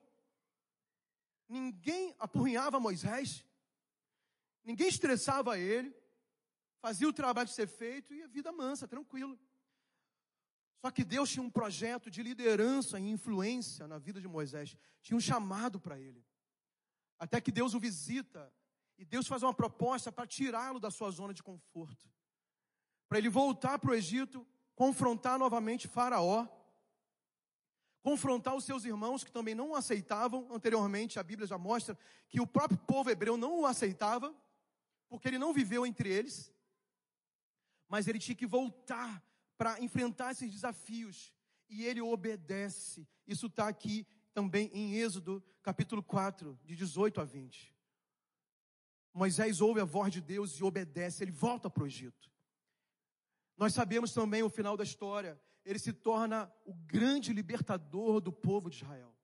Ninguém 1.48 2.16
apurrinhava 2.18 2.80
Moisés, 2.80 3.46
ninguém 4.64 4.88
estressava 4.88 5.60
ele 5.60 5.94
fazia 6.84 7.08
o 7.08 7.14
trabalho 7.14 7.48
ser 7.48 7.66
feito 7.66 8.14
e 8.14 8.22
a 8.22 8.28
vida 8.28 8.52
mansa, 8.52 8.86
tranquila. 8.86 9.40
Só 10.82 10.92
que 10.92 11.06
Deus 11.06 11.30
tinha 11.30 11.42
um 11.42 11.50
projeto 11.50 12.12
de 12.12 12.22
liderança 12.22 13.00
e 13.00 13.10
influência 13.10 13.88
na 13.88 13.98
vida 13.98 14.20
de 14.20 14.28
Moisés, 14.28 14.76
tinha 15.02 15.16
um 15.16 15.22
chamado 15.22 15.80
para 15.80 15.98
ele. 15.98 16.22
Até 17.20 17.40
que 17.40 17.52
Deus 17.52 17.74
o 17.74 17.80
visita 17.80 18.54
e 18.98 19.06
Deus 19.06 19.28
faz 19.28 19.44
uma 19.44 19.54
proposta 19.54 20.12
para 20.12 20.28
tirá-lo 20.28 20.80
da 20.80 20.92
sua 20.92 21.10
zona 21.12 21.34
de 21.34 21.44
conforto, 21.44 22.10
para 23.08 23.18
ele 23.18 23.30
voltar 23.30 23.80
para 23.80 23.92
o 23.92 23.96
Egito 23.96 24.46
confrontar 24.76 25.38
novamente 25.38 25.88
Faraó, 25.88 26.48
confrontar 28.02 28.56
os 28.56 28.66
seus 28.66 28.86
irmãos 28.86 29.24
que 29.24 29.32
também 29.32 29.56
não 29.56 29.70
o 29.70 29.76
aceitavam. 29.76 30.48
Anteriormente, 30.52 31.20
a 31.20 31.24
Bíblia 31.24 31.48
já 31.48 31.58
mostra 31.58 31.98
que 32.28 32.42
o 32.42 32.48
próprio 32.48 32.78
povo 32.80 33.10
hebreu 33.10 33.38
não 33.38 33.62
o 33.62 33.66
aceitava, 33.66 34.36
porque 35.08 35.28
ele 35.28 35.38
não 35.38 35.54
viveu 35.54 35.86
entre 35.86 36.10
eles. 36.10 36.52
Mas 37.88 38.08
ele 38.08 38.20
tinha 38.20 38.36
que 38.36 38.48
voltar 38.48 39.24
para 39.58 39.80
enfrentar 39.80 40.32
esses 40.32 40.52
desafios. 40.52 41.34
E 41.70 41.86
ele 41.86 42.02
obedece. 42.02 43.08
Isso 43.26 43.48
está 43.48 43.68
aqui 43.68 44.06
também 44.34 44.70
em 44.74 44.96
Êxodo, 44.96 45.44
capítulo 45.62 46.02
4, 46.02 46.60
de 46.64 46.76
18 46.76 47.22
a 47.22 47.24
20. 47.24 47.74
Moisés 49.14 49.62
ouve 49.62 49.80
a 49.80 49.86
voz 49.86 50.12
de 50.12 50.20
Deus 50.20 50.60
e 50.60 50.64
obedece, 50.64 51.24
ele 51.24 51.32
volta 51.32 51.70
para 51.70 51.84
o 51.84 51.88
Egito. 51.88 52.32
Nós 53.56 53.74
sabemos 53.74 54.12
também 54.12 54.42
o 54.42 54.50
final 54.50 54.76
da 54.76 54.84
história, 54.84 55.40
ele 55.64 55.78
se 55.78 55.94
torna 55.94 56.52
o 56.66 56.74
grande 56.74 57.32
libertador 57.32 58.20
do 58.20 58.34
povo 58.34 58.70
de 58.70 58.78
Israel. 58.78 59.16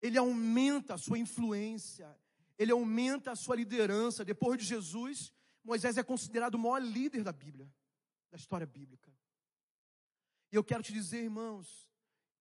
Ele 0.00 0.16
aumenta 0.16 0.94
a 0.94 0.98
sua 0.98 1.18
influência, 1.18 2.18
ele 2.58 2.72
aumenta 2.72 3.32
a 3.32 3.36
sua 3.36 3.56
liderança. 3.56 4.24
Depois 4.24 4.58
de 4.58 4.64
Jesus, 4.64 5.32
Moisés 5.62 5.96
é 5.96 6.02
considerado 6.02 6.54
o 6.54 6.58
maior 6.58 6.78
líder 6.78 7.22
da 7.22 7.32
Bíblia, 7.32 7.70
da 8.30 8.36
história 8.36 8.66
bíblica. 8.66 9.12
E 10.50 10.56
eu 10.56 10.64
quero 10.64 10.82
te 10.82 10.92
dizer, 10.92 11.24
irmãos, 11.24 11.85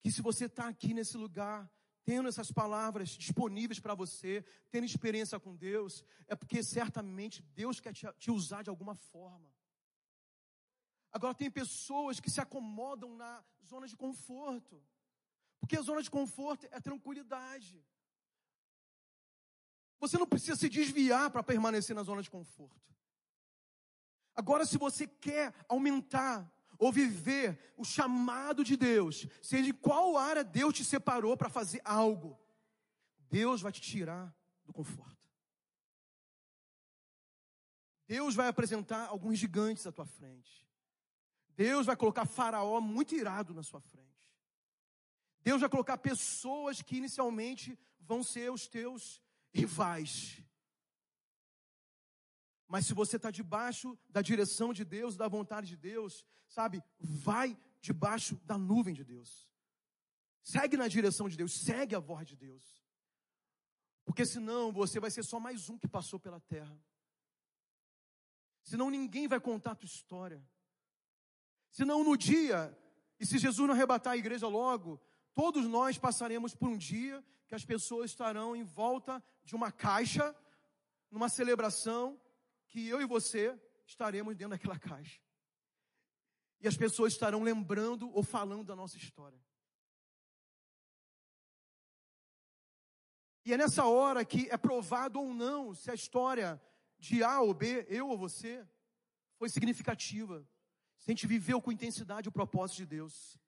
que 0.02 0.12
se 0.12 0.22
você 0.22 0.46
está 0.46 0.68
aqui 0.68 0.94
nesse 0.94 1.18
lugar, 1.18 1.70
tendo 2.06 2.30
essas 2.30 2.52
palavras 2.52 3.10
disponíveis 3.10 3.80
para 3.80 3.96
você, 3.96 4.46
tendo 4.70 4.86
experiência 4.86 5.40
com 5.40 5.56
Deus, 5.56 6.04
é 6.28 6.36
porque 6.36 6.62
certamente 6.64 7.42
Deus 7.42 7.80
quer 7.80 7.94
te, 7.94 8.06
te, 8.20 8.30
usar 8.30 8.62
de 8.62 8.70
alguma 8.70 8.96
forma. 8.96 9.52
Agora, 11.12 11.34
tem 11.34 11.50
pessoas 11.50 12.20
que 12.20 12.30
se 12.30 12.40
acomodam 12.40 13.16
na 13.16 13.44
zona 13.66 13.88
de 13.88 13.96
conforto, 13.96 14.84
porque 15.60 15.78
a 15.78 15.82
zona 15.82 16.04
de 16.04 16.12
conforto 16.12 16.68
é 16.70 16.80
tranquilidade. 16.80 17.84
Você 20.00 20.18
não 20.18 20.28
precisa 20.28 20.56
se 20.56 20.70
desviar 20.70 21.32
para 21.32 21.42
permanecer 21.42 21.96
na 21.96 22.04
zona 22.04 22.22
de 22.22 22.30
conforto. 22.30 22.94
Agora, 24.36 24.66
se 24.66 24.78
você 24.78 25.08
quer 25.08 25.54
aumentar 25.68 26.52
ou 26.78 26.92
viver 26.92 27.74
o 27.78 27.84
chamado 27.84 28.64
de 28.64 28.76
Deus, 28.76 29.28
seja 29.42 29.70
em 29.70 29.74
qual 29.74 30.18
área 30.18 30.44
Deus 30.44 30.74
te 30.74 30.84
separou 30.84 31.36
para 31.36 31.50
fazer 31.50 31.82
algo, 31.84 32.40
Deus 33.30 33.62
vai 33.62 33.72
te 33.72 33.82
tirar 33.82 34.34
do 34.66 34.74
conforto. 34.74 35.16
Deus 38.08 38.36
vai 38.36 38.48
apresentar 38.48 39.08
alguns 39.08 39.40
gigantes 39.40 39.86
à 39.88 39.92
tua 39.92 40.06
frente. 40.06 40.66
Deus 41.56 41.86
vai 41.86 41.96
colocar 41.96 42.26
Faraó 42.26 42.80
muito 42.80 43.16
irado 43.16 43.54
na 43.54 43.64
sua 43.64 43.82
frente. 43.82 44.06
Deus 45.42 45.62
vai 45.62 45.70
colocar 45.70 45.98
pessoas 45.98 46.82
que 46.82 46.98
inicialmente 46.98 47.78
vão 48.00 48.24
ser 48.24 48.52
os 48.52 48.68
teus 48.68 49.22
rivais. 49.54 50.45
Mas 52.76 52.88
se 52.88 52.94
você 52.94 53.16
está 53.16 53.32
debaixo 53.32 53.98
da 54.10 54.22
direção 54.22 54.74
de 54.74 54.84
Deus, 54.84 55.16
da 55.16 55.30
vontade 55.30 55.66
de 55.66 55.78
Deus, 55.78 56.26
sabe, 56.46 56.84
vai 57.00 57.58
debaixo 57.80 58.36
da 58.44 58.58
nuvem 58.58 58.94
de 58.94 59.02
Deus. 59.02 59.50
Segue 60.44 60.76
na 60.76 60.90
direção 60.90 61.30
de 61.30 61.38
Deus, 61.38 61.54
segue 61.54 61.96
a 61.96 62.00
voz 62.00 62.28
de 62.28 62.36
Deus. 62.36 62.84
Porque 64.04 64.26
senão 64.26 64.74
você 64.74 65.00
vai 65.00 65.10
ser 65.10 65.24
só 65.24 65.40
mais 65.40 65.70
um 65.70 65.78
que 65.78 65.88
passou 65.88 66.20
pela 66.20 66.42
terra. 66.42 66.78
Senão 68.62 68.90
ninguém 68.90 69.26
vai 69.26 69.40
contar 69.40 69.72
a 69.72 69.76
tua 69.76 69.88
história. 69.88 70.46
Senão 71.72 72.04
no 72.04 72.18
dia, 72.18 72.78
e 73.18 73.26
se 73.26 73.38
Jesus 73.38 73.66
não 73.66 73.74
arrebatar 73.74 74.12
a 74.12 74.18
igreja 74.18 74.50
logo, 74.50 75.02
todos 75.34 75.66
nós 75.66 75.98
passaremos 75.98 76.54
por 76.54 76.68
um 76.68 76.78
dia 76.78 77.24
que 77.48 77.56
as 77.56 77.64
pessoas 77.64 78.12
estarão 78.12 78.54
em 78.54 78.66
volta 78.66 79.24
de 79.46 79.56
uma 79.56 79.72
caixa, 79.72 80.36
numa 81.10 81.30
celebração, 81.30 82.20
que 82.76 82.90
eu 82.90 83.02
e 83.02 83.06
você 83.06 83.58
estaremos 83.88 84.36
dentro 84.36 84.50
daquela 84.50 84.78
caixa. 84.78 85.22
E 86.60 86.68
as 86.68 86.76
pessoas 86.76 87.14
estarão 87.14 87.42
lembrando 87.42 88.14
ou 88.14 88.22
falando 88.22 88.66
da 88.66 88.76
nossa 88.76 88.98
história. 88.98 89.40
E 93.46 93.54
é 93.54 93.58
nessa 93.58 93.86
hora 93.86 94.26
que 94.26 94.50
é 94.50 94.58
provado 94.58 95.22
ou 95.22 95.34
não 95.34 95.74
se 95.74 95.90
a 95.90 95.94
história 95.94 96.62
de 97.00 97.24
A 97.24 97.40
ou 97.40 97.54
B, 97.54 97.86
eu 97.88 98.10
ou 98.10 98.18
você, 98.18 98.68
foi 99.38 99.48
significativa. 99.48 100.46
Se 100.98 101.10
a 101.10 101.12
gente 101.14 101.28
viveu 101.28 101.62
com 101.62 101.72
intensidade 101.72 102.28
o 102.28 102.34
propósito 102.40 102.78
de 102.78 102.88
Deus. 102.88 103.40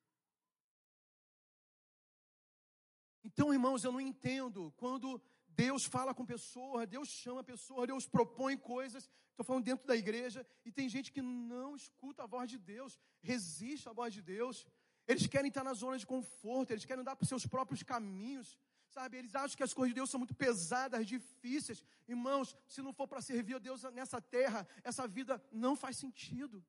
Então, 3.25 3.51
irmãos, 3.51 3.84
eu 3.84 3.91
não 3.91 3.99
entendo 3.99 4.71
quando 4.78 5.21
Deus 5.58 5.86
fala 5.86 6.14
com 6.14 6.24
pessoa, 6.24 6.86
Deus 6.86 7.10
chama 7.10 7.41
a 7.41 7.43
pessoa, 7.43 7.88
Deus 7.88 8.08
propõe 8.08 8.55
coisas. 8.55 9.10
Estou 9.32 9.43
falando 9.43 9.64
dentro 9.64 9.88
da 9.88 9.95
igreja 9.95 10.45
e 10.64 10.72
tem 10.72 10.88
gente 10.88 11.12
que 11.12 11.22
não 11.22 11.76
escuta 11.76 12.24
a 12.24 12.28
voz 12.28 12.47
de 12.47 12.60
Deus, 12.60 12.99
resiste 13.22 13.89
à 13.89 13.93
voz 13.93 14.14
de 14.14 14.22
Deus. 14.22 14.68
Eles 15.08 15.26
querem 15.26 15.49
estar 15.49 15.64
na 15.64 15.74
zona 15.74 15.97
de 15.97 16.05
conforto, 16.05 16.72
eles 16.72 16.86
querem 16.86 17.01
andar 17.01 17.16
para 17.16 17.24
os 17.24 17.30
seus 17.30 17.47
próprios 17.47 17.82
caminhos, 17.82 18.60
sabe? 18.88 19.18
Eles 19.18 19.34
acham 19.34 19.58
que 19.58 19.64
as 19.64 19.74
coisas 19.74 19.91
de 19.91 19.95
Deus 19.95 20.12
são 20.12 20.20
muito 20.20 20.36
pesadas, 20.36 21.08
difíceis. 21.08 21.84
Irmãos, 22.08 22.55
se 22.68 22.82
não 22.84 22.93
for 22.93 23.08
para 23.08 23.22
servir 23.22 23.55
a 23.55 23.60
Deus 23.60 23.82
nessa 23.93 24.22
terra, 24.22 24.68
essa 24.84 25.08
vida 25.08 25.43
não 25.51 25.76
faz 25.76 25.97
sentido 25.97 26.64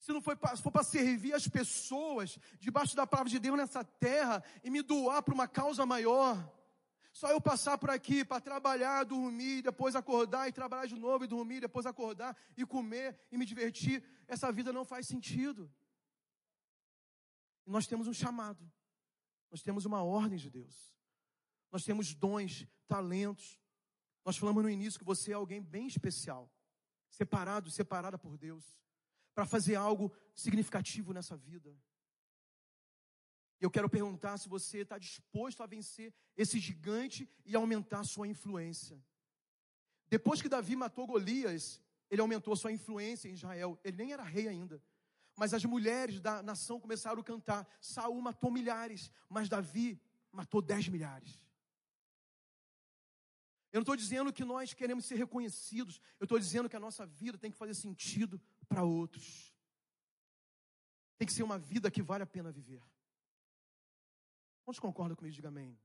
se 0.00 0.12
não 0.12 0.22
for 0.22 0.34
para 0.36 0.82
servir 0.82 1.34
as 1.34 1.46
pessoas 1.46 2.38
debaixo 2.58 2.96
da 2.96 3.06
palavra 3.06 3.30
de 3.30 3.38
Deus 3.38 3.56
nessa 3.56 3.84
terra 3.84 4.42
e 4.64 4.70
me 4.70 4.80
doar 4.80 5.22
para 5.22 5.34
uma 5.34 5.46
causa 5.46 5.84
maior, 5.84 6.50
só 7.12 7.28
eu 7.28 7.40
passar 7.40 7.76
por 7.76 7.90
aqui 7.90 8.24
para 8.24 8.40
trabalhar, 8.40 9.04
dormir, 9.04 9.62
depois 9.62 9.94
acordar 9.94 10.48
e 10.48 10.52
trabalhar 10.52 10.86
de 10.86 10.94
novo 10.94 11.24
e 11.24 11.28
dormir, 11.28 11.60
depois 11.60 11.84
acordar 11.84 12.34
e 12.56 12.64
comer 12.64 13.18
e 13.30 13.36
me 13.36 13.44
divertir, 13.44 14.02
essa 14.26 14.50
vida 14.50 14.72
não 14.72 14.86
faz 14.86 15.06
sentido. 15.06 15.70
Nós 17.66 17.86
temos 17.86 18.08
um 18.08 18.14
chamado, 18.14 18.72
nós 19.50 19.60
temos 19.60 19.84
uma 19.84 20.02
ordem 20.02 20.38
de 20.38 20.48
Deus, 20.48 20.94
nós 21.70 21.84
temos 21.84 22.14
dons, 22.14 22.66
talentos. 22.88 23.60
Nós 24.24 24.36
falamos 24.36 24.62
no 24.62 24.70
início 24.70 24.98
que 24.98 25.04
você 25.04 25.32
é 25.32 25.34
alguém 25.34 25.62
bem 25.62 25.86
especial, 25.86 26.50
separado, 27.10 27.70
separada 27.70 28.18
por 28.18 28.36
Deus 28.36 28.80
para 29.40 29.46
fazer 29.46 29.74
algo 29.74 30.12
significativo 30.34 31.14
nessa 31.14 31.34
vida. 31.34 31.74
Eu 33.58 33.70
quero 33.70 33.88
perguntar 33.88 34.36
se 34.36 34.50
você 34.50 34.80
está 34.80 34.98
disposto 34.98 35.62
a 35.62 35.66
vencer 35.66 36.12
esse 36.36 36.58
gigante 36.58 37.26
e 37.46 37.56
aumentar 37.56 38.04
sua 38.04 38.28
influência. 38.28 39.02
Depois 40.10 40.42
que 40.42 40.48
Davi 40.50 40.76
matou 40.76 41.06
Golias, 41.06 41.80
ele 42.10 42.20
aumentou 42.20 42.54
sua 42.54 42.70
influência 42.70 43.30
em 43.30 43.32
Israel. 43.32 43.80
Ele 43.82 43.96
nem 43.96 44.12
era 44.12 44.22
rei 44.22 44.46
ainda. 44.46 44.78
Mas 45.38 45.54
as 45.54 45.64
mulheres 45.64 46.20
da 46.20 46.42
nação 46.42 46.78
começaram 46.78 47.22
a 47.22 47.24
cantar: 47.24 47.66
Saul 47.80 48.20
matou 48.20 48.50
milhares, 48.50 49.10
mas 49.26 49.48
Davi 49.48 49.98
matou 50.30 50.60
dez 50.60 50.86
milhares. 50.86 51.40
Eu 53.72 53.78
não 53.78 53.82
estou 53.84 53.96
dizendo 53.96 54.32
que 54.34 54.44
nós 54.44 54.74
queremos 54.74 55.06
ser 55.06 55.14
reconhecidos, 55.14 55.98
eu 56.18 56.24
estou 56.24 56.38
dizendo 56.38 56.68
que 56.68 56.76
a 56.76 56.80
nossa 56.80 57.06
vida 57.06 57.38
tem 57.38 57.50
que 57.50 57.56
fazer 57.56 57.72
sentido 57.72 58.38
para 58.70 58.84
outros. 58.84 59.52
Tem 61.18 61.26
que 61.26 61.34
ser 61.34 61.42
uma 61.42 61.58
vida 61.58 61.90
que 61.90 62.00
vale 62.00 62.22
a 62.22 62.26
pena 62.26 62.52
viver. 62.52 62.82
Quantos 64.64 64.78
concordam 64.78 65.16
comigo? 65.16 65.34
Diga 65.34 65.48
amém. 65.48 65.76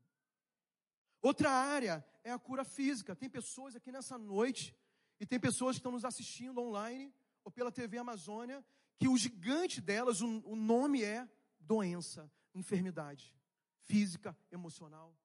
Outra 1.19 1.49
área 1.49 2.05
é 2.23 2.31
a 2.31 2.37
cura 2.37 2.63
física. 2.63 3.15
Tem 3.15 3.27
pessoas 3.27 3.75
aqui 3.75 3.91
nessa 3.91 4.17
noite, 4.17 4.77
e 5.19 5.25
tem 5.25 5.39
pessoas 5.39 5.75
que 5.75 5.79
estão 5.79 5.91
nos 5.91 6.05
assistindo 6.05 6.61
online 6.61 7.11
ou 7.43 7.51
pela 7.51 7.71
TV 7.71 7.97
Amazônia, 7.97 8.63
que 8.99 9.07
o 9.07 9.17
gigante 9.17 9.81
delas, 9.81 10.21
o, 10.21 10.27
o 10.45 10.55
nome 10.55 11.03
é 11.03 11.27
doença, 11.59 12.31
enfermidade 12.53 13.33
física, 13.81 14.37
emocional. 14.51 15.17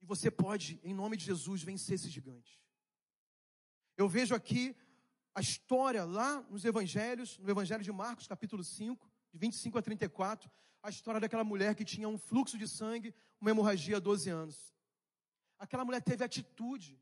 E 0.00 0.06
você 0.06 0.30
pode, 0.30 0.80
em 0.84 0.94
nome 0.94 1.16
de 1.16 1.24
Jesus, 1.24 1.62
vencer 1.62 1.96
esse 1.96 2.08
gigante. 2.08 2.62
Eu 3.96 4.08
vejo 4.08 4.34
aqui 4.34 4.76
a 5.36 5.40
história 5.42 6.02
lá 6.02 6.40
nos 6.48 6.64
evangelhos, 6.64 7.38
no 7.40 7.50
evangelho 7.50 7.84
de 7.84 7.92
Marcos, 7.92 8.26
capítulo 8.26 8.64
5, 8.64 9.06
de 9.30 9.38
25 9.38 9.76
a 9.76 9.82
34, 9.82 10.50
a 10.82 10.88
história 10.88 11.20
daquela 11.20 11.44
mulher 11.44 11.74
que 11.74 11.84
tinha 11.84 12.08
um 12.08 12.16
fluxo 12.16 12.56
de 12.56 12.66
sangue, 12.66 13.14
uma 13.38 13.50
hemorragia 13.50 13.98
há 13.98 14.00
12 14.00 14.30
anos. 14.30 14.74
Aquela 15.58 15.84
mulher 15.84 16.00
teve 16.00 16.24
atitude. 16.24 16.98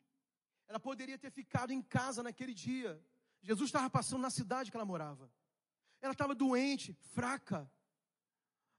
Ela 0.66 0.80
poderia 0.80 1.16
ter 1.16 1.30
ficado 1.30 1.70
em 1.72 1.80
casa 1.80 2.24
naquele 2.24 2.53
dia. 2.53 3.01
Jesus 3.41 3.68
estava 3.68 3.89
passando 3.89 4.22
na 4.22 4.30
cidade 4.30 4.68
que 4.68 4.76
ela 4.76 4.85
morava. 4.85 5.30
Ela 6.03 6.12
estava 6.12 6.35
doente, 6.35 6.93
fraca. 7.12 7.70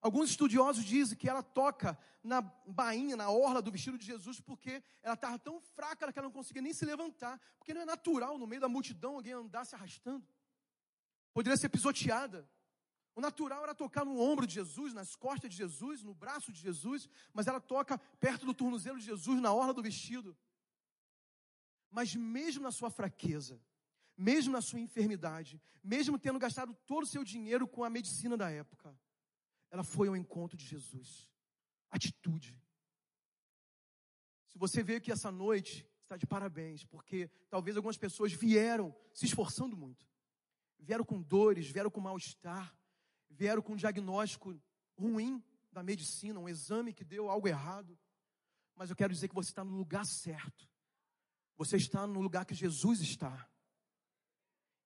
Alguns 0.05 0.29
estudiosos 0.29 0.85
dizem 0.85 1.17
que 1.17 1.27
ela 1.27 1.41
toca 1.41 1.97
na 2.23 2.39
bainha, 2.39 3.17
na 3.17 3.31
orla 3.31 3.59
do 3.59 3.71
vestido 3.71 3.97
de 3.97 4.05
Jesus, 4.05 4.39
porque 4.39 4.83
ela 5.01 5.15
estava 5.15 5.39
tão 5.39 5.59
fraca 5.59 6.13
que 6.13 6.19
ela 6.19 6.27
não 6.27 6.31
conseguia 6.31 6.61
nem 6.61 6.73
se 6.73 6.85
levantar. 6.85 7.41
Porque 7.57 7.73
não 7.73 7.81
é 7.81 7.85
natural 7.85 8.37
no 8.37 8.45
meio 8.45 8.61
da 8.61 8.69
multidão 8.69 9.15
alguém 9.15 9.33
andar 9.33 9.65
se 9.65 9.73
arrastando. 9.73 10.23
Poderia 11.33 11.57
ser 11.57 11.69
pisoteada. 11.69 12.47
O 13.15 13.19
natural 13.19 13.63
era 13.63 13.73
tocar 13.73 14.05
no 14.05 14.19
ombro 14.19 14.45
de 14.45 14.53
Jesus, 14.53 14.93
nas 14.93 15.15
costas 15.15 15.49
de 15.49 15.57
Jesus, 15.57 16.03
no 16.03 16.13
braço 16.13 16.53
de 16.53 16.61
Jesus, 16.61 17.09
mas 17.33 17.47
ela 17.47 17.59
toca 17.59 17.97
perto 18.19 18.45
do 18.45 18.53
tornozelo 18.53 18.99
de 18.99 19.05
Jesus, 19.05 19.41
na 19.41 19.51
orla 19.51 19.73
do 19.73 19.81
vestido. 19.81 20.37
Mas 21.89 22.13
mesmo 22.13 22.61
na 22.61 22.71
sua 22.71 22.91
fraqueza, 22.91 23.59
mesmo 24.15 24.53
na 24.53 24.61
sua 24.61 24.79
enfermidade, 24.79 25.59
mesmo 25.83 26.19
tendo 26.19 26.37
gastado 26.37 26.75
todo 26.85 27.05
o 27.05 27.07
seu 27.07 27.23
dinheiro 27.23 27.67
com 27.67 27.83
a 27.83 27.89
medicina 27.89 28.37
da 28.37 28.51
época, 28.51 28.95
ela 29.75 29.83
foi 29.83 30.07
ao 30.07 30.15
encontro 30.15 30.57
de 30.57 30.65
Jesus. 30.65 31.29
Atitude. 31.91 32.57
Se 34.47 34.57
você 34.57 34.81
veio 34.81 34.99
aqui 34.99 35.11
essa 35.11 35.29
noite, 35.29 35.85
está 36.03 36.15
de 36.15 36.25
parabéns, 36.25 36.85
porque 36.85 37.29
talvez 37.49 37.75
algumas 37.75 37.97
pessoas 37.97 38.31
vieram 38.31 38.95
se 39.13 39.25
esforçando 39.25 39.75
muito. 39.75 40.07
Vieram 40.79 41.03
com 41.03 41.21
dores, 41.21 41.69
vieram 41.69 41.91
com 41.91 41.99
mal-estar, 41.99 42.73
vieram 43.29 43.61
com 43.61 43.73
um 43.73 43.75
diagnóstico 43.75 44.57
ruim 44.97 45.43
da 45.73 45.83
medicina, 45.83 46.39
um 46.39 46.47
exame 46.47 46.93
que 46.93 47.03
deu 47.03 47.29
algo 47.29 47.45
errado. 47.45 47.99
Mas 48.75 48.89
eu 48.89 48.95
quero 48.95 49.13
dizer 49.13 49.27
que 49.27 49.35
você 49.35 49.49
está 49.49 49.63
no 49.63 49.75
lugar 49.75 50.05
certo. 50.05 50.69
Você 51.57 51.75
está 51.75 52.07
no 52.07 52.21
lugar 52.21 52.45
que 52.45 52.53
Jesus 52.53 53.01
está. 53.01 53.49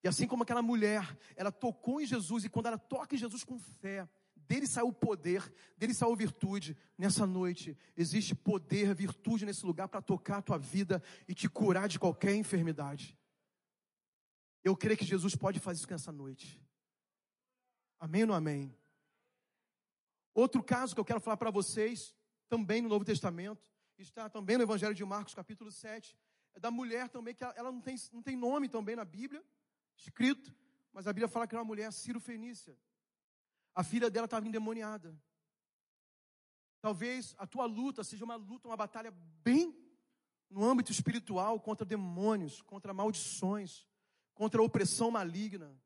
E 0.03 0.07
assim 0.07 0.27
como 0.27 0.41
aquela 0.41 0.63
mulher, 0.63 1.15
ela 1.35 1.51
tocou 1.51 2.01
em 2.01 2.07
Jesus, 2.07 2.43
e 2.43 2.49
quando 2.49 2.67
ela 2.67 2.77
toca 2.79 3.13
em 3.13 3.19
Jesus 3.19 3.43
com 3.43 3.59
fé, 3.59 4.09
dele 4.49 4.65
saiu 4.65 4.91
poder, 4.91 5.53
dele 5.77 5.93
saiu 5.93 6.15
virtude. 6.15 6.75
Nessa 6.97 7.27
noite, 7.27 7.77
existe 7.95 8.33
poder, 8.33 8.95
virtude 8.95 9.45
nesse 9.45 9.63
lugar 9.63 9.87
para 9.87 10.01
tocar 10.01 10.37
a 10.37 10.41
tua 10.41 10.57
vida 10.57 11.03
e 11.27 11.35
te 11.35 11.47
curar 11.47 11.87
de 11.87 11.99
qualquer 11.99 12.33
enfermidade. 12.33 13.15
Eu 14.63 14.75
creio 14.75 14.97
que 14.97 15.05
Jesus 15.05 15.35
pode 15.35 15.59
fazer 15.59 15.81
isso 15.81 15.91
nessa 15.91 16.11
noite. 16.11 16.59
Amém 17.99 18.23
ou 18.23 18.29
não 18.29 18.35
amém? 18.35 18.75
Outro 20.33 20.63
caso 20.63 20.95
que 20.95 20.99
eu 20.99 21.05
quero 21.05 21.19
falar 21.19 21.37
para 21.37 21.51
vocês, 21.51 22.15
também 22.49 22.81
no 22.81 22.89
Novo 22.89 23.05
Testamento, 23.05 23.71
está 23.99 24.29
também 24.29 24.57
no 24.57 24.63
Evangelho 24.63 24.95
de 24.95 25.05
Marcos, 25.05 25.35
capítulo 25.35 25.71
7, 25.71 26.17
é 26.55 26.59
da 26.59 26.71
mulher 26.71 27.07
também, 27.09 27.35
que 27.35 27.43
ela 27.43 27.71
não 27.71 27.81
tem, 27.81 27.95
não 28.11 28.23
tem 28.23 28.35
nome 28.35 28.67
também 28.67 28.95
na 28.95 29.05
Bíblia, 29.05 29.43
escrito, 29.95 30.55
mas 30.91 31.05
a 31.05 31.13
Bíblia 31.13 31.27
fala 31.27 31.45
que 31.45 31.53
era 31.53 31.61
uma 31.61 31.67
mulher 31.67 31.91
Ciro-Fenícia. 31.93 32.75
A 33.75 33.83
filha 33.83 34.09
dela 34.09 34.25
estava 34.25 34.47
endemoniada. 34.47 35.17
Talvez 36.81 37.35
a 37.37 37.45
tua 37.45 37.65
luta 37.65 38.03
seja 38.03 38.23
uma 38.23 38.35
luta, 38.35 38.67
uma 38.67 38.77
batalha 38.77 39.11
bem 39.43 39.75
no 40.49 40.63
âmbito 40.63 40.91
espiritual 40.91 41.59
contra 41.59 41.85
demônios, 41.85 42.61
contra 42.61 42.93
maldições, 42.93 43.85
contra 44.33 44.63
opressão 44.63 45.11
maligna. 45.11 45.77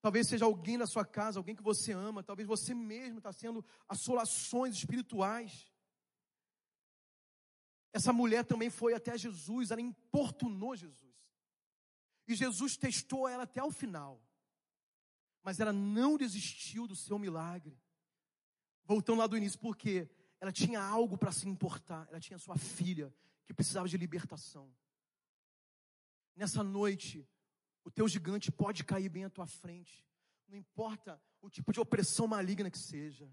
Talvez 0.00 0.28
seja 0.28 0.46
alguém 0.46 0.78
na 0.78 0.86
sua 0.86 1.04
casa, 1.04 1.38
alguém 1.38 1.54
que 1.54 1.62
você 1.62 1.92
ama, 1.92 2.22
talvez 2.22 2.48
você 2.48 2.72
mesmo 2.72 3.18
está 3.18 3.32
sendo 3.32 3.64
assolações 3.88 4.76
espirituais. 4.76 5.70
Essa 7.92 8.12
mulher 8.12 8.44
também 8.44 8.70
foi 8.70 8.94
até 8.94 9.18
Jesus, 9.18 9.70
ela 9.70 9.80
importunou 9.80 10.76
Jesus. 10.76 11.10
E 12.26 12.34
Jesus 12.34 12.76
testou 12.76 13.28
ela 13.28 13.42
até 13.42 13.62
o 13.62 13.72
final 13.72 14.22
mas 15.42 15.60
ela 15.60 15.72
não 15.72 16.16
desistiu 16.16 16.86
do 16.86 16.96
seu 16.96 17.18
milagre. 17.18 17.78
Voltando 18.84 19.18
lá 19.18 19.26
do 19.26 19.36
início, 19.36 19.58
porque 19.58 20.08
ela 20.40 20.52
tinha 20.52 20.80
algo 20.80 21.16
para 21.16 21.32
se 21.32 21.48
importar, 21.48 22.06
ela 22.08 22.20
tinha 22.20 22.38
sua 22.38 22.56
filha 22.56 23.14
que 23.46 23.54
precisava 23.54 23.88
de 23.88 23.96
libertação. 23.96 24.74
Nessa 26.34 26.62
noite, 26.62 27.28
o 27.84 27.90
teu 27.90 28.08
gigante 28.08 28.50
pode 28.50 28.84
cair 28.84 29.08
bem 29.08 29.24
à 29.24 29.30
tua 29.30 29.46
frente, 29.46 30.06
não 30.48 30.56
importa 30.56 31.20
o 31.40 31.50
tipo 31.50 31.72
de 31.72 31.80
opressão 31.80 32.26
maligna 32.26 32.70
que 32.70 32.78
seja, 32.78 33.30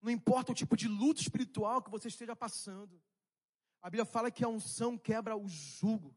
não 0.00 0.10
importa 0.10 0.52
o 0.52 0.54
tipo 0.54 0.76
de 0.76 0.88
luta 0.88 1.20
espiritual 1.20 1.82
que 1.82 1.90
você 1.90 2.08
esteja 2.08 2.34
passando. 2.34 3.00
A 3.82 3.90
Bíblia 3.90 4.04
fala 4.04 4.30
que 4.30 4.44
a 4.44 4.48
unção 4.48 4.96
quebra 4.96 5.36
o 5.36 5.46
jugo. 5.48 6.16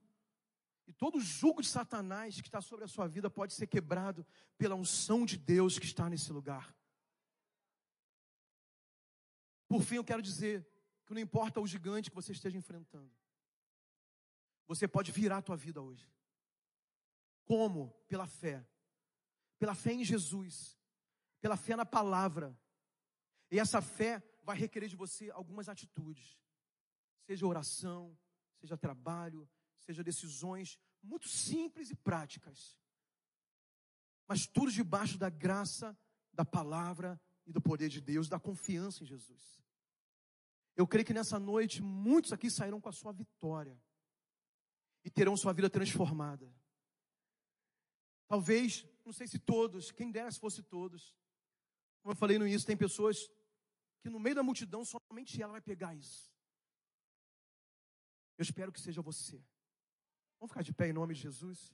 E 0.85 0.93
todo 0.93 1.19
jugo 1.19 1.61
de 1.61 1.67
Satanás 1.67 2.41
que 2.41 2.47
está 2.47 2.61
sobre 2.61 2.85
a 2.85 2.87
sua 2.87 3.07
vida 3.07 3.29
pode 3.29 3.53
ser 3.53 3.67
quebrado 3.67 4.25
pela 4.57 4.75
unção 4.75 5.25
de 5.25 5.37
Deus 5.37 5.79
que 5.79 5.85
está 5.85 6.09
nesse 6.09 6.31
lugar. 6.31 6.75
Por 9.67 9.81
fim, 9.81 9.95
eu 9.95 10.03
quero 10.03 10.21
dizer 10.21 10.67
que 11.05 11.13
não 11.13 11.21
importa 11.21 11.59
o 11.59 11.67
gigante 11.67 12.09
que 12.09 12.15
você 12.15 12.31
esteja 12.31 12.57
enfrentando, 12.57 13.11
você 14.67 14.87
pode 14.87 15.11
virar 15.11 15.37
a 15.37 15.41
tua 15.41 15.55
vida 15.55 15.81
hoje. 15.81 16.09
Como? 17.45 17.89
Pela 18.07 18.27
fé. 18.27 18.65
Pela 19.59 19.75
fé 19.75 19.93
em 19.93 20.03
Jesus. 20.03 20.79
Pela 21.41 21.57
fé 21.57 21.75
na 21.75 21.85
palavra. 21.85 22.57
E 23.51 23.59
essa 23.59 23.81
fé 23.81 24.23
vai 24.43 24.57
requerer 24.57 24.89
de 24.89 24.95
você 24.95 25.29
algumas 25.31 25.69
atitudes. 25.69 26.39
Seja 27.25 27.45
oração, 27.45 28.17
seja 28.59 28.77
trabalho, 28.77 29.49
seja 29.85 30.03
decisões 30.03 30.79
muito 31.01 31.27
simples 31.27 31.89
e 31.89 31.95
práticas, 31.95 32.77
mas 34.27 34.47
tudo 34.47 34.71
debaixo 34.71 35.17
da 35.17 35.29
graça, 35.29 35.97
da 36.31 36.45
palavra 36.45 37.19
e 37.45 37.51
do 37.51 37.61
poder 37.61 37.89
de 37.89 37.99
Deus, 37.99 38.29
da 38.29 38.39
confiança 38.39 39.03
em 39.03 39.07
Jesus. 39.07 39.61
Eu 40.75 40.87
creio 40.87 41.05
que 41.05 41.13
nessa 41.13 41.37
noite 41.37 41.81
muitos 41.81 42.31
aqui 42.31 42.49
sairão 42.49 42.81
com 42.81 42.89
a 42.89 42.93
sua 42.93 43.11
vitória 43.11 43.79
e 45.03 45.09
terão 45.09 45.37
sua 45.37 45.53
vida 45.53 45.69
transformada. 45.69 46.51
Talvez, 48.27 48.87
não 49.05 49.13
sei 49.13 49.27
se 49.27 49.37
todos, 49.37 49.91
quem 49.91 50.09
dera 50.09 50.31
se 50.31 50.39
fosse 50.39 50.63
todos. 50.63 51.13
Como 52.01 52.13
eu 52.13 52.17
falei 52.17 52.39
no 52.39 52.47
início, 52.47 52.65
tem 52.65 52.77
pessoas 52.77 53.29
que 54.01 54.09
no 54.09 54.19
meio 54.19 54.35
da 54.35 54.43
multidão 54.43 54.83
somente 54.83 55.41
ela 55.41 55.51
vai 55.51 55.61
pegar 55.61 55.93
isso. 55.93 56.31
Eu 58.37 58.43
espero 58.43 58.71
que 58.71 58.81
seja 58.81 59.01
você. 59.01 59.43
Vamos 60.43 60.51
ficar 60.51 60.61
de 60.61 60.73
pé 60.73 60.89
em 60.89 60.91
nome 60.91 61.13
de 61.13 61.21
Jesus? 61.21 61.73